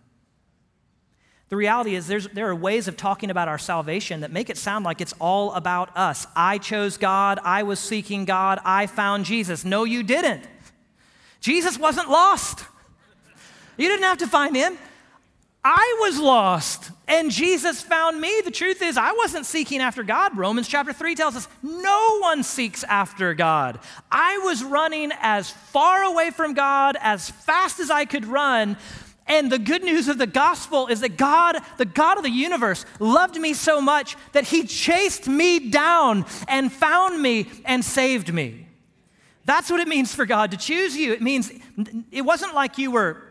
The 1.49 1.55
reality 1.55 1.95
is, 1.95 2.07
there 2.07 2.47
are 2.47 2.55
ways 2.55 2.88
of 2.88 2.95
talking 2.95 3.31
about 3.31 3.47
our 3.47 3.57
salvation 3.57 4.21
that 4.21 4.31
make 4.31 4.51
it 4.51 4.57
sound 4.57 4.85
like 4.85 5.01
it's 5.01 5.13
all 5.19 5.51
about 5.53 5.97
us. 5.97 6.27
I 6.35 6.59
chose 6.59 6.97
God, 6.97 7.39
I 7.43 7.63
was 7.63 7.79
seeking 7.79 8.25
God, 8.25 8.59
I 8.63 8.85
found 8.85 9.25
Jesus. 9.25 9.65
No, 9.65 9.83
you 9.83 10.03
didn't. 10.03 10.43
Jesus 11.41 11.79
wasn't 11.79 12.09
lost. 12.09 12.65
You 13.77 13.88
didn't 13.88 14.03
have 14.03 14.19
to 14.19 14.27
find 14.27 14.55
him. 14.55 14.77
I 15.63 15.97
was 16.01 16.19
lost 16.19 16.91
and 17.07 17.31
Jesus 17.31 17.81
found 17.81 18.21
me. 18.21 18.41
The 18.45 18.51
truth 18.51 18.81
is, 18.81 18.97
I 18.97 19.12
wasn't 19.13 19.45
seeking 19.45 19.81
after 19.81 20.03
God. 20.03 20.38
Romans 20.38 20.67
chapter 20.67 20.93
3 20.93 21.15
tells 21.15 21.35
us 21.35 21.47
no 21.63 22.19
one 22.19 22.43
seeks 22.43 22.83
after 22.83 23.33
God. 23.33 23.79
I 24.12 24.38
was 24.38 24.63
running 24.63 25.12
as 25.19 25.49
far 25.49 26.03
away 26.03 26.29
from 26.29 26.53
God 26.53 26.95
as 27.01 27.29
fast 27.29 27.79
as 27.79 27.89
I 27.89 28.05
could 28.05 28.25
run 28.25 28.77
and 29.29 29.51
the 29.51 29.59
good 29.59 29.83
news 29.83 30.07
of 30.07 30.17
the 30.17 30.25
gospel 30.25 30.87
is 30.87 31.01
that 31.01 31.15
God, 31.15 31.59
the 31.77 31.85
God 31.85 32.17
of 32.17 32.23
the 32.23 32.31
universe, 32.31 32.83
loved 32.99 33.39
me 33.39 33.53
so 33.53 33.79
much 33.79 34.17
that 34.31 34.45
he 34.45 34.63
chased 34.63 35.27
me 35.27 35.69
down 35.69 36.25
and 36.47 36.73
found 36.73 37.21
me 37.21 37.47
and 37.63 37.85
saved 37.85 38.33
me. 38.33 38.65
That's 39.45 39.69
what 39.69 39.79
it 39.79 39.87
means 39.87 40.13
for 40.13 40.25
God 40.25 40.51
to 40.51 40.57
choose 40.57 40.97
you. 40.97 41.13
It 41.13 41.21
means 41.21 41.51
it 42.11 42.23
wasn't 42.23 42.55
like 42.55 42.79
you 42.79 42.89
were 42.89 43.21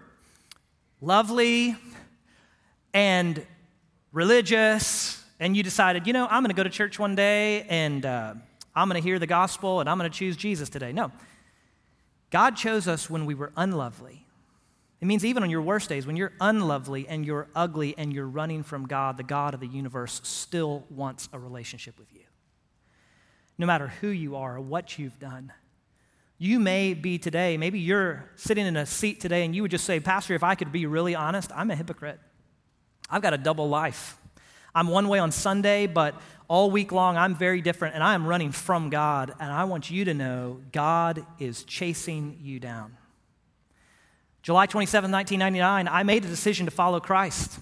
lovely 1.00 1.76
and 2.94 3.44
religious 4.12 5.22
and 5.40 5.56
you 5.56 5.64
decided, 5.64 6.06
you 6.06 6.12
know, 6.12 6.28
I'm 6.30 6.42
going 6.42 6.50
to 6.50 6.56
go 6.56 6.62
to 6.62 6.70
church 6.70 6.98
one 7.00 7.16
day 7.16 7.62
and 7.68 8.06
uh, 8.06 8.34
I'm 8.74 8.88
going 8.88 9.00
to 9.00 9.06
hear 9.06 9.18
the 9.18 9.26
gospel 9.26 9.80
and 9.80 9.90
I'm 9.90 9.98
going 9.98 10.10
to 10.10 10.16
choose 10.16 10.36
Jesus 10.36 10.68
today. 10.68 10.92
No. 10.92 11.10
God 12.30 12.56
chose 12.56 12.86
us 12.86 13.10
when 13.10 13.26
we 13.26 13.34
were 13.34 13.50
unlovely 13.56 14.27
it 15.00 15.06
means 15.06 15.24
even 15.24 15.44
on 15.44 15.50
your 15.50 15.62
worst 15.62 15.88
days, 15.88 16.06
when 16.06 16.16
you're 16.16 16.32
unlovely 16.40 17.06
and 17.08 17.24
you're 17.24 17.48
ugly 17.54 17.94
and 17.96 18.12
you're 18.12 18.26
running 18.26 18.64
from 18.64 18.86
God, 18.86 19.16
the 19.16 19.22
God 19.22 19.54
of 19.54 19.60
the 19.60 19.68
universe 19.68 20.20
still 20.24 20.84
wants 20.90 21.28
a 21.32 21.38
relationship 21.38 21.98
with 21.98 22.12
you. 22.12 22.24
No 23.58 23.66
matter 23.66 23.88
who 24.00 24.08
you 24.08 24.36
are 24.36 24.56
or 24.56 24.60
what 24.60 24.98
you've 24.98 25.18
done. 25.20 25.52
You 26.36 26.58
may 26.58 26.94
be 26.94 27.18
today, 27.18 27.56
maybe 27.56 27.78
you're 27.78 28.28
sitting 28.36 28.66
in 28.66 28.76
a 28.76 28.86
seat 28.86 29.20
today 29.20 29.44
and 29.44 29.54
you 29.54 29.62
would 29.62 29.70
just 29.70 29.84
say, 29.84 29.98
Pastor, 30.00 30.34
if 30.34 30.44
I 30.44 30.54
could 30.54 30.70
be 30.70 30.86
really 30.86 31.14
honest, 31.14 31.50
I'm 31.54 31.70
a 31.70 31.76
hypocrite. 31.76 32.20
I've 33.10 33.22
got 33.22 33.34
a 33.34 33.38
double 33.38 33.68
life. 33.68 34.16
I'm 34.74 34.88
one 34.88 35.08
way 35.08 35.18
on 35.18 35.32
Sunday, 35.32 35.86
but 35.86 36.20
all 36.46 36.70
week 36.70 36.92
long 36.92 37.16
I'm 37.16 37.34
very 37.34 37.60
different 37.60 37.94
and 37.94 38.04
I 38.04 38.14
am 38.14 38.26
running 38.26 38.52
from 38.52 38.90
God. 38.90 39.32
And 39.40 39.50
I 39.50 39.64
want 39.64 39.90
you 39.90 40.04
to 40.06 40.14
know 40.14 40.60
God 40.72 41.24
is 41.38 41.64
chasing 41.64 42.38
you 42.40 42.60
down. 42.60 42.97
July 44.42 44.66
27, 44.66 45.10
1999, 45.10 45.88
I 45.88 46.02
made 46.02 46.24
a 46.24 46.28
decision 46.28 46.66
to 46.66 46.70
follow 46.70 47.00
Christ. 47.00 47.58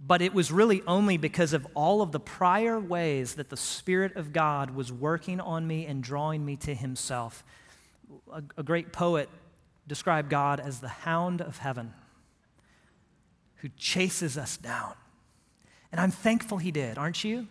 But 0.00 0.22
it 0.22 0.32
was 0.32 0.52
really 0.52 0.82
only 0.86 1.16
because 1.16 1.52
of 1.52 1.66
all 1.74 2.02
of 2.02 2.12
the 2.12 2.20
prior 2.20 2.78
ways 2.78 3.34
that 3.34 3.50
the 3.50 3.56
Spirit 3.56 4.14
of 4.14 4.32
God 4.32 4.70
was 4.70 4.92
working 4.92 5.40
on 5.40 5.66
me 5.66 5.86
and 5.86 6.02
drawing 6.02 6.44
me 6.44 6.56
to 6.56 6.74
Himself. 6.74 7.44
A, 8.32 8.42
a 8.56 8.62
great 8.62 8.92
poet 8.92 9.28
described 9.88 10.30
God 10.30 10.60
as 10.60 10.80
the 10.80 10.88
hound 10.88 11.40
of 11.40 11.58
heaven 11.58 11.92
who 13.56 13.68
chases 13.76 14.38
us 14.38 14.56
down. 14.56 14.94
And 15.90 16.00
I'm 16.00 16.12
thankful 16.12 16.58
He 16.58 16.70
did, 16.70 16.96
aren't 16.96 17.24
you? 17.24 17.48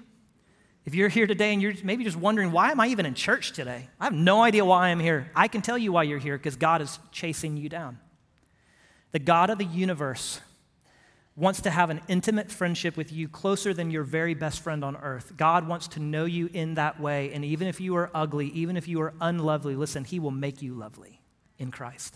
If 0.87 0.95
you're 0.95 1.09
here 1.09 1.27
today 1.27 1.51
and 1.51 1.61
you're 1.61 1.73
maybe 1.83 2.05
just 2.05 2.15
wondering, 2.15 2.53
why 2.53 2.71
am 2.71 2.79
I 2.79 2.87
even 2.87 3.05
in 3.05 3.13
church 3.13 3.51
today? 3.51 3.89
I 3.99 4.05
have 4.05 4.13
no 4.13 4.41
idea 4.41 4.63
why 4.63 4.87
I'm 4.87 5.01
here. 5.01 5.29
I 5.35 5.49
can 5.49 5.61
tell 5.61 5.77
you 5.77 5.91
why 5.91 6.03
you're 6.03 6.17
here 6.17 6.37
because 6.37 6.55
God 6.55 6.81
is 6.81 6.97
chasing 7.11 7.57
you 7.57 7.67
down. 7.67 7.99
The 9.11 9.19
God 9.19 9.49
of 9.49 9.57
the 9.57 9.65
universe 9.65 10.39
wants 11.35 11.59
to 11.63 11.71
have 11.71 11.89
an 11.89 11.99
intimate 12.07 12.49
friendship 12.49 12.95
with 12.95 13.11
you 13.11 13.27
closer 13.27 13.73
than 13.73 13.91
your 13.91 14.03
very 14.03 14.33
best 14.33 14.61
friend 14.61 14.81
on 14.81 14.95
earth. 14.95 15.33
God 15.35 15.67
wants 15.67 15.89
to 15.89 15.99
know 15.99 16.23
you 16.23 16.49
in 16.53 16.75
that 16.75 17.01
way. 17.01 17.33
And 17.33 17.43
even 17.43 17.67
if 17.67 17.81
you 17.81 17.97
are 17.97 18.09
ugly, 18.13 18.47
even 18.51 18.77
if 18.77 18.87
you 18.87 19.01
are 19.01 19.13
unlovely, 19.19 19.75
listen, 19.75 20.05
He 20.05 20.21
will 20.21 20.31
make 20.31 20.61
you 20.61 20.73
lovely 20.73 21.19
in 21.59 21.69
Christ. 21.69 22.15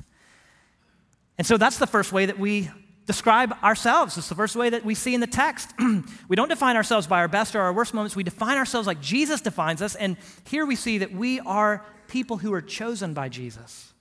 And 1.38 1.46
so 1.46 1.58
that's 1.58 1.78
the 1.78 1.88
first 1.88 2.14
way 2.14 2.26
that 2.26 2.40
we 2.40 2.70
describe 3.12 3.54
ourselves. 3.62 4.18
It's 4.18 4.30
the 4.30 4.36
first 4.36 4.56
way 4.56 4.70
that 4.70 4.86
we 4.86 4.96
see 4.96 5.14
in 5.14 5.20
the 5.20 5.28
text. 5.28 5.74
we 6.30 6.36
don't 6.38 6.48
define 6.48 6.78
ourselves 6.78 7.08
by 7.08 7.20
our 7.20 7.28
best 7.28 7.56
or 7.58 7.60
our 7.62 7.74
worst 7.74 7.94
moments. 7.94 8.16
We 8.16 8.24
define 8.24 8.58
ourselves 8.58 8.88
like 8.88 9.02
Jesus 9.02 9.42
defines 9.42 9.82
us. 9.82 9.96
And 9.96 10.16
here 10.46 10.66
we 10.66 10.78
see 10.78 11.00
that 11.00 11.12
we 11.12 11.42
are 11.42 11.86
people 12.08 12.38
who 12.38 12.54
are 12.54 12.62
chosen 12.62 13.14
by 13.14 13.28
Jesus. 13.28 13.92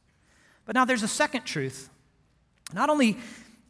But 0.64 0.76
now 0.76 0.84
there's 0.84 1.02
a 1.02 1.08
second 1.08 1.42
truth 1.42 1.90
Not 2.72 2.88
only 2.88 3.18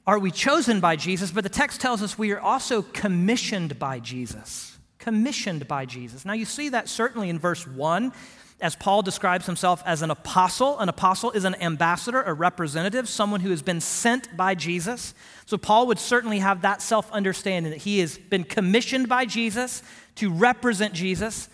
are 0.07 0.18
we 0.18 0.31
chosen 0.31 0.81
by 0.81 0.96
Jesus, 0.96 1.31
but 1.31 1.42
the 1.42 1.50
text 1.50 1.81
tells 1.81 2.03
us 2.03 2.18
we 2.18 2.33
are 2.33 2.40
also 2.40 2.83
commissioned 2.83 3.79
by 3.79 3.98
Jesus. 3.98 4.76
Commissioned 4.98 5.66
by 5.66 5.87
Jesus. 5.87 6.26
Now, 6.26 6.35
you 6.35 6.44
see 6.44 6.68
that 6.68 6.87
certainly 6.88 7.31
in 7.31 7.38
verse 7.38 7.66
1 7.66 8.12
as 8.61 8.77
Paul 8.77 9.03
describes 9.03 9.46
himself 9.46 9.83
as 9.87 10.03
an 10.03 10.11
apostle. 10.11 10.79
An 10.79 10.88
apostle 10.88 11.31
is 11.33 11.44
an 11.44 11.55
ambassador, 11.62 12.23
a 12.23 12.33
representative, 12.33 13.09
someone 13.09 13.40
who 13.40 13.51
has 13.51 13.62
been 13.62 13.81
sent 13.81 14.37
by 14.37 14.55
Jesus. 14.55 15.14
So 15.46 15.59
Paul 15.59 15.87
would 15.88 15.99
certainly 15.99 16.38
have 16.38 16.62
that 16.62 16.83
self 16.83 17.11
understanding 17.12 17.70
that 17.70 17.79
he 17.83 18.01
has 18.01 18.18
been 18.18 18.44
commissioned 18.44 19.09
by 19.09 19.25
Jesus 19.25 19.83
to 20.16 20.33
represent 20.33 20.94
Jesus. 20.94 21.49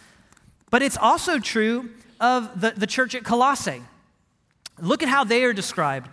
But 0.70 0.82
it's 0.82 0.96
also 0.96 1.38
true 1.38 1.90
of 2.20 2.60
the, 2.60 2.72
the 2.72 2.86
church 2.86 3.14
at 3.14 3.24
Colossae. 3.24 3.82
Look 4.80 5.02
at 5.02 5.08
how 5.08 5.24
they 5.24 5.44
are 5.44 5.52
described. 5.52 6.10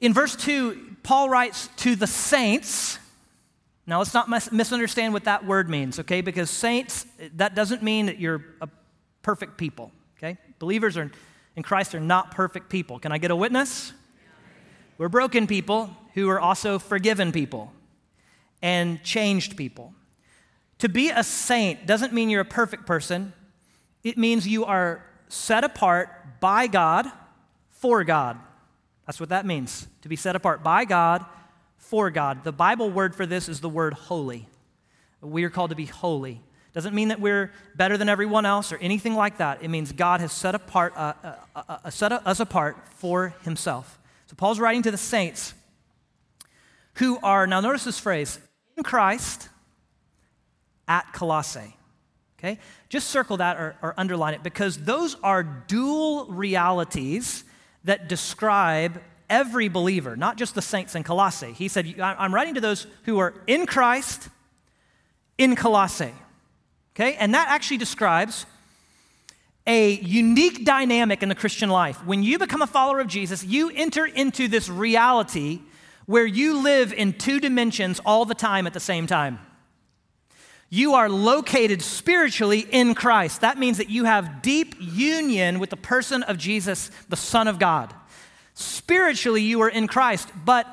In 0.00 0.12
verse 0.12 0.36
2, 0.36 0.96
Paul 1.02 1.30
writes 1.30 1.68
to 1.78 1.96
the 1.96 2.06
saints. 2.06 2.98
Now, 3.86 3.98
let's 3.98 4.12
not 4.12 4.28
mis- 4.28 4.52
misunderstand 4.52 5.12
what 5.12 5.24
that 5.24 5.46
word 5.46 5.70
means, 5.70 6.00
okay? 6.00 6.20
Because 6.20 6.50
saints, 6.50 7.06
that 7.36 7.54
doesn't 7.54 7.82
mean 7.82 8.06
that 8.06 8.18
you're 8.18 8.44
a 8.60 8.68
perfect 9.26 9.56
people, 9.56 9.90
okay? 10.16 10.38
Believers 10.60 10.96
are, 10.96 11.10
in 11.56 11.62
Christ 11.64 11.96
are 11.96 12.00
not 12.00 12.30
perfect 12.30 12.68
people. 12.68 13.00
Can 13.00 13.10
I 13.10 13.18
get 13.18 13.32
a 13.32 13.34
witness? 13.34 13.92
We're 14.98 15.08
broken 15.08 15.48
people 15.48 15.90
who 16.14 16.28
are 16.28 16.38
also 16.38 16.78
forgiven 16.78 17.32
people 17.32 17.72
and 18.62 19.02
changed 19.02 19.56
people. 19.56 19.92
To 20.78 20.88
be 20.88 21.10
a 21.10 21.24
saint 21.24 21.86
doesn't 21.86 22.12
mean 22.12 22.30
you're 22.30 22.42
a 22.42 22.44
perfect 22.44 22.86
person, 22.86 23.32
it 24.04 24.16
means 24.16 24.46
you 24.46 24.64
are 24.64 25.04
set 25.28 25.64
apart 25.64 26.38
by 26.38 26.68
God 26.68 27.10
for 27.70 28.04
God. 28.04 28.38
That's 29.06 29.18
what 29.18 29.30
that 29.30 29.44
means, 29.44 29.88
to 30.02 30.08
be 30.08 30.14
set 30.14 30.36
apart 30.36 30.62
by 30.62 30.84
God 30.84 31.26
for 31.78 32.12
God. 32.12 32.44
The 32.44 32.52
Bible 32.52 32.90
word 32.90 33.16
for 33.16 33.26
this 33.26 33.48
is 33.48 33.58
the 33.58 33.68
word 33.68 33.94
holy. 33.94 34.48
We 35.20 35.42
are 35.42 35.50
called 35.50 35.70
to 35.70 35.76
be 35.76 35.86
holy. 35.86 36.42
Doesn't 36.76 36.94
mean 36.94 37.08
that 37.08 37.20
we're 37.20 37.52
better 37.74 37.96
than 37.96 38.10
everyone 38.10 38.44
else 38.44 38.70
or 38.70 38.76
anything 38.76 39.14
like 39.14 39.38
that. 39.38 39.62
It 39.62 39.68
means 39.68 39.92
God 39.92 40.20
has 40.20 40.30
set, 40.30 40.54
apart, 40.54 40.92
uh, 40.94 41.14
uh, 41.24 41.34
uh, 41.56 41.78
uh 41.84 41.88
set 41.88 42.12
us 42.12 42.38
apart 42.38 42.76
for 42.96 43.34
himself. 43.44 43.98
So 44.26 44.34
Paul's 44.36 44.60
writing 44.60 44.82
to 44.82 44.90
the 44.90 44.98
saints 44.98 45.54
who 46.96 47.18
are, 47.22 47.46
now 47.46 47.62
notice 47.62 47.84
this 47.84 47.98
phrase, 47.98 48.38
in 48.76 48.82
Christ 48.82 49.48
at 50.86 51.10
Colossae. 51.14 51.74
Okay? 52.38 52.58
Just 52.90 53.08
circle 53.08 53.38
that 53.38 53.56
or, 53.56 53.76
or 53.80 53.94
underline 53.96 54.34
it 54.34 54.42
because 54.42 54.76
those 54.76 55.16
are 55.22 55.42
dual 55.42 56.26
realities 56.26 57.44
that 57.84 58.06
describe 58.06 59.00
every 59.30 59.68
believer, 59.68 60.14
not 60.14 60.36
just 60.36 60.54
the 60.54 60.60
saints 60.60 60.94
in 60.94 61.04
Colossae. 61.04 61.54
He 61.54 61.68
said, 61.68 61.98
I'm 61.98 62.34
writing 62.34 62.52
to 62.56 62.60
those 62.60 62.86
who 63.04 63.16
are 63.16 63.32
in 63.46 63.64
Christ 63.64 64.28
in 65.38 65.56
Colossae. 65.56 66.12
Okay? 66.96 67.14
And 67.16 67.34
that 67.34 67.48
actually 67.48 67.76
describes 67.76 68.46
a 69.66 69.92
unique 70.00 70.64
dynamic 70.64 71.22
in 71.22 71.28
the 71.28 71.34
Christian 71.34 71.68
life. 71.68 72.04
When 72.06 72.22
you 72.22 72.38
become 72.38 72.62
a 72.62 72.66
follower 72.66 73.00
of 73.00 73.08
Jesus, 73.08 73.44
you 73.44 73.70
enter 73.74 74.06
into 74.06 74.48
this 74.48 74.68
reality 74.68 75.60
where 76.06 76.24
you 76.24 76.62
live 76.62 76.92
in 76.92 77.12
two 77.12 77.40
dimensions 77.40 78.00
all 78.06 78.24
the 78.24 78.34
time 78.34 78.66
at 78.66 78.72
the 78.72 78.80
same 78.80 79.06
time. 79.06 79.40
You 80.70 80.94
are 80.94 81.08
located 81.08 81.82
spiritually 81.82 82.66
in 82.70 82.94
Christ. 82.94 83.40
That 83.40 83.58
means 83.58 83.76
that 83.78 83.90
you 83.90 84.04
have 84.04 84.40
deep 84.40 84.74
union 84.80 85.58
with 85.58 85.70
the 85.70 85.76
person 85.76 86.22
of 86.22 86.38
Jesus, 86.38 86.90
the 87.08 87.16
Son 87.16 87.46
of 87.46 87.58
God. 87.58 87.92
Spiritually, 88.54 89.42
you 89.42 89.60
are 89.62 89.68
in 89.68 89.86
Christ, 89.86 90.28
but 90.44 90.66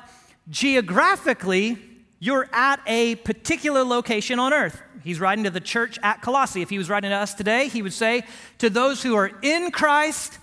geographically, 0.48 1.78
you're 2.24 2.48
at 2.54 2.80
a 2.86 3.16
particular 3.16 3.84
location 3.84 4.38
on 4.38 4.54
earth. 4.54 4.80
He's 5.02 5.20
writing 5.20 5.44
to 5.44 5.50
the 5.50 5.60
church 5.60 5.98
at 6.02 6.22
Colossae. 6.22 6.62
If 6.62 6.70
he 6.70 6.78
was 6.78 6.88
writing 6.88 7.10
to 7.10 7.16
us 7.16 7.34
today, 7.34 7.68
he 7.68 7.82
would 7.82 7.92
say, 7.92 8.24
To 8.58 8.70
those 8.70 9.02
who 9.02 9.14
are 9.14 9.30
in 9.42 9.70
Christ 9.70 10.38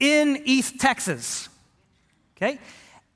in 0.00 0.42
East 0.44 0.80
Texas. 0.80 1.48
Okay? 2.36 2.58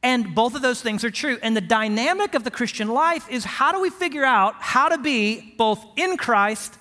And 0.05 0.37
both 0.37 0.55
of 0.55 0.63
those 0.63 0.81
things 0.81 1.03
are 1.03 1.11
true. 1.11 1.39
And 1.43 1.57
the 1.57 1.61
dynamic 1.61 2.37
of 2.37 2.45
the 2.45 2.51
Christian 2.53 2.87
life 2.87 3.29
is 3.29 3.45
how 3.45 3.73
do 3.73 3.81
we 3.81 3.91
figure 3.91 4.25
out 4.25 4.55
how 4.61 4.89
to 4.89 4.97
be 4.97 5.53
both 5.59 5.85
in 5.97 6.17
Christ 6.17 6.77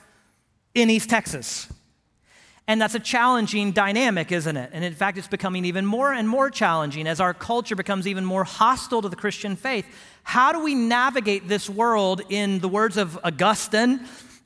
in 0.76 0.92
East 0.92 1.10
Texas? 1.10 1.74
And 2.70 2.80
that's 2.80 2.94
a 2.94 3.00
challenging 3.00 3.72
dynamic, 3.72 4.32
isn't 4.32 4.56
it? 4.56 4.70
And 4.72 4.86
in 4.86 4.94
fact, 4.94 5.18
it's 5.18 5.28
becoming 5.28 5.66
even 5.66 5.88
more 5.88 6.14
and 6.14 6.30
more 6.30 6.52
challenging 6.52 7.08
as 7.08 7.20
our 7.20 7.34
culture 7.34 7.76
becomes 7.76 8.06
even 8.06 8.24
more 8.24 8.44
hostile 8.44 9.02
to 9.02 9.10
the 9.10 9.16
Christian 9.16 9.56
faith. 9.56 9.88
How 10.22 10.52
do 10.52 10.60
we 10.60 10.76
navigate 10.76 11.48
this 11.48 11.68
world, 11.68 12.22
in 12.30 12.60
the 12.60 12.70
words 12.70 12.96
of 12.96 13.18
Augustine, 13.24 14.02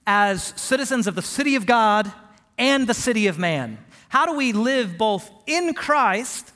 as 0.07 0.53
citizens 0.55 1.05
of 1.05 1.15
the 1.15 1.21
city 1.21 1.55
of 1.55 1.65
God 1.65 2.09
and 2.57 2.87
the 2.87 2.93
city 2.93 3.27
of 3.27 3.37
man? 3.37 3.77
How 4.07 4.25
do 4.25 4.37
we 4.37 4.53
live 4.53 4.97
both 4.97 5.29
in 5.45 5.73
Christ 5.73 6.53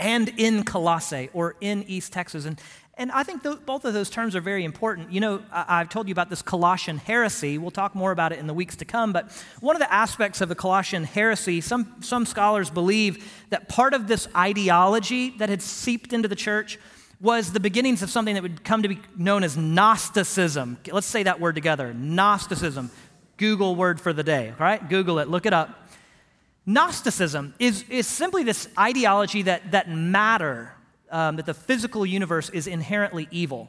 and 0.00 0.30
in 0.38 0.64
Colossae 0.64 1.28
or 1.32 1.54
in 1.60 1.84
East 1.86 2.12
Texas. 2.12 2.46
And, 2.46 2.60
and 3.00 3.10
I 3.10 3.22
think 3.22 3.42
th- 3.42 3.64
both 3.64 3.86
of 3.86 3.94
those 3.94 4.10
terms 4.10 4.36
are 4.36 4.42
very 4.42 4.62
important. 4.62 5.10
You 5.10 5.20
know, 5.20 5.42
I- 5.50 5.78
have 5.78 5.88
told 5.88 6.06
you 6.06 6.12
about 6.12 6.28
this 6.28 6.42
Colossian 6.42 6.98
heresy. 6.98 7.56
We'll 7.56 7.70
talk 7.70 7.94
more 7.94 8.12
about 8.12 8.30
it 8.32 8.38
in 8.38 8.46
the 8.46 8.52
weeks 8.52 8.76
to 8.76 8.84
come. 8.84 9.12
But 9.12 9.32
one 9.60 9.74
of 9.74 9.80
the 9.80 9.90
aspects 9.90 10.42
of 10.42 10.50
the 10.50 10.54
Colossian 10.54 11.04
heresy, 11.04 11.62
some, 11.62 11.94
some 12.00 12.26
scholars 12.26 12.68
believe 12.68 13.26
that 13.48 13.70
part 13.70 13.94
of 13.94 14.06
this 14.06 14.28
ideology 14.36 15.30
that 15.38 15.48
had 15.48 15.62
seeped 15.62 16.12
into 16.12 16.28
the 16.28 16.36
church 16.36 16.78
was 17.22 17.52
the 17.52 17.60
beginnings 17.60 18.02
of 18.02 18.10
something 18.10 18.34
that 18.34 18.42
would 18.42 18.64
come 18.64 18.82
to 18.82 18.88
be 18.88 19.00
known 19.16 19.44
as 19.44 19.56
Gnosticism. 19.56 20.78
Let's 20.92 21.06
say 21.06 21.22
that 21.22 21.40
word 21.40 21.54
together 21.54 21.94
Gnosticism. 21.94 22.90
Google 23.38 23.76
word 23.76 23.98
for 23.98 24.12
the 24.12 24.22
day, 24.22 24.52
right? 24.58 24.86
Google 24.86 25.18
it, 25.18 25.28
look 25.28 25.46
it 25.46 25.54
up. 25.54 25.88
Gnosticism 26.66 27.54
is, 27.58 27.84
is 27.88 28.06
simply 28.06 28.44
this 28.44 28.68
ideology 28.78 29.40
that, 29.42 29.70
that 29.70 29.88
matter, 29.88 30.74
um, 31.10 31.36
that 31.36 31.46
the 31.46 31.54
physical 31.54 32.06
universe 32.06 32.50
is 32.50 32.66
inherently 32.66 33.28
evil. 33.30 33.68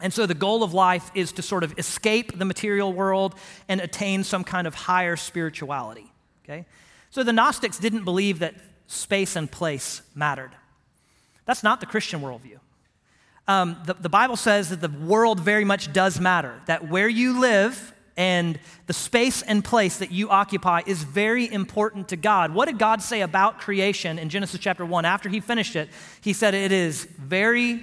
And 0.00 0.12
so 0.12 0.26
the 0.26 0.34
goal 0.34 0.62
of 0.62 0.74
life 0.74 1.10
is 1.14 1.32
to 1.32 1.42
sort 1.42 1.64
of 1.64 1.78
escape 1.78 2.38
the 2.38 2.44
material 2.44 2.92
world 2.92 3.34
and 3.68 3.80
attain 3.80 4.24
some 4.24 4.44
kind 4.44 4.66
of 4.66 4.74
higher 4.74 5.16
spirituality. 5.16 6.12
Okay? 6.44 6.66
So 7.10 7.22
the 7.22 7.32
Gnostics 7.32 7.78
didn't 7.78 8.04
believe 8.04 8.40
that 8.40 8.54
space 8.86 9.36
and 9.36 9.50
place 9.50 10.02
mattered. 10.14 10.52
That's 11.46 11.62
not 11.62 11.80
the 11.80 11.86
Christian 11.86 12.20
worldview. 12.20 12.58
Um, 13.48 13.76
the, 13.86 13.94
the 13.94 14.08
Bible 14.08 14.36
says 14.36 14.70
that 14.70 14.80
the 14.80 14.88
world 14.88 15.40
very 15.40 15.64
much 15.64 15.92
does 15.92 16.20
matter, 16.20 16.60
that 16.66 16.88
where 16.88 17.08
you 17.08 17.40
live 17.40 17.94
and 18.16 18.58
the 18.86 18.92
space 18.92 19.42
and 19.42 19.62
place 19.62 19.98
that 19.98 20.10
you 20.10 20.30
occupy 20.30 20.82
is 20.86 21.02
very 21.02 21.52
important 21.52 22.08
to 22.08 22.16
God. 22.16 22.54
What 22.54 22.66
did 22.66 22.78
God 22.78 23.02
say 23.02 23.20
about 23.20 23.58
creation 23.58 24.18
in 24.18 24.30
Genesis 24.30 24.58
chapter 24.58 24.86
1? 24.86 25.04
After 25.04 25.28
he 25.28 25.40
finished 25.40 25.76
it, 25.76 25.90
he 26.22 26.32
said 26.32 26.54
it 26.54 26.72
is 26.72 27.04
very 27.04 27.80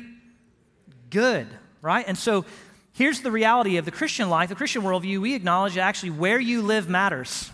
good, 1.12 1.48
right? 1.82 2.06
And 2.08 2.18
so 2.18 2.46
here's 2.94 3.22
the 3.22 3.32
reality 3.32 3.78
of 3.78 3.86
the 3.86 3.92
Christian 3.92 4.30
life, 4.30 4.50
the 4.50 4.56
Christian 4.56 4.82
worldview. 4.82 5.22
We 5.22 5.36
acknowledge 5.36 5.76
that 5.76 5.82
actually 5.82 6.12
where 6.12 6.40
you 6.40 6.64
live 6.64 6.90
matters, 6.90 7.52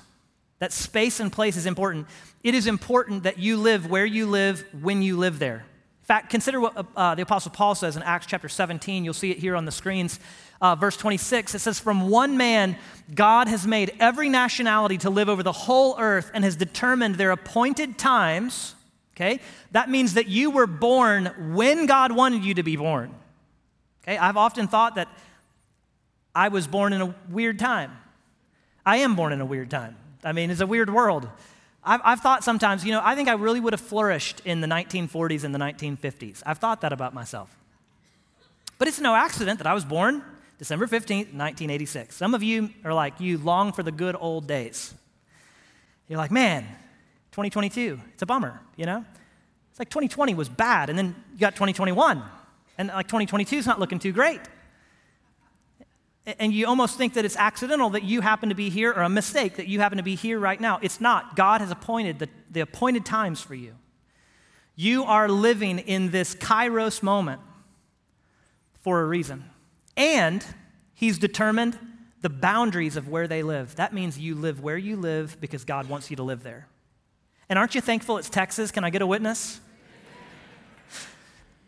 that 0.60 0.72
space 0.72 1.20
and 1.20 1.32
place 1.32 1.58
is 1.58 1.66
important. 1.66 2.08
It 2.44 2.56
is 2.56 2.66
important 2.66 3.24
that 3.24 3.40
you 3.40 3.58
live 3.58 3.90
where 3.90 4.06
you 4.06 4.26
live 4.26 4.64
when 4.82 5.02
you 5.02 5.18
live 5.18 5.40
there. 5.40 5.66
In 6.02 6.06
fact, 6.06 6.30
consider 6.30 6.60
what 6.60 6.88
uh, 6.96 7.14
the 7.16 7.22
Apostle 7.22 7.52
Paul 7.52 7.76
says 7.76 7.96
in 7.96 8.04
Acts 8.04 8.26
chapter 8.26 8.50
17. 8.50 9.04
You'll 9.04 9.14
see 9.14 9.32
it 9.32 9.38
here 9.38 9.56
on 9.56 9.66
the 9.66 9.72
screens 9.72 10.20
uh, 10.62 10.76
verse 10.76 10.98
26, 10.98 11.56
it 11.56 11.60
says, 11.60 11.80
From 11.80 12.10
one 12.10 12.38
man, 12.38 12.78
God 13.14 13.48
has 13.48 13.66
made 13.66 13.94
every 14.00 14.30
nationality 14.30 14.98
to 15.00 15.10
live 15.10 15.30
over 15.30 15.42
the 15.42 15.52
whole 15.52 15.96
earth 15.98 16.32
and 16.34 16.44
has 16.44 16.56
determined 16.56 17.16
their 17.16 17.32
appointed 17.32 17.98
times. 17.98 18.76
Okay? 19.16 19.40
That 19.72 19.90
means 19.90 20.16
that 20.16 20.28
you 20.28 20.52
were 20.52 20.68
born 20.68 21.54
when 21.54 21.86
God 21.86 22.12
wanted 22.12 22.44
you 22.44 22.54
to 22.56 22.64
be 22.64 22.76
born. 22.76 23.14
Okay? 24.04 24.18
I've 24.18 24.38
often 24.38 24.68
thought 24.68 24.96
that 24.96 25.08
I 26.36 26.50
was 26.50 26.68
born 26.68 26.94
in 26.94 27.02
a 27.02 27.16
weird 27.30 27.58
time. 27.58 27.98
I 28.86 28.98
am 28.98 29.16
born 29.16 29.34
in 29.34 29.42
a 29.42 29.46
weird 29.46 29.70
time. 29.70 29.96
I 30.24 30.34
mean, 30.34 30.52
it's 30.52 30.62
a 30.62 30.68
weird 30.68 30.90
world. 30.90 31.28
I've, 31.84 32.02
I've, 32.04 32.20
thought 32.20 32.44
sometimes, 32.44 32.84
you 32.84 32.92
know, 32.92 33.02
I 33.04 33.16
think 33.16 33.30
I 33.30 33.34
really 33.34 33.62
would 33.62 33.72
have 33.72 33.82
flourished 33.82 34.42
in 34.44 34.60
the 34.60 34.68
1940s 34.68 35.46
and 35.46 35.56
the 35.56 35.60
1950s. 35.60 36.44
I've 36.46 36.58
thought 36.58 36.82
that 36.82 36.92
about 36.92 37.14
myself. 37.14 37.56
But 38.78 38.88
it's 38.90 39.00
no 39.00 39.16
accident 39.16 39.60
that 39.60 39.68
I 39.68 39.74
was 39.74 39.86
born 39.86 40.24
December 40.60 40.88
15th, 40.88 41.34
1986. 41.34 42.16
Some 42.16 42.36
of 42.36 42.44
you 42.44 42.70
are 42.84 42.94
like, 42.94 43.20
you 43.22 43.38
long 43.38 43.72
for 43.72 43.82
the 43.82 43.94
good 43.94 44.16
old 44.20 44.46
days. 44.46 44.94
You're 46.10 46.18
like, 46.18 46.32
man, 46.32 46.64
2022, 47.32 48.00
it's 48.14 48.22
a 48.22 48.26
bummer, 48.26 48.60
you 48.76 48.86
know? 48.86 49.06
It's 49.72 49.80
like 49.80 49.90
2020 49.90 50.34
was 50.34 50.50
bad, 50.50 50.90
and 50.90 51.00
then 51.00 51.16
you 51.32 51.40
got 51.40 51.56
2021, 51.56 52.22
and 52.78 52.90
like 52.90 53.08
2022 53.08 53.56
is 53.56 53.66
not 53.66 53.80
looking 53.80 54.00
too 54.00 54.12
great. 54.12 54.42
And 56.26 56.54
you 56.54 56.68
almost 56.68 56.98
think 56.98 57.14
that 57.14 57.24
it's 57.24 57.38
accidental 57.38 57.92
that 57.92 58.04
you 58.04 58.20
happen 58.20 58.50
to 58.50 58.56
be 58.56 58.70
here, 58.70 58.92
or 58.92 59.04
a 59.04 59.10
mistake 59.10 59.56
that 59.56 59.68
you 59.68 59.80
happen 59.80 59.98
to 59.98 60.04
be 60.04 60.16
here 60.16 60.40
right 60.40 60.60
now. 60.60 60.80
It's 60.82 61.00
not. 61.00 61.38
God 61.38 61.62
has 61.62 61.72
appointed 61.72 62.20
the, 62.20 62.28
the 62.52 62.60
appointed 62.60 63.06
times 63.06 63.40
for 63.40 63.56
you. 63.56 63.76
You 64.76 65.06
are 65.06 65.30
living 65.30 65.80
in 65.80 66.12
this 66.12 66.36
kairos 66.36 67.02
moment 67.02 67.42
for 68.82 69.00
a 69.02 69.06
reason. 69.06 69.46
And 69.96 70.46
He's 70.94 71.18
determined 71.18 71.80
the 72.22 72.30
boundaries 72.30 72.98
of 72.98 73.08
where 73.08 73.28
they 73.28 73.44
live. 73.44 73.76
That 73.78 73.94
means 73.94 74.20
you 74.20 74.36
live 74.36 74.62
where 74.62 74.78
you 74.78 74.98
live 74.98 75.40
because 75.40 75.64
God 75.64 75.88
wants 75.88 76.10
you 76.10 76.18
to 76.18 76.24
live 76.24 76.44
there. 76.44 76.68
And 77.48 77.58
aren't 77.58 77.74
you 77.74 77.82
thankful 77.82 78.18
it's 78.18 78.30
Texas? 78.30 78.70
Can 78.72 78.84
I 78.84 78.90
get 78.90 79.02
a 79.02 79.08
witness? 79.08 79.62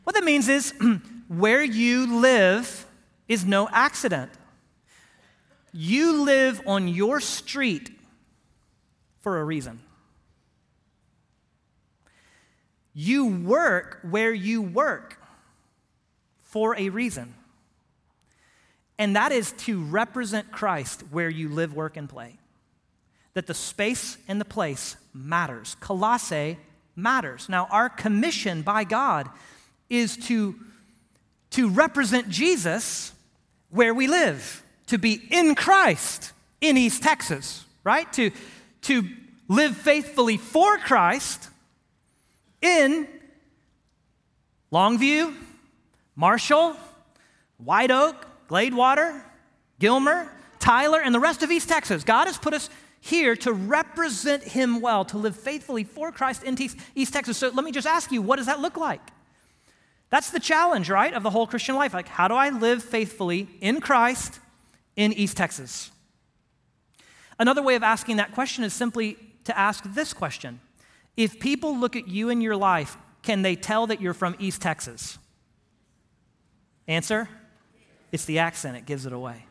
What 0.03 0.15
that 0.15 0.23
means 0.23 0.49
is 0.49 0.73
where 1.27 1.63
you 1.63 2.19
live 2.19 2.86
is 3.27 3.45
no 3.45 3.69
accident. 3.71 4.31
You 5.71 6.23
live 6.23 6.62
on 6.67 6.88
your 6.89 7.21
street 7.21 7.89
for 9.21 9.39
a 9.39 9.43
reason. 9.43 9.79
You 12.93 13.27
work 13.27 13.99
where 14.01 14.34
you 14.34 14.62
work 14.62 15.17
for 16.41 16.75
a 16.77 16.89
reason. 16.89 17.34
And 19.01 19.15
that 19.15 19.31
is 19.31 19.53
to 19.53 19.83
represent 19.83 20.51
Christ 20.51 21.01
where 21.09 21.27
you 21.27 21.49
live, 21.49 21.73
work, 21.73 21.97
and 21.97 22.07
play. 22.07 22.37
That 23.33 23.47
the 23.47 23.55
space 23.55 24.15
and 24.27 24.39
the 24.39 24.45
place 24.45 24.95
matters. 25.11 25.75
Colossae 25.79 26.59
matters. 26.95 27.49
Now, 27.49 27.67
our 27.71 27.89
commission 27.89 28.61
by 28.61 28.83
God 28.83 29.27
is 29.89 30.17
to, 30.27 30.53
to 31.49 31.69
represent 31.71 32.29
Jesus 32.29 33.11
where 33.71 33.91
we 33.91 34.05
live, 34.05 34.63
to 34.85 34.99
be 34.99 35.19
in 35.31 35.55
Christ 35.55 36.31
in 36.61 36.77
East 36.77 37.01
Texas, 37.01 37.65
right? 37.83 38.13
To, 38.13 38.29
to 38.83 39.09
live 39.47 39.75
faithfully 39.75 40.37
for 40.37 40.77
Christ 40.77 41.49
in 42.61 43.07
Longview, 44.71 45.33
Marshall, 46.15 46.75
White 47.57 47.89
Oak, 47.89 48.27
Gladewater, 48.51 49.21
Gilmer, 49.79 50.29
Tyler, 50.59 50.99
and 51.01 51.15
the 51.15 51.21
rest 51.21 51.41
of 51.41 51.49
East 51.51 51.69
Texas. 51.69 52.03
God 52.03 52.25
has 52.27 52.37
put 52.37 52.53
us 52.53 52.69
here 52.99 53.33
to 53.37 53.53
represent 53.53 54.43
Him 54.43 54.81
well, 54.81 55.05
to 55.05 55.17
live 55.17 55.37
faithfully 55.37 55.85
for 55.85 56.11
Christ 56.11 56.43
in 56.43 56.57
East 56.93 57.13
Texas. 57.13 57.37
So 57.37 57.49
let 57.49 57.63
me 57.63 57.71
just 57.71 57.87
ask 57.87 58.11
you, 58.11 58.21
what 58.21 58.35
does 58.35 58.47
that 58.47 58.59
look 58.59 58.75
like? 58.75 59.01
That's 60.09 60.31
the 60.31 60.39
challenge, 60.39 60.89
right, 60.89 61.13
of 61.13 61.23
the 61.23 61.29
whole 61.29 61.47
Christian 61.47 61.75
life. 61.75 61.93
Like, 61.93 62.09
how 62.09 62.27
do 62.27 62.33
I 62.33 62.49
live 62.49 62.83
faithfully 62.83 63.47
in 63.61 63.79
Christ 63.79 64.41
in 64.97 65.13
East 65.13 65.37
Texas? 65.37 65.89
Another 67.39 67.63
way 67.63 67.75
of 67.75 67.83
asking 67.83 68.17
that 68.17 68.33
question 68.33 68.65
is 68.65 68.73
simply 68.73 69.17
to 69.45 69.57
ask 69.57 69.85
this 69.93 70.11
question 70.13 70.59
if 71.15 71.39
people 71.39 71.77
look 71.77 71.95
at 71.95 72.09
you 72.09 72.27
in 72.27 72.41
your 72.41 72.57
life, 72.57 72.97
can 73.23 73.43
they 73.43 73.55
tell 73.55 73.87
that 73.87 74.01
you're 74.01 74.13
from 74.13 74.35
East 74.39 74.61
Texas? 74.61 75.17
Answer? 76.85 77.29
It's 78.12 78.26
the 78.26 78.39
accent, 78.39 78.78
it 78.78 78.86
gives 78.86 79.06
it 79.06 79.13
away. 79.13 79.45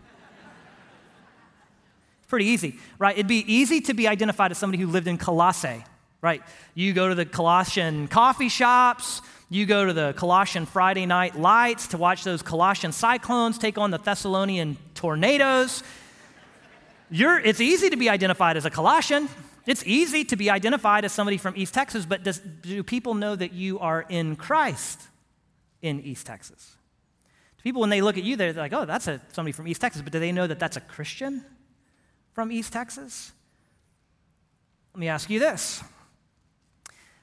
Pretty 2.28 2.46
easy, 2.46 2.78
right? 2.98 3.16
It'd 3.16 3.26
be 3.26 3.52
easy 3.52 3.80
to 3.82 3.94
be 3.94 4.06
identified 4.06 4.50
as 4.52 4.58
somebody 4.58 4.82
who 4.82 4.88
lived 4.88 5.08
in 5.08 5.18
Colossae, 5.18 5.84
right? 6.22 6.42
You 6.74 6.92
go 6.92 7.08
to 7.08 7.14
the 7.14 7.24
Colossian 7.24 8.06
coffee 8.06 8.48
shops, 8.48 9.20
you 9.48 9.66
go 9.66 9.84
to 9.84 9.92
the 9.92 10.14
Colossian 10.16 10.64
Friday 10.66 11.06
night 11.06 11.36
lights 11.36 11.88
to 11.88 11.96
watch 11.96 12.22
those 12.22 12.40
Colossian 12.40 12.92
cyclones 12.92 13.58
take 13.58 13.78
on 13.78 13.90
the 13.90 13.98
Thessalonian 13.98 14.76
tornadoes. 14.94 15.82
You're, 17.10 17.40
it's 17.40 17.60
easy 17.60 17.90
to 17.90 17.96
be 17.96 18.08
identified 18.08 18.56
as 18.56 18.64
a 18.64 18.70
Colossian, 18.70 19.28
it's 19.66 19.84
easy 19.84 20.24
to 20.24 20.36
be 20.36 20.50
identified 20.50 21.04
as 21.04 21.12
somebody 21.12 21.36
from 21.36 21.54
East 21.56 21.74
Texas, 21.74 22.06
but 22.06 22.22
does, 22.22 22.38
do 22.38 22.82
people 22.82 23.14
know 23.14 23.34
that 23.34 23.52
you 23.52 23.78
are 23.80 24.06
in 24.08 24.36
Christ 24.36 25.00
in 25.82 26.00
East 26.00 26.26
Texas? 26.26 26.76
People, 27.62 27.80
when 27.80 27.90
they 27.90 28.00
look 28.00 28.16
at 28.16 28.24
you, 28.24 28.36
they're 28.36 28.52
like, 28.52 28.72
oh, 28.72 28.84
that's 28.84 29.06
a, 29.06 29.20
somebody 29.32 29.52
from 29.52 29.68
East 29.68 29.80
Texas, 29.80 30.02
but 30.02 30.12
do 30.12 30.18
they 30.18 30.32
know 30.32 30.46
that 30.46 30.58
that's 30.58 30.76
a 30.76 30.80
Christian 30.80 31.44
from 32.32 32.50
East 32.50 32.72
Texas? 32.72 33.32
Let 34.94 35.00
me 35.00 35.08
ask 35.08 35.28
you 35.30 35.38
this 35.38 35.82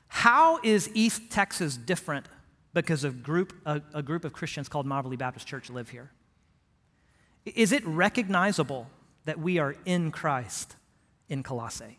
How 0.08 0.60
is 0.64 0.90
East 0.94 1.24
Texas 1.30 1.78
different 1.78 2.28
because 2.74 3.04
a 3.04 3.10
group, 3.10 3.54
a, 3.66 3.82
a 3.94 4.04
group 4.04 4.26
of 4.26 4.34
Christians 4.34 4.70
called 4.70 4.86
Mobberly 4.86 5.18
Baptist 5.18 5.48
Church 5.48 5.70
live 5.70 5.90
here? 5.90 6.12
Is 7.46 7.72
it 7.72 7.86
recognizable 7.86 8.88
that 9.26 9.40
we 9.40 9.58
are 9.58 9.76
in 9.86 10.12
Christ 10.12 10.76
in 11.30 11.44
Colossae? 11.44 11.98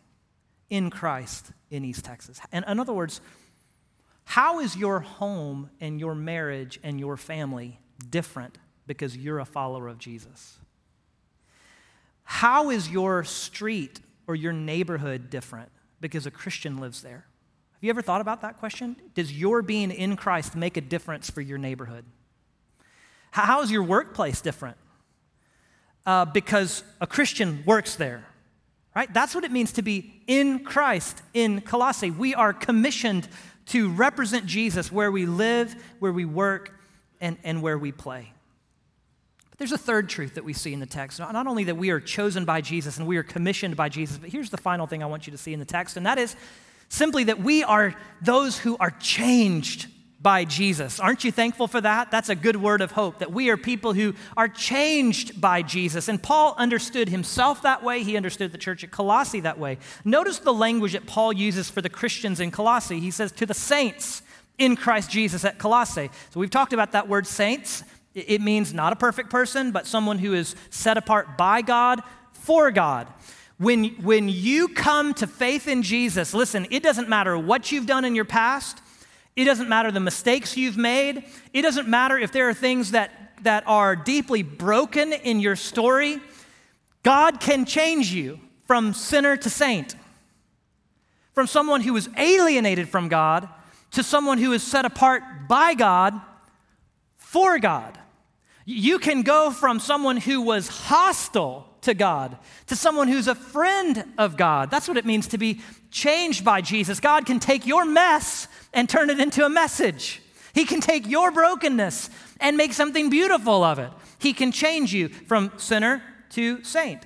in 0.69 0.89
Christ 0.89 1.51
in 1.69 1.83
East 1.83 2.05
Texas. 2.05 2.39
And 2.51 2.63
in 2.67 2.79
other 2.79 2.93
words, 2.93 3.21
how 4.25 4.59
is 4.59 4.77
your 4.77 4.99
home 4.99 5.69
and 5.81 5.99
your 5.99 6.15
marriage 6.15 6.79
and 6.83 6.99
your 6.99 7.17
family 7.17 7.79
different 8.09 8.57
because 8.87 9.15
you're 9.15 9.39
a 9.39 9.45
follower 9.45 9.87
of 9.87 9.97
Jesus? 9.97 10.57
How 12.23 12.69
is 12.69 12.89
your 12.89 13.23
street 13.23 13.99
or 14.27 14.35
your 14.35 14.53
neighborhood 14.53 15.29
different 15.29 15.69
because 15.99 16.25
a 16.25 16.31
Christian 16.31 16.77
lives 16.77 17.01
there? 17.01 17.25
Have 17.73 17.83
you 17.83 17.89
ever 17.89 18.01
thought 18.01 18.21
about 18.21 18.41
that 18.41 18.57
question? 18.57 18.95
Does 19.15 19.31
your 19.31 19.61
being 19.61 19.91
in 19.91 20.15
Christ 20.15 20.55
make 20.55 20.77
a 20.77 20.81
difference 20.81 21.29
for 21.29 21.41
your 21.41 21.57
neighborhood? 21.57 22.05
How 23.31 23.61
is 23.61 23.71
your 23.71 23.83
workplace 23.83 24.41
different? 24.41 24.77
Uh, 26.05 26.25
because 26.25 26.83
a 26.99 27.07
Christian 27.07 27.63
works 27.65 27.95
there 27.95 28.25
right? 28.95 29.13
That's 29.13 29.35
what 29.35 29.43
it 29.43 29.51
means 29.51 29.71
to 29.73 29.81
be 29.81 30.21
in 30.27 30.63
Christ 30.63 31.21
in 31.33 31.61
Colossae. 31.61 32.11
We 32.11 32.35
are 32.35 32.53
commissioned 32.53 33.27
to 33.67 33.89
represent 33.89 34.45
Jesus 34.45 34.91
where 34.91 35.11
we 35.11 35.25
live, 35.25 35.75
where 35.99 36.11
we 36.11 36.25
work, 36.25 36.78
and, 37.21 37.37
and 37.43 37.61
where 37.61 37.77
we 37.77 37.91
play. 37.91 38.33
But 39.49 39.59
there's 39.59 39.71
a 39.71 39.77
third 39.77 40.09
truth 40.09 40.35
that 40.35 40.43
we 40.43 40.53
see 40.53 40.73
in 40.73 40.79
the 40.79 40.85
text. 40.85 41.19
Not 41.19 41.47
only 41.47 41.65
that 41.65 41.75
we 41.75 41.89
are 41.89 41.99
chosen 41.99 42.45
by 42.45 42.61
Jesus 42.61 42.97
and 42.97 43.07
we 43.07 43.17
are 43.17 43.23
commissioned 43.23 43.75
by 43.75 43.89
Jesus, 43.89 44.17
but 44.17 44.29
here's 44.29 44.49
the 44.49 44.57
final 44.57 44.87
thing 44.87 45.03
I 45.03 45.07
want 45.07 45.27
you 45.27 45.31
to 45.31 45.37
see 45.37 45.53
in 45.53 45.59
the 45.59 45.65
text, 45.65 45.97
and 45.97 46.05
that 46.05 46.17
is 46.17 46.35
simply 46.89 47.25
that 47.25 47.39
we 47.39 47.63
are 47.63 47.95
those 48.21 48.57
who 48.57 48.75
are 48.77 48.91
changed 48.91 49.87
by 50.21 50.43
Jesus. 50.43 50.99
Aren't 50.99 51.23
you 51.23 51.31
thankful 51.31 51.67
for 51.67 51.79
that? 51.79 52.11
That's 52.11 52.27
a 52.27 52.35
good 52.35 52.57
word 52.57 52.81
of 52.81 52.91
hope 52.91 53.19
that 53.19 53.31
we 53.31 53.49
are 53.49 53.55
people 53.55 53.93
who 53.93 54.15
are 54.35 54.49
changed 54.49 55.39
by 55.39 55.61
Jesus. 55.61 56.09
And 56.09 56.21
Paul 56.21 56.55
understood 56.57 57.07
himself 57.07 57.61
that 57.61 57.83
way. 57.83 58.03
He 58.03 58.17
understood 58.17 58.51
the 58.51 58.57
church 58.57 58.83
at 58.83 58.91
Colossae 58.91 59.39
that 59.41 59.57
way. 59.57 59.77
Notice 60.03 60.39
the 60.39 60.53
language 60.53 60.91
that 60.91 61.05
Paul 61.05 61.31
uses 61.31 61.69
for 61.69 61.81
the 61.81 61.89
Christians 61.89 62.41
in 62.41 62.51
Colossae. 62.51 62.99
He 62.99 63.11
says, 63.11 63.31
to 63.33 63.45
the 63.45 63.53
saints 63.53 64.21
in 64.59 64.75
Christ 64.75 65.09
Jesus 65.09 65.43
at 65.45 65.57
Colossae. 65.57 66.11
So 66.29 66.39
we've 66.39 66.51
talked 66.51 66.73
about 66.73 66.91
that 66.91 67.07
word 67.07 67.25
saints. 67.25 67.83
It 68.13 68.41
means 68.41 68.73
not 68.73 68.93
a 68.93 68.95
perfect 68.95 69.29
person, 69.29 69.71
but 69.71 69.87
someone 69.87 70.19
who 70.19 70.33
is 70.33 70.55
set 70.69 70.97
apart 70.97 71.37
by 71.37 71.61
God 71.61 72.01
for 72.33 72.69
God. 72.69 73.07
When, 73.57 73.85
when 74.03 74.29
you 74.29 74.67
come 74.67 75.13
to 75.15 75.27
faith 75.27 75.67
in 75.67 75.81
Jesus, 75.83 76.33
listen, 76.33 76.67
it 76.69 76.83
doesn't 76.83 77.09
matter 77.09 77.37
what 77.37 77.71
you've 77.71 77.85
done 77.85 78.05
in 78.05 78.15
your 78.15 78.25
past. 78.25 78.81
It 79.35 79.45
doesn't 79.45 79.69
matter 79.69 79.91
the 79.91 79.99
mistakes 79.99 80.57
you've 80.57 80.77
made. 80.77 81.23
It 81.53 81.61
doesn't 81.61 81.87
matter 81.87 82.17
if 82.17 82.31
there 82.31 82.49
are 82.49 82.53
things 82.53 82.91
that, 82.91 83.33
that 83.43 83.63
are 83.67 83.95
deeply 83.95 84.43
broken 84.43 85.13
in 85.13 85.39
your 85.39 85.55
story. 85.55 86.19
God 87.03 87.39
can 87.39 87.65
change 87.65 88.13
you 88.13 88.39
from 88.65 88.93
sinner 88.93 89.37
to 89.37 89.49
saint, 89.49 89.95
from 91.33 91.47
someone 91.47 91.81
who 91.81 91.93
was 91.93 92.09
alienated 92.17 92.89
from 92.89 93.07
God 93.07 93.49
to 93.91 94.03
someone 94.03 94.37
who 94.37 94.53
is 94.53 94.63
set 94.63 94.85
apart 94.85 95.23
by 95.47 95.73
God 95.73 96.19
for 97.17 97.59
God. 97.59 97.97
You 98.65 98.99
can 98.99 99.23
go 99.23 99.51
from 99.51 99.79
someone 99.79 100.17
who 100.17 100.41
was 100.41 100.67
hostile 100.67 101.67
to 101.81 101.93
God 101.93 102.37
to 102.67 102.75
someone 102.75 103.07
who's 103.07 103.27
a 103.27 103.35
friend 103.35 104.03
of 104.17 104.37
God. 104.37 104.69
That's 104.69 104.87
what 104.87 104.97
it 104.97 105.05
means 105.05 105.27
to 105.29 105.37
be 105.37 105.61
changed 105.91 106.43
by 106.43 106.61
Jesus. 106.61 106.99
God 106.99 107.25
can 107.25 107.39
take 107.39 107.65
your 107.65 107.85
mess 107.85 108.47
and 108.73 108.87
turn 108.87 109.09
it 109.09 109.19
into 109.19 109.45
a 109.45 109.49
message. 109.49 110.21
He 110.53 110.65
can 110.65 110.81
take 110.81 111.07
your 111.07 111.31
brokenness 111.31 112.09
and 112.39 112.57
make 112.57 112.73
something 112.73 113.09
beautiful 113.09 113.63
of 113.63 113.79
it. 113.79 113.89
He 114.19 114.33
can 114.33 114.51
change 114.51 114.93
you 114.93 115.09
from 115.09 115.51
sinner 115.57 116.03
to 116.31 116.63
saint. 116.63 117.01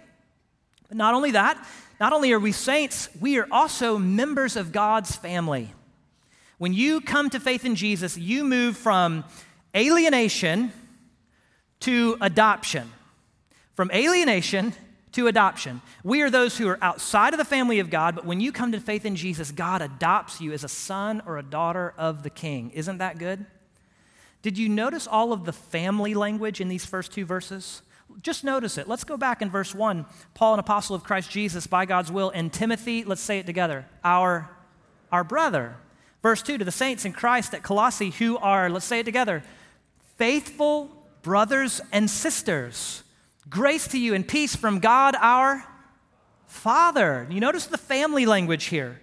But 0.88 0.98
not 0.98 1.14
only 1.14 1.32
that, 1.32 1.64
not 2.00 2.14
only 2.14 2.32
are 2.34 2.40
we 2.40 2.52
saints, 2.52 3.10
we 3.22 3.38
are 3.38 3.48
also 3.52 3.98
members 3.98 4.56
of 4.56 4.72
God's 4.72 5.16
family. 5.16 5.74
When 6.58 6.74
you 6.74 7.02
come 7.02 7.30
to 7.32 7.40
faith 7.40 7.66
in 7.66 7.76
Jesus, 7.76 8.18
you 8.18 8.44
move 8.44 8.78
from 8.78 9.24
alienation 9.76 10.72
to 11.82 12.18
adoption. 12.22 12.92
From 13.76 13.92
alienation 13.92 14.74
to 15.14 15.28
adoption. 15.28 15.82
We 16.04 16.22
are 16.22 16.30
those 16.30 16.58
who 16.58 16.68
are 16.68 16.80
outside 16.82 17.34
of 17.34 17.38
the 17.38 17.46
family 17.46 17.80
of 17.80 17.90
God, 17.90 18.16
but 18.16 18.26
when 18.26 18.40
you 18.40 18.52
come 18.52 18.72
to 18.72 18.80
faith 18.80 19.06
in 19.06 19.16
Jesus, 19.16 19.52
God 19.52 19.82
adopts 19.82 20.42
you 20.42 20.52
as 20.54 20.64
a 20.64 20.70
son 20.70 21.22
or 21.26 21.38
a 21.38 21.44
daughter 21.44 21.94
of 21.98 22.24
the 22.24 22.30
king. 22.30 22.72
Isn't 22.72 22.98
that 22.98 23.20
good? 23.20 23.46
Did 24.42 24.58
you 24.58 24.68
notice 24.70 25.08
all 25.08 25.32
of 25.32 25.46
the 25.46 25.54
family 25.54 26.14
language 26.14 26.60
in 26.60 26.68
these 26.68 26.86
first 26.86 27.14
two 27.14 27.26
verses? 27.26 27.82
Just 28.22 28.44
notice 28.44 28.78
it. 28.78 28.88
Let's 28.88 29.04
go 29.04 29.18
back 29.18 29.42
in 29.42 29.50
verse 29.50 29.74
1. 29.74 30.06
Paul, 30.34 30.54
an 30.56 30.60
apostle 30.60 30.96
of 30.96 31.04
Christ 31.04 31.32
Jesus 31.32 31.66
by 31.68 31.86
God's 31.86 32.12
will, 32.12 32.30
and 32.30 32.52
Timothy, 32.52 33.04
let's 33.04 33.22
say 33.22 33.40
it 33.40 33.46
together, 33.46 33.86
our, 34.04 34.50
our 35.12 35.24
brother. 35.24 35.76
Verse 36.24 36.42
2 36.42 36.58
to 36.58 36.66
the 36.66 36.72
saints 36.72 37.06
in 37.06 37.12
Christ 37.12 37.54
at 37.54 37.62
Colossae 37.62 38.10
who 38.12 38.38
are, 38.38 38.70
let's 38.70 38.86
say 38.86 39.02
it 39.02 39.04
together, 39.04 39.44
faithful 40.18 40.90
brothers 41.22 41.82
and 41.92 42.10
sisters. 42.10 43.04
Grace 43.50 43.88
to 43.90 44.00
you 44.00 44.14
and 44.14 44.26
peace 44.26 44.56
from 44.56 44.80
God 44.80 45.16
our 45.20 45.66
Father. 46.48 47.28
You 47.30 47.42
notice 47.42 47.68
the 47.68 47.78
family 47.78 48.26
language 48.26 48.66
here. 48.66 49.02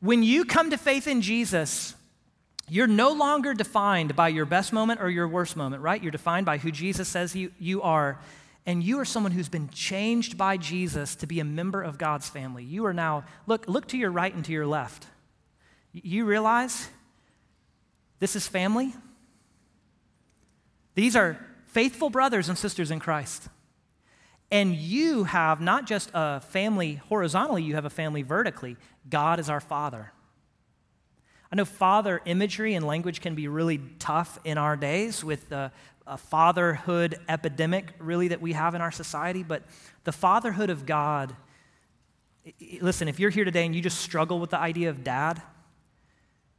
When 0.00 0.22
you 0.22 0.44
come 0.46 0.70
to 0.70 0.78
faith 0.78 1.06
in 1.06 1.20
Jesus, 1.20 1.94
you're 2.68 2.86
no 2.86 3.12
longer 3.12 3.52
defined 3.52 4.16
by 4.16 4.28
your 4.28 4.46
best 4.46 4.72
moment 4.72 5.02
or 5.02 5.10
your 5.10 5.28
worst 5.28 5.56
moment, 5.56 5.82
right? 5.82 6.02
You're 6.02 6.10
defined 6.10 6.46
by 6.46 6.56
who 6.56 6.70
Jesus 6.70 7.06
says 7.06 7.36
you, 7.36 7.52
you 7.58 7.82
are. 7.82 8.18
And 8.66 8.82
you 8.82 8.98
are 8.98 9.04
someone 9.04 9.32
who's 9.32 9.50
been 9.50 9.68
changed 9.68 10.38
by 10.38 10.56
Jesus 10.56 11.16
to 11.16 11.26
be 11.26 11.38
a 11.40 11.44
member 11.44 11.82
of 11.82 11.98
God's 11.98 12.30
family. 12.30 12.64
You 12.64 12.86
are 12.86 12.94
now, 12.94 13.24
look, 13.46 13.68
look 13.68 13.88
to 13.88 13.98
your 13.98 14.10
right 14.10 14.34
and 14.34 14.42
to 14.46 14.52
your 14.52 14.66
left. 14.66 15.06
You 15.94 16.24
realize 16.24 16.88
this 18.18 18.34
is 18.34 18.48
family? 18.48 18.92
These 20.96 21.14
are 21.14 21.38
faithful 21.68 22.10
brothers 22.10 22.48
and 22.48 22.58
sisters 22.58 22.90
in 22.90 22.98
Christ. 22.98 23.48
And 24.50 24.74
you 24.74 25.24
have 25.24 25.60
not 25.60 25.86
just 25.86 26.10
a 26.12 26.40
family 26.40 26.96
horizontally, 26.96 27.62
you 27.62 27.76
have 27.76 27.84
a 27.84 27.90
family 27.90 28.22
vertically. 28.22 28.76
God 29.08 29.38
is 29.38 29.48
our 29.48 29.60
Father. 29.60 30.12
I 31.50 31.56
know 31.56 31.64
father 31.64 32.20
imagery 32.24 32.74
and 32.74 32.84
language 32.84 33.20
can 33.20 33.36
be 33.36 33.46
really 33.46 33.80
tough 34.00 34.38
in 34.42 34.58
our 34.58 34.76
days 34.76 35.22
with 35.22 35.48
the 35.48 35.70
fatherhood 36.18 37.20
epidemic, 37.28 37.92
really, 37.98 38.28
that 38.28 38.40
we 38.40 38.52
have 38.52 38.74
in 38.74 38.80
our 38.80 38.90
society, 38.90 39.44
but 39.44 39.62
the 40.02 40.12
fatherhood 40.12 40.70
of 40.70 40.84
God. 40.84 41.36
Listen, 42.80 43.06
if 43.06 43.20
you're 43.20 43.30
here 43.30 43.44
today 43.44 43.64
and 43.64 43.74
you 43.74 43.80
just 43.80 44.00
struggle 44.00 44.40
with 44.40 44.50
the 44.50 44.58
idea 44.58 44.90
of 44.90 45.04
dad, 45.04 45.40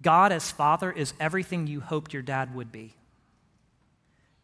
God 0.06 0.32
as 0.32 0.52
Father 0.52 0.92
is 0.92 1.16
everything 1.20 1.66
you 1.66 1.82
hoped 1.82 2.14
your 2.14 2.22
dad 2.22 2.54
would 2.54 2.72
be. 2.72 2.94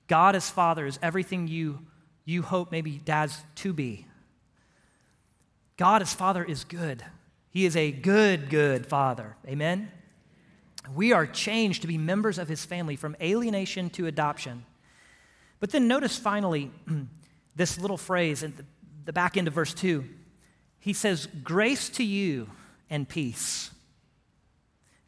God 0.07 0.35
as 0.35 0.49
Father 0.49 0.87
is 0.87 0.97
everything 1.03 1.47
you, 1.47 1.85
you 2.25 2.41
hope 2.41 2.71
maybe 2.71 2.97
dad's 3.05 3.39
to 3.57 3.71
be. 3.71 4.07
God 5.77 6.01
as 6.01 6.15
Father 6.15 6.43
is 6.43 6.63
good. 6.63 7.05
He 7.51 7.67
is 7.67 7.75
a 7.75 7.91
good, 7.91 8.49
good 8.49 8.87
Father. 8.87 9.35
Amen? 9.47 9.91
We 10.95 11.13
are 11.13 11.27
changed 11.27 11.83
to 11.83 11.87
be 11.87 11.99
members 11.99 12.39
of 12.39 12.47
His 12.47 12.65
family 12.65 12.95
from 12.95 13.15
alienation 13.21 13.91
to 13.91 14.07
adoption. 14.07 14.65
But 15.59 15.69
then 15.69 15.87
notice 15.87 16.17
finally 16.17 16.71
this 17.55 17.77
little 17.77 17.97
phrase 17.97 18.41
at 18.41 18.57
the, 18.57 18.65
the 19.05 19.13
back 19.13 19.37
end 19.37 19.47
of 19.47 19.53
verse 19.53 19.75
2. 19.75 20.05
He 20.79 20.93
says, 20.93 21.27
Grace 21.43 21.87
to 21.89 22.03
you 22.03 22.49
and 22.89 23.07
peace 23.07 23.69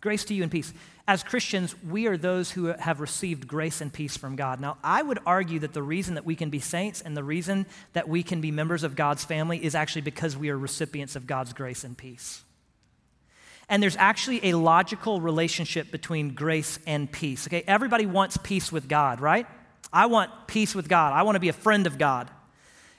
Grace 0.04 0.26
to 0.26 0.34
you 0.34 0.44
and 0.44 0.52
peace. 0.52 0.74
As 1.08 1.24
Christians, 1.24 1.74
we 1.82 2.08
are 2.08 2.18
those 2.18 2.52
who 2.52 2.66
have 2.66 3.00
received 3.00 3.48
grace 3.48 3.80
and 3.80 3.92
peace 3.92 4.18
from 4.18 4.36
God. 4.36 4.60
Now, 4.60 4.78
I 4.84 5.02
would 5.02 5.20
argue 5.26 5.60
that 5.60 5.72
the 5.72 5.82
reason 5.82 6.16
that 6.16 6.26
we 6.26 6.36
can 6.36 6.50
be 6.50 6.60
saints 6.60 7.00
and 7.00 7.16
the 7.16 7.24
reason 7.24 7.66
that 7.94 8.10
we 8.10 8.22
can 8.22 8.42
be 8.42 8.52
members 8.52 8.84
of 8.84 8.98
God's 8.98 9.24
family 9.24 9.63
is 9.63 9.76
actually 9.76 10.02
because 10.02 10.36
we 10.36 10.50
are 10.50 10.58
recipients 10.58 11.16
of 11.16 11.26
God's 11.26 11.54
grace 11.54 11.86
and 11.86 11.98
peace. 11.98 12.44
And 13.70 13.82
there's 13.82 13.96
actually 13.96 14.46
a 14.48 14.58
logical 14.58 15.22
relationship 15.22 15.89
between 15.89 16.34
grace 16.34 16.80
and 16.86 17.10
peace. 17.10 17.48
Okay, 17.48 17.63
everybody 17.66 18.06
wants 18.06 18.36
peace 18.36 18.74
with 18.74 18.89
God, 18.89 19.22
right? 19.22 19.48
I 19.94 20.08
want 20.08 20.32
peace 20.48 20.76
with 20.76 20.89
God. 20.89 21.13
I 21.13 21.24
want 21.24 21.38
to 21.38 21.39
be 21.39 21.48
a 21.48 21.54
friend 21.54 21.88
of 21.88 21.98
God. 21.98 22.30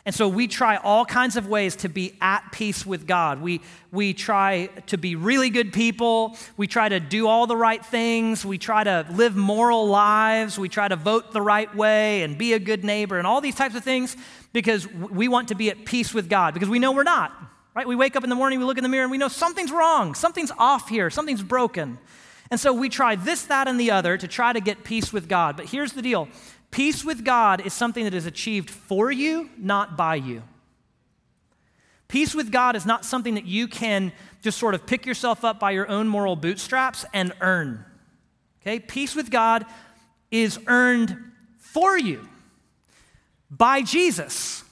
And 0.06 0.14
so 0.14 0.28
we 0.28 0.48
try 0.48 0.76
all 0.76 1.06
kinds 1.06 1.36
of 1.36 1.48
ways 1.48 1.76
to 1.76 1.88
be 1.88 2.14
at 2.20 2.52
peace 2.52 2.84
with 2.84 3.06
God. 3.06 3.40
We, 3.40 3.62
we 3.90 4.12
try 4.12 4.66
to 4.88 4.98
be 4.98 5.16
really 5.16 5.48
good 5.48 5.72
people. 5.72 6.36
We 6.58 6.66
try 6.66 6.90
to 6.90 7.00
do 7.00 7.26
all 7.26 7.46
the 7.46 7.56
right 7.56 7.84
things. 7.84 8.44
We 8.44 8.58
try 8.58 8.84
to 8.84 9.06
live 9.10 9.34
moral 9.34 9.86
lives. 9.86 10.58
We 10.58 10.68
try 10.68 10.88
to 10.88 10.96
vote 10.96 11.32
the 11.32 11.40
right 11.40 11.74
way 11.74 12.22
and 12.22 12.36
be 12.36 12.52
a 12.52 12.58
good 12.58 12.84
neighbor 12.84 13.16
and 13.16 13.26
all 13.26 13.40
these 13.40 13.54
types 13.54 13.74
of 13.74 13.82
things 13.82 14.14
because 14.52 14.86
we 14.92 15.26
want 15.26 15.48
to 15.48 15.54
be 15.54 15.70
at 15.70 15.86
peace 15.86 16.12
with 16.12 16.28
God 16.28 16.52
because 16.52 16.68
we 16.68 16.78
know 16.78 16.92
we're 16.92 17.02
not. 17.02 17.32
Right? 17.74 17.88
We 17.88 17.96
wake 17.96 18.14
up 18.14 18.22
in 18.22 18.30
the 18.30 18.36
morning, 18.36 18.60
we 18.60 18.66
look 18.66 18.78
in 18.78 18.84
the 18.84 18.88
mirror, 18.88 19.02
and 19.02 19.10
we 19.10 19.18
know 19.18 19.26
something's 19.26 19.72
wrong. 19.72 20.14
Something's 20.14 20.52
off 20.58 20.88
here. 20.88 21.10
Something's 21.10 21.42
broken. 21.42 21.98
And 22.50 22.60
so 22.60 22.72
we 22.72 22.88
try 22.88 23.16
this, 23.16 23.42
that, 23.44 23.66
and 23.66 23.80
the 23.80 23.90
other 23.90 24.16
to 24.16 24.28
try 24.28 24.52
to 24.52 24.60
get 24.60 24.84
peace 24.84 25.12
with 25.12 25.28
God. 25.28 25.56
But 25.56 25.66
here's 25.66 25.92
the 25.92 26.02
deal 26.02 26.28
Peace 26.74 27.04
with 27.04 27.24
God 27.24 27.64
is 27.64 27.72
something 27.72 28.02
that 28.02 28.14
is 28.14 28.26
achieved 28.26 28.68
for 28.68 29.12
you, 29.12 29.48
not 29.56 29.96
by 29.96 30.16
you. 30.16 30.42
Peace 32.08 32.34
with 32.34 32.50
God 32.50 32.74
is 32.74 32.84
not 32.84 33.04
something 33.04 33.34
that 33.36 33.44
you 33.44 33.68
can 33.68 34.10
just 34.42 34.58
sort 34.58 34.74
of 34.74 34.84
pick 34.84 35.06
yourself 35.06 35.44
up 35.44 35.60
by 35.60 35.70
your 35.70 35.88
own 35.88 36.08
moral 36.08 36.34
bootstraps 36.34 37.04
and 37.14 37.32
earn. 37.40 37.84
Okay? 38.60 38.80
Peace 38.80 39.14
with 39.14 39.30
God 39.30 39.64
is 40.32 40.58
earned 40.66 41.16
for 41.60 41.96
you 41.96 42.28
by 43.48 43.82
Jesus. 43.82 44.64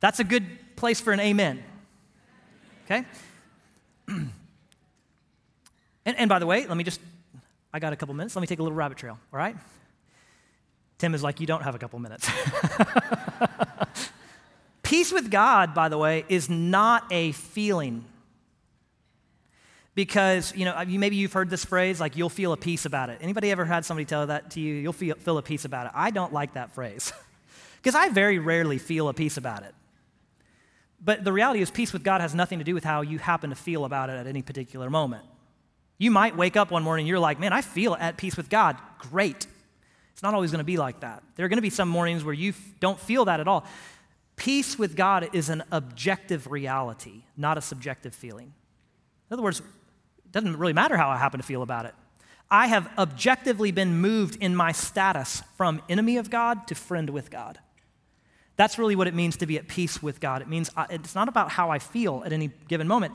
That's 0.00 0.18
a 0.18 0.24
good 0.24 0.44
place 0.74 1.00
for 1.00 1.12
an 1.12 1.20
amen. 1.20 1.62
Okay? 2.86 3.04
and, 4.08 4.32
and 6.04 6.28
by 6.28 6.40
the 6.40 6.46
way, 6.46 6.66
let 6.66 6.76
me 6.76 6.82
just, 6.82 6.98
I 7.72 7.78
got 7.78 7.92
a 7.92 7.96
couple 7.96 8.12
minutes. 8.16 8.34
Let 8.34 8.40
me 8.40 8.48
take 8.48 8.58
a 8.58 8.62
little 8.64 8.76
rabbit 8.76 8.98
trail, 8.98 9.20
all 9.32 9.38
right? 9.38 9.54
Tim 10.98 11.14
is 11.14 11.22
like, 11.22 11.40
You 11.40 11.46
don't 11.46 11.62
have 11.62 11.74
a 11.74 11.78
couple 11.78 11.98
minutes. 11.98 12.28
Peace 14.82 15.12
with 15.12 15.30
God, 15.30 15.74
by 15.74 15.88
the 15.88 15.98
way, 15.98 16.24
is 16.28 16.48
not 16.48 17.04
a 17.10 17.32
feeling. 17.32 18.04
Because, 19.94 20.54
you 20.56 20.64
know, 20.64 20.84
maybe 20.86 21.16
you've 21.16 21.32
heard 21.32 21.50
this 21.50 21.64
phrase, 21.64 22.00
like, 22.00 22.16
you'll 22.16 22.28
feel 22.28 22.52
a 22.52 22.56
peace 22.56 22.84
about 22.84 23.10
it. 23.10 23.18
Anybody 23.20 23.52
ever 23.52 23.64
had 23.64 23.84
somebody 23.84 24.04
tell 24.04 24.26
that 24.26 24.50
to 24.52 24.60
you? 24.60 24.74
You'll 24.74 24.92
feel, 24.92 25.14
feel 25.14 25.38
a 25.38 25.42
peace 25.42 25.64
about 25.64 25.86
it. 25.86 25.92
I 25.94 26.10
don't 26.10 26.32
like 26.32 26.54
that 26.54 26.74
phrase. 26.74 27.12
Because 27.76 27.96
I 27.96 28.08
very 28.08 28.38
rarely 28.38 28.78
feel 28.78 29.10
a 29.10 29.12
peace 29.12 29.36
about 29.36 29.62
it. 29.62 29.74
But 31.04 31.22
the 31.22 31.34
reality 31.34 31.60
is, 31.60 31.70
peace 31.70 31.92
with 31.92 32.02
God 32.02 32.22
has 32.22 32.34
nothing 32.34 32.60
to 32.60 32.64
do 32.64 32.72
with 32.72 32.82
how 32.82 33.02
you 33.02 33.18
happen 33.18 33.50
to 33.50 33.56
feel 33.56 33.84
about 33.84 34.08
it 34.08 34.14
at 34.14 34.26
any 34.26 34.40
particular 34.40 34.88
moment. 34.88 35.26
You 35.98 36.10
might 36.10 36.34
wake 36.34 36.56
up 36.56 36.70
one 36.70 36.82
morning, 36.82 37.06
you're 37.06 37.18
like, 37.18 37.38
man, 37.38 37.52
I 37.52 37.60
feel 37.60 37.94
at 37.94 38.16
peace 38.16 38.38
with 38.38 38.48
God. 38.48 38.78
Great. 38.98 39.46
Not 40.24 40.32
always 40.32 40.50
going 40.50 40.58
to 40.60 40.64
be 40.64 40.78
like 40.78 41.00
that. 41.00 41.22
There 41.36 41.44
are 41.44 41.50
going 41.50 41.58
to 41.58 41.62
be 41.62 41.68
some 41.68 41.90
mornings 41.90 42.24
where 42.24 42.32
you 42.32 42.50
f- 42.50 42.74
don't 42.80 42.98
feel 42.98 43.26
that 43.26 43.40
at 43.40 43.46
all. 43.46 43.66
Peace 44.36 44.78
with 44.78 44.96
God 44.96 45.28
is 45.34 45.50
an 45.50 45.62
objective 45.70 46.50
reality, 46.50 47.24
not 47.36 47.58
a 47.58 47.60
subjective 47.60 48.14
feeling. 48.14 48.46
In 49.28 49.34
other 49.34 49.42
words, 49.42 49.60
it 49.60 50.32
doesn't 50.32 50.56
really 50.56 50.72
matter 50.72 50.96
how 50.96 51.10
I 51.10 51.18
happen 51.18 51.40
to 51.40 51.46
feel 51.46 51.60
about 51.60 51.84
it. 51.84 51.94
I 52.50 52.68
have 52.68 52.88
objectively 52.96 53.70
been 53.70 53.98
moved 54.00 54.36
in 54.40 54.56
my 54.56 54.72
status 54.72 55.42
from 55.58 55.82
enemy 55.90 56.16
of 56.16 56.30
God 56.30 56.66
to 56.68 56.74
friend 56.74 57.10
with 57.10 57.30
God. 57.30 57.58
That's 58.56 58.78
really 58.78 58.96
what 58.96 59.06
it 59.06 59.14
means 59.14 59.36
to 59.36 59.46
be 59.46 59.58
at 59.58 59.68
peace 59.68 60.02
with 60.02 60.20
God. 60.20 60.40
It 60.40 60.48
means 60.48 60.70
I, 60.74 60.86
it's 60.88 61.14
not 61.14 61.28
about 61.28 61.50
how 61.50 61.68
I 61.70 61.78
feel 61.78 62.22
at 62.24 62.32
any 62.32 62.50
given 62.66 62.88
moment, 62.88 63.12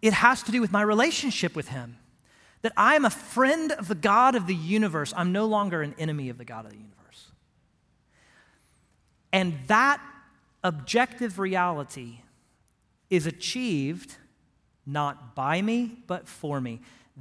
it 0.00 0.12
has 0.12 0.44
to 0.44 0.52
do 0.52 0.60
with 0.60 0.70
my 0.70 0.82
relationship 0.82 1.56
with 1.56 1.68
Him 1.68 1.96
that 2.62 2.72
I 2.76 2.94
am 2.94 3.04
a 3.04 3.10
friend 3.10 3.72
of 3.72 3.88
the 3.88 3.94
God 3.94 4.34
of 4.34 4.46
the 4.46 4.54
universe. 4.54 5.12
I'm 5.16 5.32
no 5.32 5.46
longer 5.46 5.82
an 5.82 5.94
enemy 5.98 6.28
of 6.28 6.38
the 6.38 6.44
God 6.44 6.64
of 6.64 6.70
the 6.70 6.78
universe. 6.78 7.30
And 9.32 9.58
that 9.66 10.00
objective 10.64 11.38
reality 11.38 12.20
is 13.10 13.26
achieved 13.26 14.16
not 14.86 15.34
by 15.34 15.60
me, 15.62 15.98
but 16.06 16.28
for 16.28 16.60
me. 16.60 16.80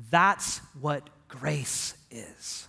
That's 0.10 0.60
what 0.80 1.10
grace 1.28 1.96
is. 2.10 2.68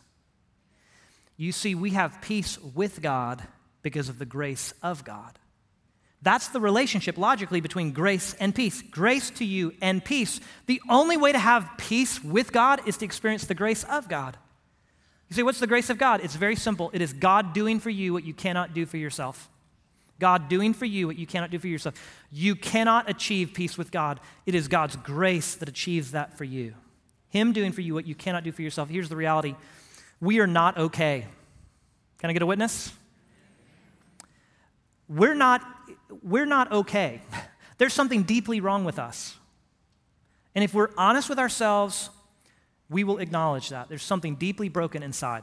You 1.36 1.52
see, 1.52 1.74
we 1.74 1.90
have 1.90 2.20
peace 2.20 2.58
with 2.58 3.02
God 3.02 3.42
because 3.82 4.08
of 4.08 4.18
the 4.18 4.26
grace 4.26 4.74
of 4.82 5.04
God. 5.04 5.38
That's 6.22 6.48
the 6.48 6.60
relationship 6.60 7.18
logically 7.18 7.60
between 7.60 7.92
grace 7.92 8.34
and 8.34 8.54
peace. 8.54 8.80
Grace 8.80 9.30
to 9.30 9.44
you 9.44 9.74
and 9.82 10.04
peace. 10.04 10.40
The 10.66 10.80
only 10.88 11.16
way 11.16 11.32
to 11.32 11.38
have 11.38 11.68
peace 11.78 12.22
with 12.22 12.52
God 12.52 12.80
is 12.86 12.96
to 12.98 13.04
experience 13.04 13.44
the 13.44 13.54
grace 13.54 13.82
of 13.84 14.08
God. 14.08 14.36
You 15.28 15.34
say, 15.34 15.42
what's 15.42 15.60
the 15.60 15.66
grace 15.66 15.90
of 15.90 15.98
God? 15.98 16.20
It's 16.22 16.36
very 16.36 16.56
simple. 16.56 16.90
It 16.92 17.00
is 17.00 17.12
God 17.12 17.52
doing 17.52 17.80
for 17.80 17.90
you 17.90 18.12
what 18.12 18.24
you 18.24 18.34
cannot 18.34 18.72
do 18.72 18.86
for 18.86 18.98
yourself. 18.98 19.48
God 20.20 20.48
doing 20.48 20.74
for 20.74 20.84
you 20.84 21.08
what 21.08 21.16
you 21.18 21.26
cannot 21.26 21.50
do 21.50 21.58
for 21.58 21.66
yourself. 21.66 21.96
You 22.30 22.54
cannot 22.54 23.10
achieve 23.10 23.52
peace 23.52 23.76
with 23.76 23.90
God. 23.90 24.20
It 24.46 24.54
is 24.54 24.68
God's 24.68 24.94
grace 24.94 25.56
that 25.56 25.68
achieves 25.68 26.12
that 26.12 26.38
for 26.38 26.44
you. 26.44 26.74
Him 27.30 27.52
doing 27.52 27.72
for 27.72 27.80
you 27.80 27.94
what 27.94 28.06
you 28.06 28.14
cannot 28.14 28.44
do 28.44 28.52
for 28.52 28.62
yourself. 28.62 28.88
Here's 28.88 29.08
the 29.08 29.16
reality 29.16 29.56
we 30.20 30.38
are 30.38 30.46
not 30.46 30.78
okay. 30.78 31.26
Can 32.18 32.30
I 32.30 32.32
get 32.32 32.42
a 32.42 32.46
witness? 32.46 32.92
We're 35.08 35.34
not 35.34 35.66
we're 36.22 36.46
not 36.46 36.72
okay. 36.72 37.22
There's 37.78 37.94
something 37.94 38.22
deeply 38.22 38.60
wrong 38.60 38.84
with 38.84 38.98
us. 38.98 39.36
And 40.54 40.62
if 40.62 40.74
we're 40.74 40.90
honest 40.96 41.28
with 41.28 41.38
ourselves, 41.38 42.10
we 42.90 43.04
will 43.04 43.18
acknowledge 43.18 43.70
that. 43.70 43.88
There's 43.88 44.02
something 44.02 44.36
deeply 44.36 44.68
broken 44.68 45.02
inside. 45.02 45.42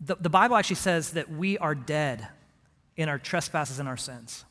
The, 0.00 0.16
the 0.16 0.28
Bible 0.28 0.56
actually 0.56 0.76
says 0.76 1.12
that 1.12 1.30
we 1.30 1.56
are 1.58 1.74
dead 1.74 2.26
in 2.96 3.08
our 3.08 3.18
trespasses 3.18 3.78
and 3.78 3.88
our 3.88 3.96
sins. 3.96 4.44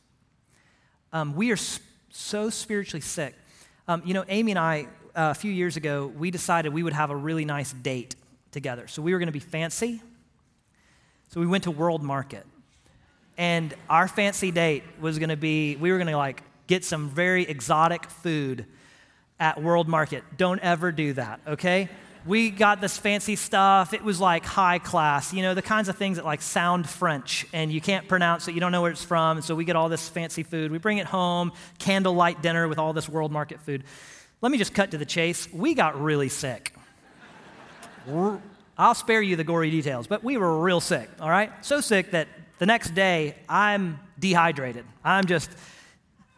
Um, 1.11 1.35
we 1.35 1.51
are 1.51 1.57
sp- 1.59 1.83
so 2.09 2.49
spiritually 2.49 3.01
sick. 3.01 3.35
Um, 3.87 4.01
you 4.05 4.13
know, 4.13 4.25
Amy 4.29 4.53
and 4.53 4.59
I, 4.59 4.87
uh, 5.15 5.31
a 5.31 5.33
few 5.33 5.51
years 5.51 5.77
ago, 5.77 6.07
we 6.07 6.31
decided 6.31 6.73
we 6.73 6.83
would 6.83 6.93
have 6.93 7.09
a 7.09 7.15
really 7.15 7.45
nice 7.45 7.73
date 7.73 8.15
together. 8.51 8.87
So 8.87 9.01
we 9.01 9.13
were 9.13 9.19
going 9.19 9.27
to 9.27 9.33
be 9.33 9.39
fancy. 9.39 10.01
So 11.29 11.39
we 11.39 11.47
went 11.47 11.65
to 11.65 11.71
World 11.71 12.01
Market. 12.01 12.45
And 13.37 13.73
our 13.89 14.07
fancy 14.07 14.51
date 14.51 14.83
was 14.99 15.19
going 15.19 15.29
to 15.29 15.37
be 15.37 15.75
we 15.75 15.91
were 15.91 15.97
going 15.97 16.07
to 16.07 16.17
like 16.17 16.41
get 16.67 16.83
some 16.83 17.09
very 17.09 17.43
exotic 17.43 18.09
food 18.09 18.65
at 19.39 19.61
World 19.61 19.87
Market. 19.87 20.23
Don't 20.37 20.59
ever 20.61 20.91
do 20.91 21.13
that, 21.13 21.41
okay? 21.47 21.89
We 22.25 22.49
got 22.49 22.81
this 22.81 22.97
fancy 22.97 23.35
stuff. 23.35 23.93
It 23.93 24.03
was 24.03 24.19
like 24.19 24.45
high 24.45 24.79
class, 24.79 25.31
you 25.31 25.43
know, 25.43 25.53
the 25.53 25.61
kinds 25.61 25.89
of 25.89 25.97
things 25.97 26.17
that 26.17 26.25
like 26.25 26.41
sound 26.41 26.89
French 26.89 27.45
and 27.53 27.71
you 27.71 27.81
can't 27.81 28.07
pronounce 28.07 28.47
it, 28.47 28.55
you 28.55 28.59
don't 28.59 28.71
know 28.71 28.81
where 28.81 28.91
it's 28.91 29.03
from. 29.03 29.41
So 29.41 29.53
we 29.53 29.63
get 29.65 29.75
all 29.75 29.89
this 29.89 30.09
fancy 30.09 30.41
food. 30.41 30.71
We 30.71 30.79
bring 30.79 30.97
it 30.97 31.05
home, 31.05 31.51
candlelight 31.77 32.41
dinner 32.41 32.67
with 32.67 32.79
all 32.79 32.93
this 32.93 33.07
World 33.07 33.31
Market 33.31 33.59
food. 33.61 33.83
Let 34.41 34.51
me 34.51 34.57
just 34.57 34.73
cut 34.73 34.91
to 34.91 34.97
the 34.97 35.05
chase. 35.05 35.51
We 35.53 35.75
got 35.75 36.01
really 36.01 36.29
sick. 36.29 36.73
I'll 38.77 38.95
spare 38.95 39.21
you 39.21 39.35
the 39.35 39.43
gory 39.43 39.71
details, 39.71 40.07
but 40.07 40.23
we 40.23 40.37
were 40.37 40.59
real 40.59 40.81
sick, 40.81 41.09
all 41.19 41.29
right? 41.29 41.51
So 41.61 41.79
sick 41.79 42.11
that 42.11 42.27
the 42.59 42.65
next 42.65 42.95
day 42.95 43.35
I'm 43.49 43.99
dehydrated. 44.19 44.85
I'm 45.03 45.25
just 45.25 45.49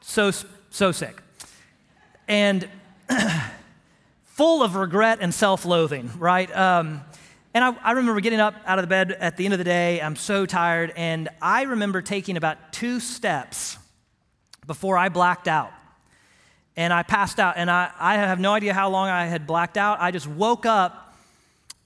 so, 0.01 0.31
so 0.69 0.91
sick. 0.91 1.21
And 2.27 2.67
full 4.25 4.63
of 4.63 4.75
regret 4.75 5.19
and 5.21 5.33
self 5.33 5.65
loathing, 5.65 6.11
right? 6.17 6.55
Um, 6.55 7.01
and 7.53 7.63
I, 7.63 7.75
I, 7.83 7.91
remember 7.93 8.21
getting 8.21 8.39
up 8.39 8.53
out 8.65 8.77
of 8.77 8.83
the 8.83 8.87
bed 8.87 9.11
at 9.13 9.37
the 9.37 9.45
end 9.45 9.53
of 9.53 9.57
the 9.57 9.63
day. 9.63 9.99
I'm 9.99 10.15
so 10.15 10.45
tired. 10.45 10.93
And 10.95 11.29
I 11.41 11.63
remember 11.63 12.01
taking 12.01 12.37
about 12.37 12.71
two 12.71 12.99
steps 12.99 13.77
before 14.67 14.97
I 14.97 15.09
blacked 15.09 15.47
out. 15.47 15.71
And 16.75 16.93
I 16.93 17.01
passed 17.01 17.39
out. 17.39 17.55
And 17.57 17.71
I, 17.71 17.91
I 17.99 18.15
have 18.15 18.39
no 18.39 18.53
idea 18.53 18.73
how 18.73 18.89
long 18.89 19.09
I 19.09 19.25
had 19.25 19.47
blacked 19.47 19.77
out. 19.77 19.99
I 19.99 20.11
just 20.11 20.27
woke 20.27 20.67
up 20.67 21.06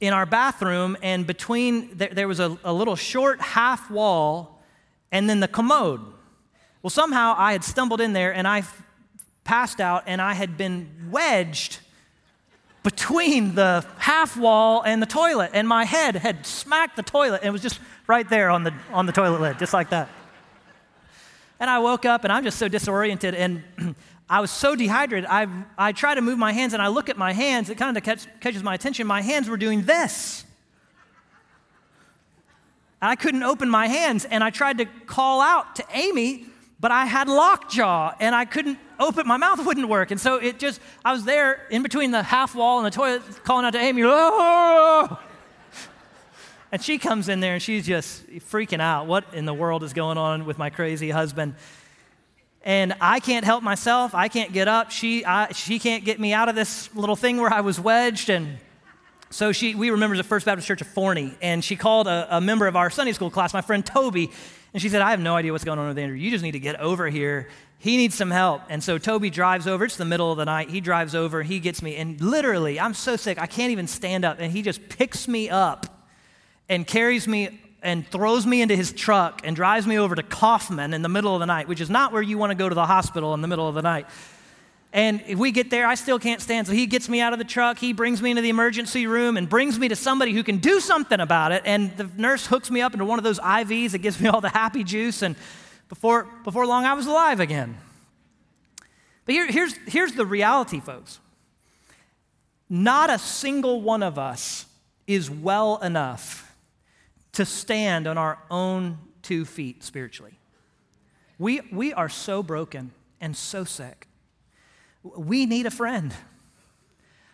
in 0.02 0.14
our 0.14 0.26
bathroom, 0.26 0.97
and 1.02 1.26
between 1.26 1.95
there, 1.95 2.10
there 2.10 2.28
was 2.28 2.39
a, 2.39 2.58
a 2.64 2.74
little 2.74 2.95
short 2.95 3.39
half 3.39 3.89
wall 3.89 4.62
and 5.12 5.30
then 5.30 5.39
the 5.39 5.47
commode. 5.47 6.02
Well, 6.82 6.89
somehow 6.89 7.36
I 7.38 7.52
had 7.52 7.64
stumbled 7.64 8.02
in 8.02 8.14
there 8.14 8.34
and 8.34 8.47
I 8.47 8.64
passed 9.43 9.82
out, 9.82 10.04
and 10.06 10.22
I 10.22 10.34
had 10.34 10.58
been 10.58 11.10
wedged 11.10 11.80
between 12.84 13.56
the 13.56 13.86
half 13.97 14.38
wall 14.38 14.82
and 14.82 15.02
the 15.02 15.06
toilet, 15.06 15.52
and 15.54 15.68
my 15.68 15.84
head 15.84 16.16
had 16.16 16.45
smacked 16.45 16.95
the 16.95 17.04
toilet, 17.04 17.41
and 17.41 17.47
it 17.47 17.52
was 17.52 17.62
just 17.62 17.80
right 18.08 18.28
there 18.30 18.49
on 18.49 18.64
the, 18.64 18.74
on 18.91 19.06
the 19.06 19.12
toilet 19.12 19.41
lid, 19.41 19.60
just 19.60 19.74
like 19.74 19.89
that. 19.89 20.10
And 21.60 21.70
I 21.70 21.80
woke 21.80 22.06
up, 22.06 22.24
and 22.24 22.34
I'm 22.34 22.43
just 22.43 22.58
so 22.58 22.68
disoriented, 22.68 23.36
and 23.36 23.64
I 24.32 24.39
was 24.39 24.49
so 24.49 24.77
dehydrated. 24.77 25.27
I, 25.29 25.45
I 25.77 25.91
try 25.91 26.15
to 26.15 26.21
move 26.21 26.39
my 26.39 26.53
hands, 26.53 26.71
and 26.71 26.82
I 26.82 26.88
look 26.88 27.09
at 27.09 27.17
my 27.17 27.34
hands. 27.34 27.69
It 27.69 27.77
kind 27.77 27.97
of 27.97 28.01
catch, 28.01 28.25
catches 28.39 28.63
my 28.63 28.73
attention. 28.73 29.05
My 29.05 29.21
hands 29.21 29.49
were 29.49 29.57
doing 29.57 29.82
this. 29.82 30.45
And 33.01 33.11
I 33.11 33.17
couldn't 33.17 33.43
open 33.43 33.69
my 33.69 33.88
hands, 33.88 34.23
and 34.23 34.41
I 34.41 34.49
tried 34.49 34.77
to 34.77 34.86
call 34.86 35.41
out 35.41 35.75
to 35.75 35.86
Amy, 35.93 36.45
but 36.79 36.91
I 36.91 37.07
had 37.07 37.27
lockjaw, 37.27 38.13
and 38.21 38.34
I 38.34 38.45
couldn't 38.45 38.79
open, 39.01 39.27
my 39.27 39.36
mouth 39.36 39.65
wouldn't 39.65 39.89
work. 39.89 40.11
And 40.11 40.19
so 40.19 40.38
it 40.38 40.59
just, 40.59 40.79
I 41.03 41.11
was 41.11 41.25
there 41.25 41.67
in 41.69 41.84
between 41.84 42.11
the 42.11 42.23
half 42.23 42.55
wall 42.55 42.77
and 42.77 42.86
the 42.86 42.91
toilet 42.91 43.23
calling 43.43 43.65
out 43.65 43.73
to 43.73 43.79
Amy, 43.79 44.03
oh! 44.05 45.19
And 46.71 46.82
she 46.82 46.97
comes 46.97 47.27
in 47.27 47.41
there 47.41 47.55
and 47.55 47.61
she's 47.61 47.86
just 47.86 48.25
freaking 48.49 48.79
out. 48.79 49.05
What 49.05 49.25
in 49.34 49.43
the 49.43 49.53
world 49.53 49.84
is 49.84 49.91
going 49.91 50.17
on 50.17 50.45
with 50.45 50.57
my 50.57 50.69
crazy 50.69 51.09
husband? 51.09 51.55
And 52.64 52.95
I 53.01 53.20
can't 53.20 53.43
help 53.43 53.64
myself. 53.64 54.14
I 54.14 54.28
can't 54.28 54.53
get 54.53 54.68
up. 54.68 54.91
She, 54.91 55.26
I, 55.26 55.51
she 55.51 55.80
can't 55.80 56.05
get 56.05 56.20
me 56.20 56.34
out 56.34 56.49
of 56.49 56.55
this 56.55 56.93
little 56.95 57.16
thing 57.16 57.38
where 57.38 57.51
I 57.51 57.62
was 57.62 57.80
wedged. 57.80 58.30
And 58.30 58.59
so 59.30 59.51
she, 59.51 59.74
we 59.74 59.89
were 59.89 59.97
members 59.97 60.20
of 60.20 60.26
First 60.26 60.45
Baptist 60.45 60.68
Church 60.68 60.82
of 60.82 60.88
Forney. 60.88 61.36
And 61.41 61.64
she 61.64 61.76
called 61.76 62.07
a, 62.07 62.38
a 62.38 62.41
member 62.41 62.68
of 62.68 62.76
our 62.76 62.89
Sunday 62.89 63.14
school 63.14 63.32
class, 63.32 63.53
my 63.53 63.62
friend 63.62 63.86
Toby. 63.86 64.32
And 64.74 64.82
she 64.82 64.89
said, 64.89 65.01
I 65.01 65.12
have 65.12 65.20
no 65.20 65.36
idea 65.36 65.51
what's 65.51 65.64
going 65.64 65.80
on 65.80 65.88
with 65.88 65.97
Andrew. 65.97 66.18
You 66.18 66.30
just 66.30 66.43
need 66.43 66.51
to 66.51 66.59
get 66.59 66.80
over 66.80 67.09
here 67.09 67.47
he 67.82 67.97
needs 67.97 68.14
some 68.14 68.30
help. 68.30 68.62
And 68.70 68.84
so 68.84 68.99
Toby 68.99 69.32
drives 69.32 69.66
over. 69.66 69.86
It's 69.86 69.97
the 69.97 70.05
middle 70.05 70.32
of 70.32 70.38
the 70.38 70.45
night. 70.45 70.70
He 70.70 70.82
drives 70.82 71.16
over. 71.16 71.41
He 71.41 71.59
gets 71.59 71.82
me. 71.82 71.95
And 71.95 72.22
literally, 72.22 72.80
I'm 72.80 72.93
so 72.93 73.16
sick, 73.16 73.39
I 73.39 73.47
can't 73.47 73.72
even 73.72 73.88
stand 73.88 74.24
up. 74.24 74.38
And 74.39 74.51
he 74.51 74.62
just 74.62 74.88
picks 74.88 75.28
me 75.28 75.49
up 75.49 76.07
and 76.70 76.86
carries 76.86 77.28
me 77.28 77.59
and 77.82 78.07
throws 78.07 78.45
me 78.45 78.61
into 78.61 78.75
his 78.75 78.91
truck 78.91 79.41
and 79.43 79.55
drives 79.55 79.88
me 79.88 79.97
over 79.97 80.13
to 80.15 80.23
Kaufman 80.23 80.93
in 80.93 81.01
the 81.01 81.09
middle 81.09 81.34
of 81.34 81.39
the 81.39 81.45
night, 81.45 81.67
which 81.67 81.82
is 81.82 81.89
not 81.89 82.13
where 82.13 82.21
you 82.21 82.38
want 82.38 82.51
to 82.51 82.55
go 82.55 82.69
to 82.69 82.75
the 82.75 82.86
hospital 82.86 83.34
in 83.34 83.41
the 83.41 83.47
middle 83.47 83.67
of 83.67 83.75
the 83.75 83.82
night. 83.82 84.05
And 84.93 85.23
if 85.25 85.39
we 85.39 85.51
get 85.51 85.69
there, 85.69 85.88
I 85.88 85.95
still 85.95 86.19
can't 86.19 86.41
stand. 86.41 86.67
So 86.67 86.73
he 86.73 86.86
gets 86.86 87.07
me 87.07 87.21
out 87.21 87.34
of 87.34 87.39
the 87.39 87.45
truck. 87.45 87.77
He 87.77 87.93
brings 87.93 88.21
me 88.21 88.32
into 88.32 88.41
the 88.41 88.49
emergency 88.49 89.07
room 89.07 89.38
and 89.38 89.47
brings 89.49 89.79
me 89.79 89.88
to 89.88 89.95
somebody 89.95 90.34
who 90.34 90.43
can 90.43 90.57
do 90.57 90.79
something 90.79 91.19
about 91.19 91.53
it. 91.53 91.63
And 91.65 91.95
the 91.95 92.09
nurse 92.17 92.45
hooks 92.45 92.69
me 92.69 92.82
up 92.82 92.93
into 92.93 93.05
one 93.05 93.17
of 93.17 93.23
those 93.23 93.39
IVs 93.39 93.91
that 93.91 93.99
gives 93.99 94.19
me 94.19 94.27
all 94.29 94.41
the 94.41 94.49
happy 94.49 94.84
juice. 94.84 95.21
And 95.21 95.36
before, 95.88 96.27
before 96.43 96.67
long, 96.67 96.86
I 96.86 96.93
was 96.93 97.07
alive 97.07 97.39
again. 97.39 97.77
But 99.25 99.36
here, 99.36 99.47
here's, 99.47 99.73
here's 99.88 100.13
the 100.13 100.25
reality, 100.25 100.79
folks. 100.79 101.19
Not 102.69 103.09
a 103.09 103.17
single 103.17 103.82
one 103.82 104.03
of 104.03 104.19
us 104.19 104.65
is 105.07 105.29
well 105.29 105.77
enough 105.77 106.40
to 107.34 107.45
stand 107.45 108.07
on 108.07 108.17
our 108.17 108.39
own 108.49 108.97
two 109.21 109.45
feet 109.45 109.84
spiritually. 109.84 110.39
We, 111.38 111.61
we 111.71 111.93
are 111.93 112.09
so 112.09 112.43
broken 112.43 112.91
and 113.19 113.36
so 113.36 113.63
sick. 113.63 114.07
We 115.03 115.45
need 115.45 115.65
a 115.65 115.71
friend 115.71 116.13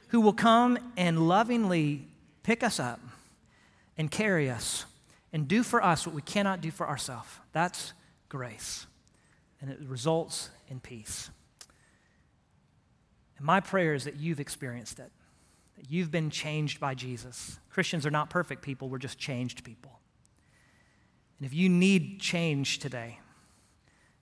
who 0.09 0.21
will 0.21 0.33
come 0.33 0.77
and 0.95 1.27
lovingly 1.27 2.07
pick 2.43 2.63
us 2.63 2.79
up 2.79 3.01
and 3.97 4.09
carry 4.09 4.49
us 4.49 4.85
and 5.33 5.47
do 5.47 5.63
for 5.63 5.83
us 5.83 6.05
what 6.05 6.15
we 6.15 6.21
cannot 6.21 6.61
do 6.61 6.71
for 6.71 6.87
ourselves. 6.87 7.27
That's 7.51 7.93
grace, 8.29 8.85
and 9.61 9.69
it 9.69 9.79
results 9.81 10.49
in 10.69 10.79
peace. 10.79 11.29
And 13.37 13.45
my 13.45 13.59
prayer 13.59 13.93
is 13.93 14.05
that 14.05 14.15
you've 14.15 14.39
experienced 14.39 14.99
it, 14.99 15.11
that 15.78 15.91
you've 15.91 16.11
been 16.11 16.30
changed 16.30 16.80
by 16.80 16.93
Jesus. 16.93 17.59
Christians 17.69 18.05
are 18.05 18.11
not 18.11 18.30
perfect 18.30 18.61
people, 18.61 18.89
we're 18.89 18.97
just 18.97 19.17
changed 19.17 19.63
people. 19.63 19.99
And 21.39 21.45
if 21.45 21.53
you 21.53 21.69
need 21.69 22.19
change 22.19 22.80
today, 22.80 23.19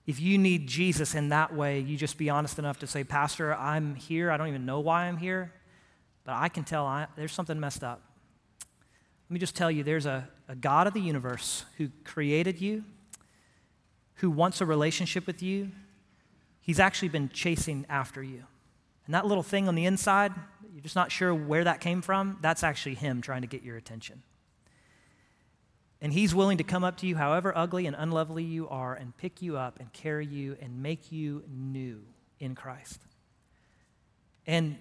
if 0.06 0.20
you 0.20 0.38
need 0.38 0.68
Jesus 0.68 1.14
in 1.14 1.30
that 1.30 1.54
way, 1.54 1.80
you 1.80 1.96
just 1.96 2.16
be 2.16 2.30
honest 2.30 2.58
enough 2.58 2.78
to 2.78 2.86
say, 2.86 3.02
Pastor, 3.02 3.54
I'm 3.54 3.96
here. 3.96 4.30
I 4.30 4.36
don't 4.36 4.48
even 4.48 4.64
know 4.64 4.78
why 4.78 5.06
I'm 5.06 5.16
here, 5.16 5.52
but 6.24 6.36
I 6.36 6.48
can 6.48 6.62
tell 6.62 6.86
I, 6.86 7.08
there's 7.16 7.32
something 7.32 7.58
messed 7.58 7.82
up. 7.82 8.02
Let 9.28 9.34
me 9.34 9.40
just 9.40 9.56
tell 9.56 9.70
you 9.70 9.82
there's 9.82 10.06
a, 10.06 10.28
a 10.48 10.54
God 10.54 10.86
of 10.86 10.94
the 10.94 11.00
universe 11.00 11.64
who 11.76 11.88
created 12.04 12.60
you, 12.60 12.84
who 14.16 14.30
wants 14.30 14.60
a 14.60 14.66
relationship 14.66 15.26
with 15.26 15.42
you, 15.42 15.72
he's 16.60 16.78
actually 16.78 17.08
been 17.08 17.28
chasing 17.30 17.84
after 17.88 18.22
you. 18.22 18.44
And 19.06 19.14
that 19.14 19.26
little 19.26 19.42
thing 19.42 19.66
on 19.66 19.74
the 19.74 19.86
inside, 19.86 20.32
you're 20.76 20.82
just 20.82 20.94
not 20.94 21.10
sure 21.10 21.34
where 21.34 21.64
that 21.64 21.80
came 21.80 22.02
from, 22.02 22.36
that's 22.42 22.62
actually 22.62 22.96
him 22.96 23.22
trying 23.22 23.40
to 23.40 23.46
get 23.46 23.62
your 23.62 23.78
attention. 23.78 24.22
And 26.02 26.12
he's 26.12 26.34
willing 26.34 26.58
to 26.58 26.64
come 26.64 26.84
up 26.84 26.98
to 26.98 27.06
you, 27.06 27.16
however 27.16 27.50
ugly 27.56 27.86
and 27.86 27.96
unlovely 27.98 28.44
you 28.44 28.68
are, 28.68 28.92
and 28.92 29.16
pick 29.16 29.40
you 29.40 29.56
up 29.56 29.80
and 29.80 29.90
carry 29.94 30.26
you 30.26 30.54
and 30.60 30.82
make 30.82 31.10
you 31.10 31.42
new 31.48 32.02
in 32.40 32.54
Christ. 32.54 33.00
And 34.46 34.76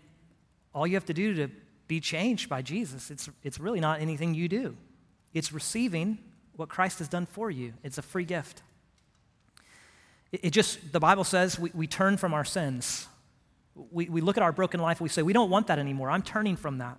all 0.73 0.85
you 0.85 0.95
have 0.95 1.05
to 1.05 1.13
do 1.13 1.33
to 1.35 1.47
be 1.87 2.01
changed 2.01 2.49
by 2.49 2.61
Jesus, 2.61 3.09
it's, 3.09 3.29
it's 3.41 3.57
really 3.57 3.79
not 3.79 4.01
anything 4.01 4.33
you 4.33 4.49
do. 4.49 4.75
It's 5.33 5.53
receiving 5.53 6.17
what 6.57 6.67
Christ 6.67 6.99
has 6.99 7.07
done 7.07 7.25
for 7.25 7.49
you. 7.49 7.71
It's 7.85 7.97
a 7.97 8.01
free 8.01 8.25
gift. 8.25 8.63
It 10.33 10.49
just, 10.49 10.91
the 10.91 10.99
Bible 10.99 11.23
says 11.23 11.57
we, 11.57 11.71
we 11.73 11.87
turn 11.87 12.17
from 12.17 12.33
our 12.33 12.43
sins. 12.43 13.07
We, 13.76 14.07
we 14.09 14.21
look 14.21 14.38
at 14.38 14.43
our 14.43 14.51
broken 14.51 14.80
life, 14.80 14.99
and 14.99 15.05
we 15.05 15.09
say, 15.09 15.21
we 15.21 15.34
don't 15.34 15.49
want 15.49 15.67
that 15.67 15.80
anymore. 15.80 16.09
I'm 16.09 16.21
turning 16.21 16.55
from 16.55 16.78
that. 16.80 16.97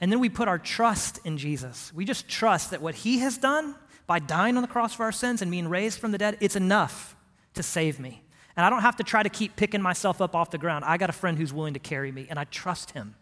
And 0.00 0.10
then 0.10 0.18
we 0.18 0.28
put 0.28 0.48
our 0.48 0.58
trust 0.58 1.20
in 1.24 1.38
Jesus. 1.38 1.92
We 1.94 2.04
just 2.04 2.28
trust 2.28 2.72
that 2.72 2.82
what 2.82 2.96
he 2.96 3.20
has 3.20 3.38
done 3.38 3.76
by 4.06 4.18
dying 4.18 4.56
on 4.56 4.62
the 4.62 4.68
cross 4.68 4.94
for 4.94 5.04
our 5.04 5.12
sins 5.12 5.42
and 5.42 5.50
being 5.50 5.68
raised 5.68 6.00
from 6.00 6.10
the 6.10 6.18
dead, 6.18 6.36
it's 6.40 6.56
enough 6.56 7.14
to 7.54 7.62
save 7.62 8.00
me. 8.00 8.22
And 8.56 8.66
I 8.66 8.70
don't 8.70 8.82
have 8.82 8.96
to 8.96 9.04
try 9.04 9.22
to 9.22 9.28
keep 9.28 9.56
picking 9.56 9.80
myself 9.80 10.20
up 10.20 10.34
off 10.34 10.50
the 10.50 10.58
ground. 10.58 10.84
I 10.84 10.96
got 10.96 11.08
a 11.08 11.12
friend 11.12 11.38
who's 11.38 11.52
willing 11.52 11.74
to 11.74 11.80
carry 11.80 12.10
me, 12.10 12.26
and 12.28 12.38
I 12.38 12.44
trust 12.44 12.90
him. 12.90 13.14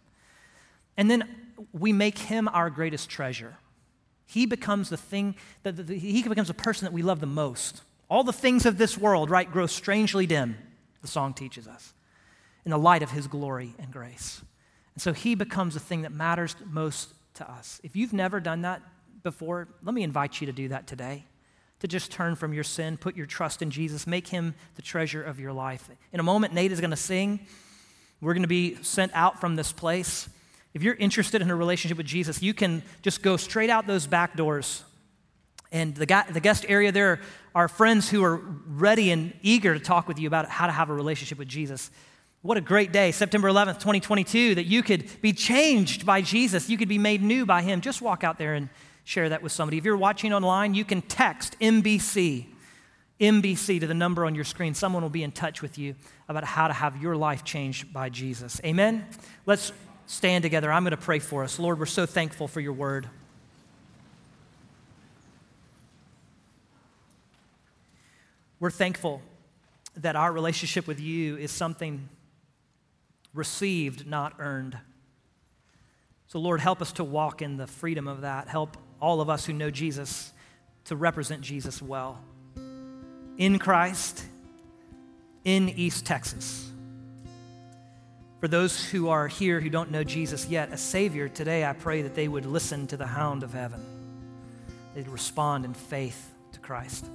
And 0.97 1.11
then 1.11 1.25
we 1.73 1.93
make 1.93 2.19
him 2.19 2.49
our 2.49 2.71
greatest 2.71 3.11
treasure. 3.11 3.59
He 4.27 4.47
becomes 4.47 4.89
the 4.89 4.97
thing, 4.97 5.35
that 5.63 5.89
he 5.89 6.23
becomes 6.23 6.51
a 6.51 6.55
person 6.55 6.87
that 6.87 6.93
we 6.93 7.03
love 7.03 7.21
the 7.21 7.27
most. 7.27 7.83
All 8.09 8.25
the 8.25 8.33
things 8.33 8.65
of 8.65 8.79
this 8.79 8.97
world, 8.97 9.31
right, 9.31 9.51
grow 9.51 9.67
strangely 9.67 10.27
dim, 10.27 10.57
the 11.03 11.09
song 11.09 11.35
teaches 11.35 11.69
us, 11.69 11.93
in 12.65 12.71
the 12.71 12.79
light 12.79 13.03
of 13.03 13.11
his 13.11 13.27
glory 13.27 13.75
and 13.79 13.93
grace. 13.93 14.43
And 14.95 15.03
so 15.03 15.13
he 15.13 15.35
becomes 15.35 15.75
the 15.75 15.81
thing 15.81 16.03
that 16.03 16.13
matters 16.13 16.55
most 16.71 17.15
to 17.35 17.51
us. 17.51 17.81
If 17.83 17.97
you've 17.97 18.13
never 18.13 18.41
done 18.41 18.63
that 18.63 18.83
before, 19.23 19.69
let 19.83 19.95
me 19.95 20.03
invite 20.03 20.41
you 20.41 20.47
to 20.47 20.53
do 20.53 20.69
that 20.69 20.87
today. 20.87 21.25
To 21.81 21.89
just 21.89 22.11
turn 22.11 22.37
from 22.37 22.53
your 22.53 22.65
sin, 22.65 22.99
put 22.99 23.17
your 23.17 23.27
trust 23.27 23.63
in 23.63 23.71
Jesus, 23.71 24.07
make 24.07 24.29
him 24.29 24.55
the 24.77 24.83
treasure 24.83 25.23
of 25.23 25.41
your 25.41 25.53
life. 25.53 25.89
In 26.13 26.21
a 26.21 26.23
moment, 26.23 26.53
Nate 26.53 26.73
is 26.73 26.81
going 26.81 26.91
to 26.91 26.97
sing, 26.97 27.41
We're 28.21 28.35
going 28.35 28.43
to 28.43 28.49
be 28.49 28.77
sent 28.83 29.13
out 29.15 29.41
from 29.41 29.57
this 29.57 29.73
place. 29.73 30.29
If 30.75 30.83
you're 30.83 30.95
interested 30.95 31.41
in 31.41 31.51
a 31.51 31.57
relationship 31.57 31.97
with 31.97 32.07
Jesus, 32.07 32.43
you 32.43 32.53
can 32.53 32.83
just 33.03 33.23
go 33.23 33.37
straight 33.37 33.71
out 33.71 33.87
those 33.87 34.07
back 34.07 34.37
doors. 34.37 34.85
And 35.73 35.95
the, 35.95 36.07
guy, 36.07 36.25
the 36.31 36.41
guest 36.41 36.67
area 36.69 36.93
there 36.93 37.21
are 37.55 37.69
friends 37.69 38.11
who 38.11 38.23
are 38.25 38.37
ready 38.37 39.11
and 39.11 39.33
eager 39.43 39.73
to 39.75 39.81
talk 39.81 40.07
with 40.07 40.19
you 40.19 40.27
about 40.27 40.49
how 40.49 40.67
to 40.67 40.73
have 40.73 40.91
a 40.91 40.95
relationship 40.95 41.39
with 41.39 41.49
Jesus. 41.49 41.91
What 42.43 42.57
a 42.57 42.63
great 42.63 42.91
day, 42.91 43.13
September 43.13 43.51
11th, 43.51 43.81
2022, 43.81 44.55
that 44.55 44.65
you 44.65 44.83
could 44.83 45.05
be 45.21 45.35
changed 45.35 46.07
by 46.07 46.23
Jesus. 46.23 46.71
You 46.71 46.79
could 46.79 46.89
be 46.89 46.97
made 46.97 47.23
new 47.23 47.45
by 47.45 47.61
Him. 47.61 47.83
Just 47.83 48.01
walk 48.01 48.25
out 48.25 48.39
there 48.39 48.55
and 48.55 48.71
share 49.05 49.29
that 49.29 49.43
with 49.43 49.53
somebody. 49.53 49.77
If 49.77 49.85
you're 49.85 49.95
watching 49.97 50.33
online, 50.33 50.73
you 50.73 50.87
can 50.87 51.03
text 51.03 51.55
MBC, 51.61 52.47
MBC 53.21 53.81
to 53.81 53.87
the 53.87 53.93
number 53.93 54.25
on 54.25 54.35
your 54.35 54.45
screen. 54.45 54.73
Someone 54.73 55.03
will 55.03 55.11
be 55.11 55.23
in 55.23 55.33
touch 55.33 55.61
with 55.61 55.77
you 55.77 55.95
about 56.31 56.45
how 56.45 56.67
to 56.67 56.73
have 56.73 57.03
your 57.03 57.15
life 57.15 57.45
changed 57.45 57.93
by 57.93 58.09
Jesus. 58.09 58.59
Amen? 58.65 59.07
Let's 59.45 59.71
stand 60.07 60.41
together. 60.41 60.73
I'm 60.73 60.83
going 60.83 60.93
to 60.93 60.97
pray 60.97 61.19
for 61.19 61.45
us. 61.45 61.59
Lord, 61.59 61.79
we're 61.79 61.85
so 61.85 62.07
thankful 62.07 62.49
for 62.49 62.61
your 62.61 62.73
word. 62.73 63.07
We're 68.59 68.71
thankful 68.71 69.21
that 69.99 70.17
our 70.17 70.33
relationship 70.33 70.87
with 70.87 71.01
you 71.01 71.37
is 71.37 71.51
something 71.51 72.09
received, 73.35 74.07
not 74.07 74.35
earned. 74.39 74.79
So, 76.27 76.39
Lord, 76.39 76.61
help 76.61 76.81
us 76.81 76.93
to 76.93 77.05
walk 77.05 77.43
in 77.43 77.57
the 77.57 77.67
freedom 77.67 78.07
of 78.07 78.23
that. 78.23 78.49
Help 78.49 78.77
all 79.01 79.21
of 79.21 79.29
us 79.29 79.45
who 79.45 79.53
know 79.53 79.71
Jesus 79.71 80.33
to 80.85 80.97
represent 80.97 81.41
Jesus 81.41 81.83
well. 81.83 82.21
In 83.37 83.59
Christ, 83.59 84.25
in 85.45 85.69
East 85.71 86.07
Texas. 86.07 86.71
For 88.41 88.49
those 88.49 88.89
who 88.89 89.09
are 89.09 89.29
here 89.29 89.61
who 89.61 89.69
don't 89.69 89.91
know 89.91 90.05
Jesus 90.05 90.47
yet, 90.47 90.73
a 90.73 90.77
Savior, 90.77 91.29
today 91.29 91.65
I 91.65 91.75
pray 91.75 92.03
that 92.03 92.15
they 92.15 92.29
would 92.29 92.47
listen 92.47 92.87
to 92.89 92.97
the 92.97 93.07
hound 93.07 93.43
of 93.43 93.53
heaven. 93.53 93.85
They'd 94.95 95.09
respond 95.09 95.65
in 95.65 95.75
faith 95.75 96.33
to 96.53 96.61
Christ. 96.61 97.07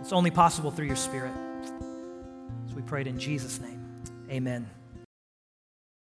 It's 0.00 0.12
only 0.12 0.30
possible 0.30 0.70
through 0.70 0.86
your 0.86 0.96
Spirit. 0.96 1.32
So 2.68 2.74
we 2.74 2.82
prayed 2.82 3.06
in 3.06 3.18
Jesus' 3.18 3.60
name. 3.60 3.80
Amen. 4.28 4.68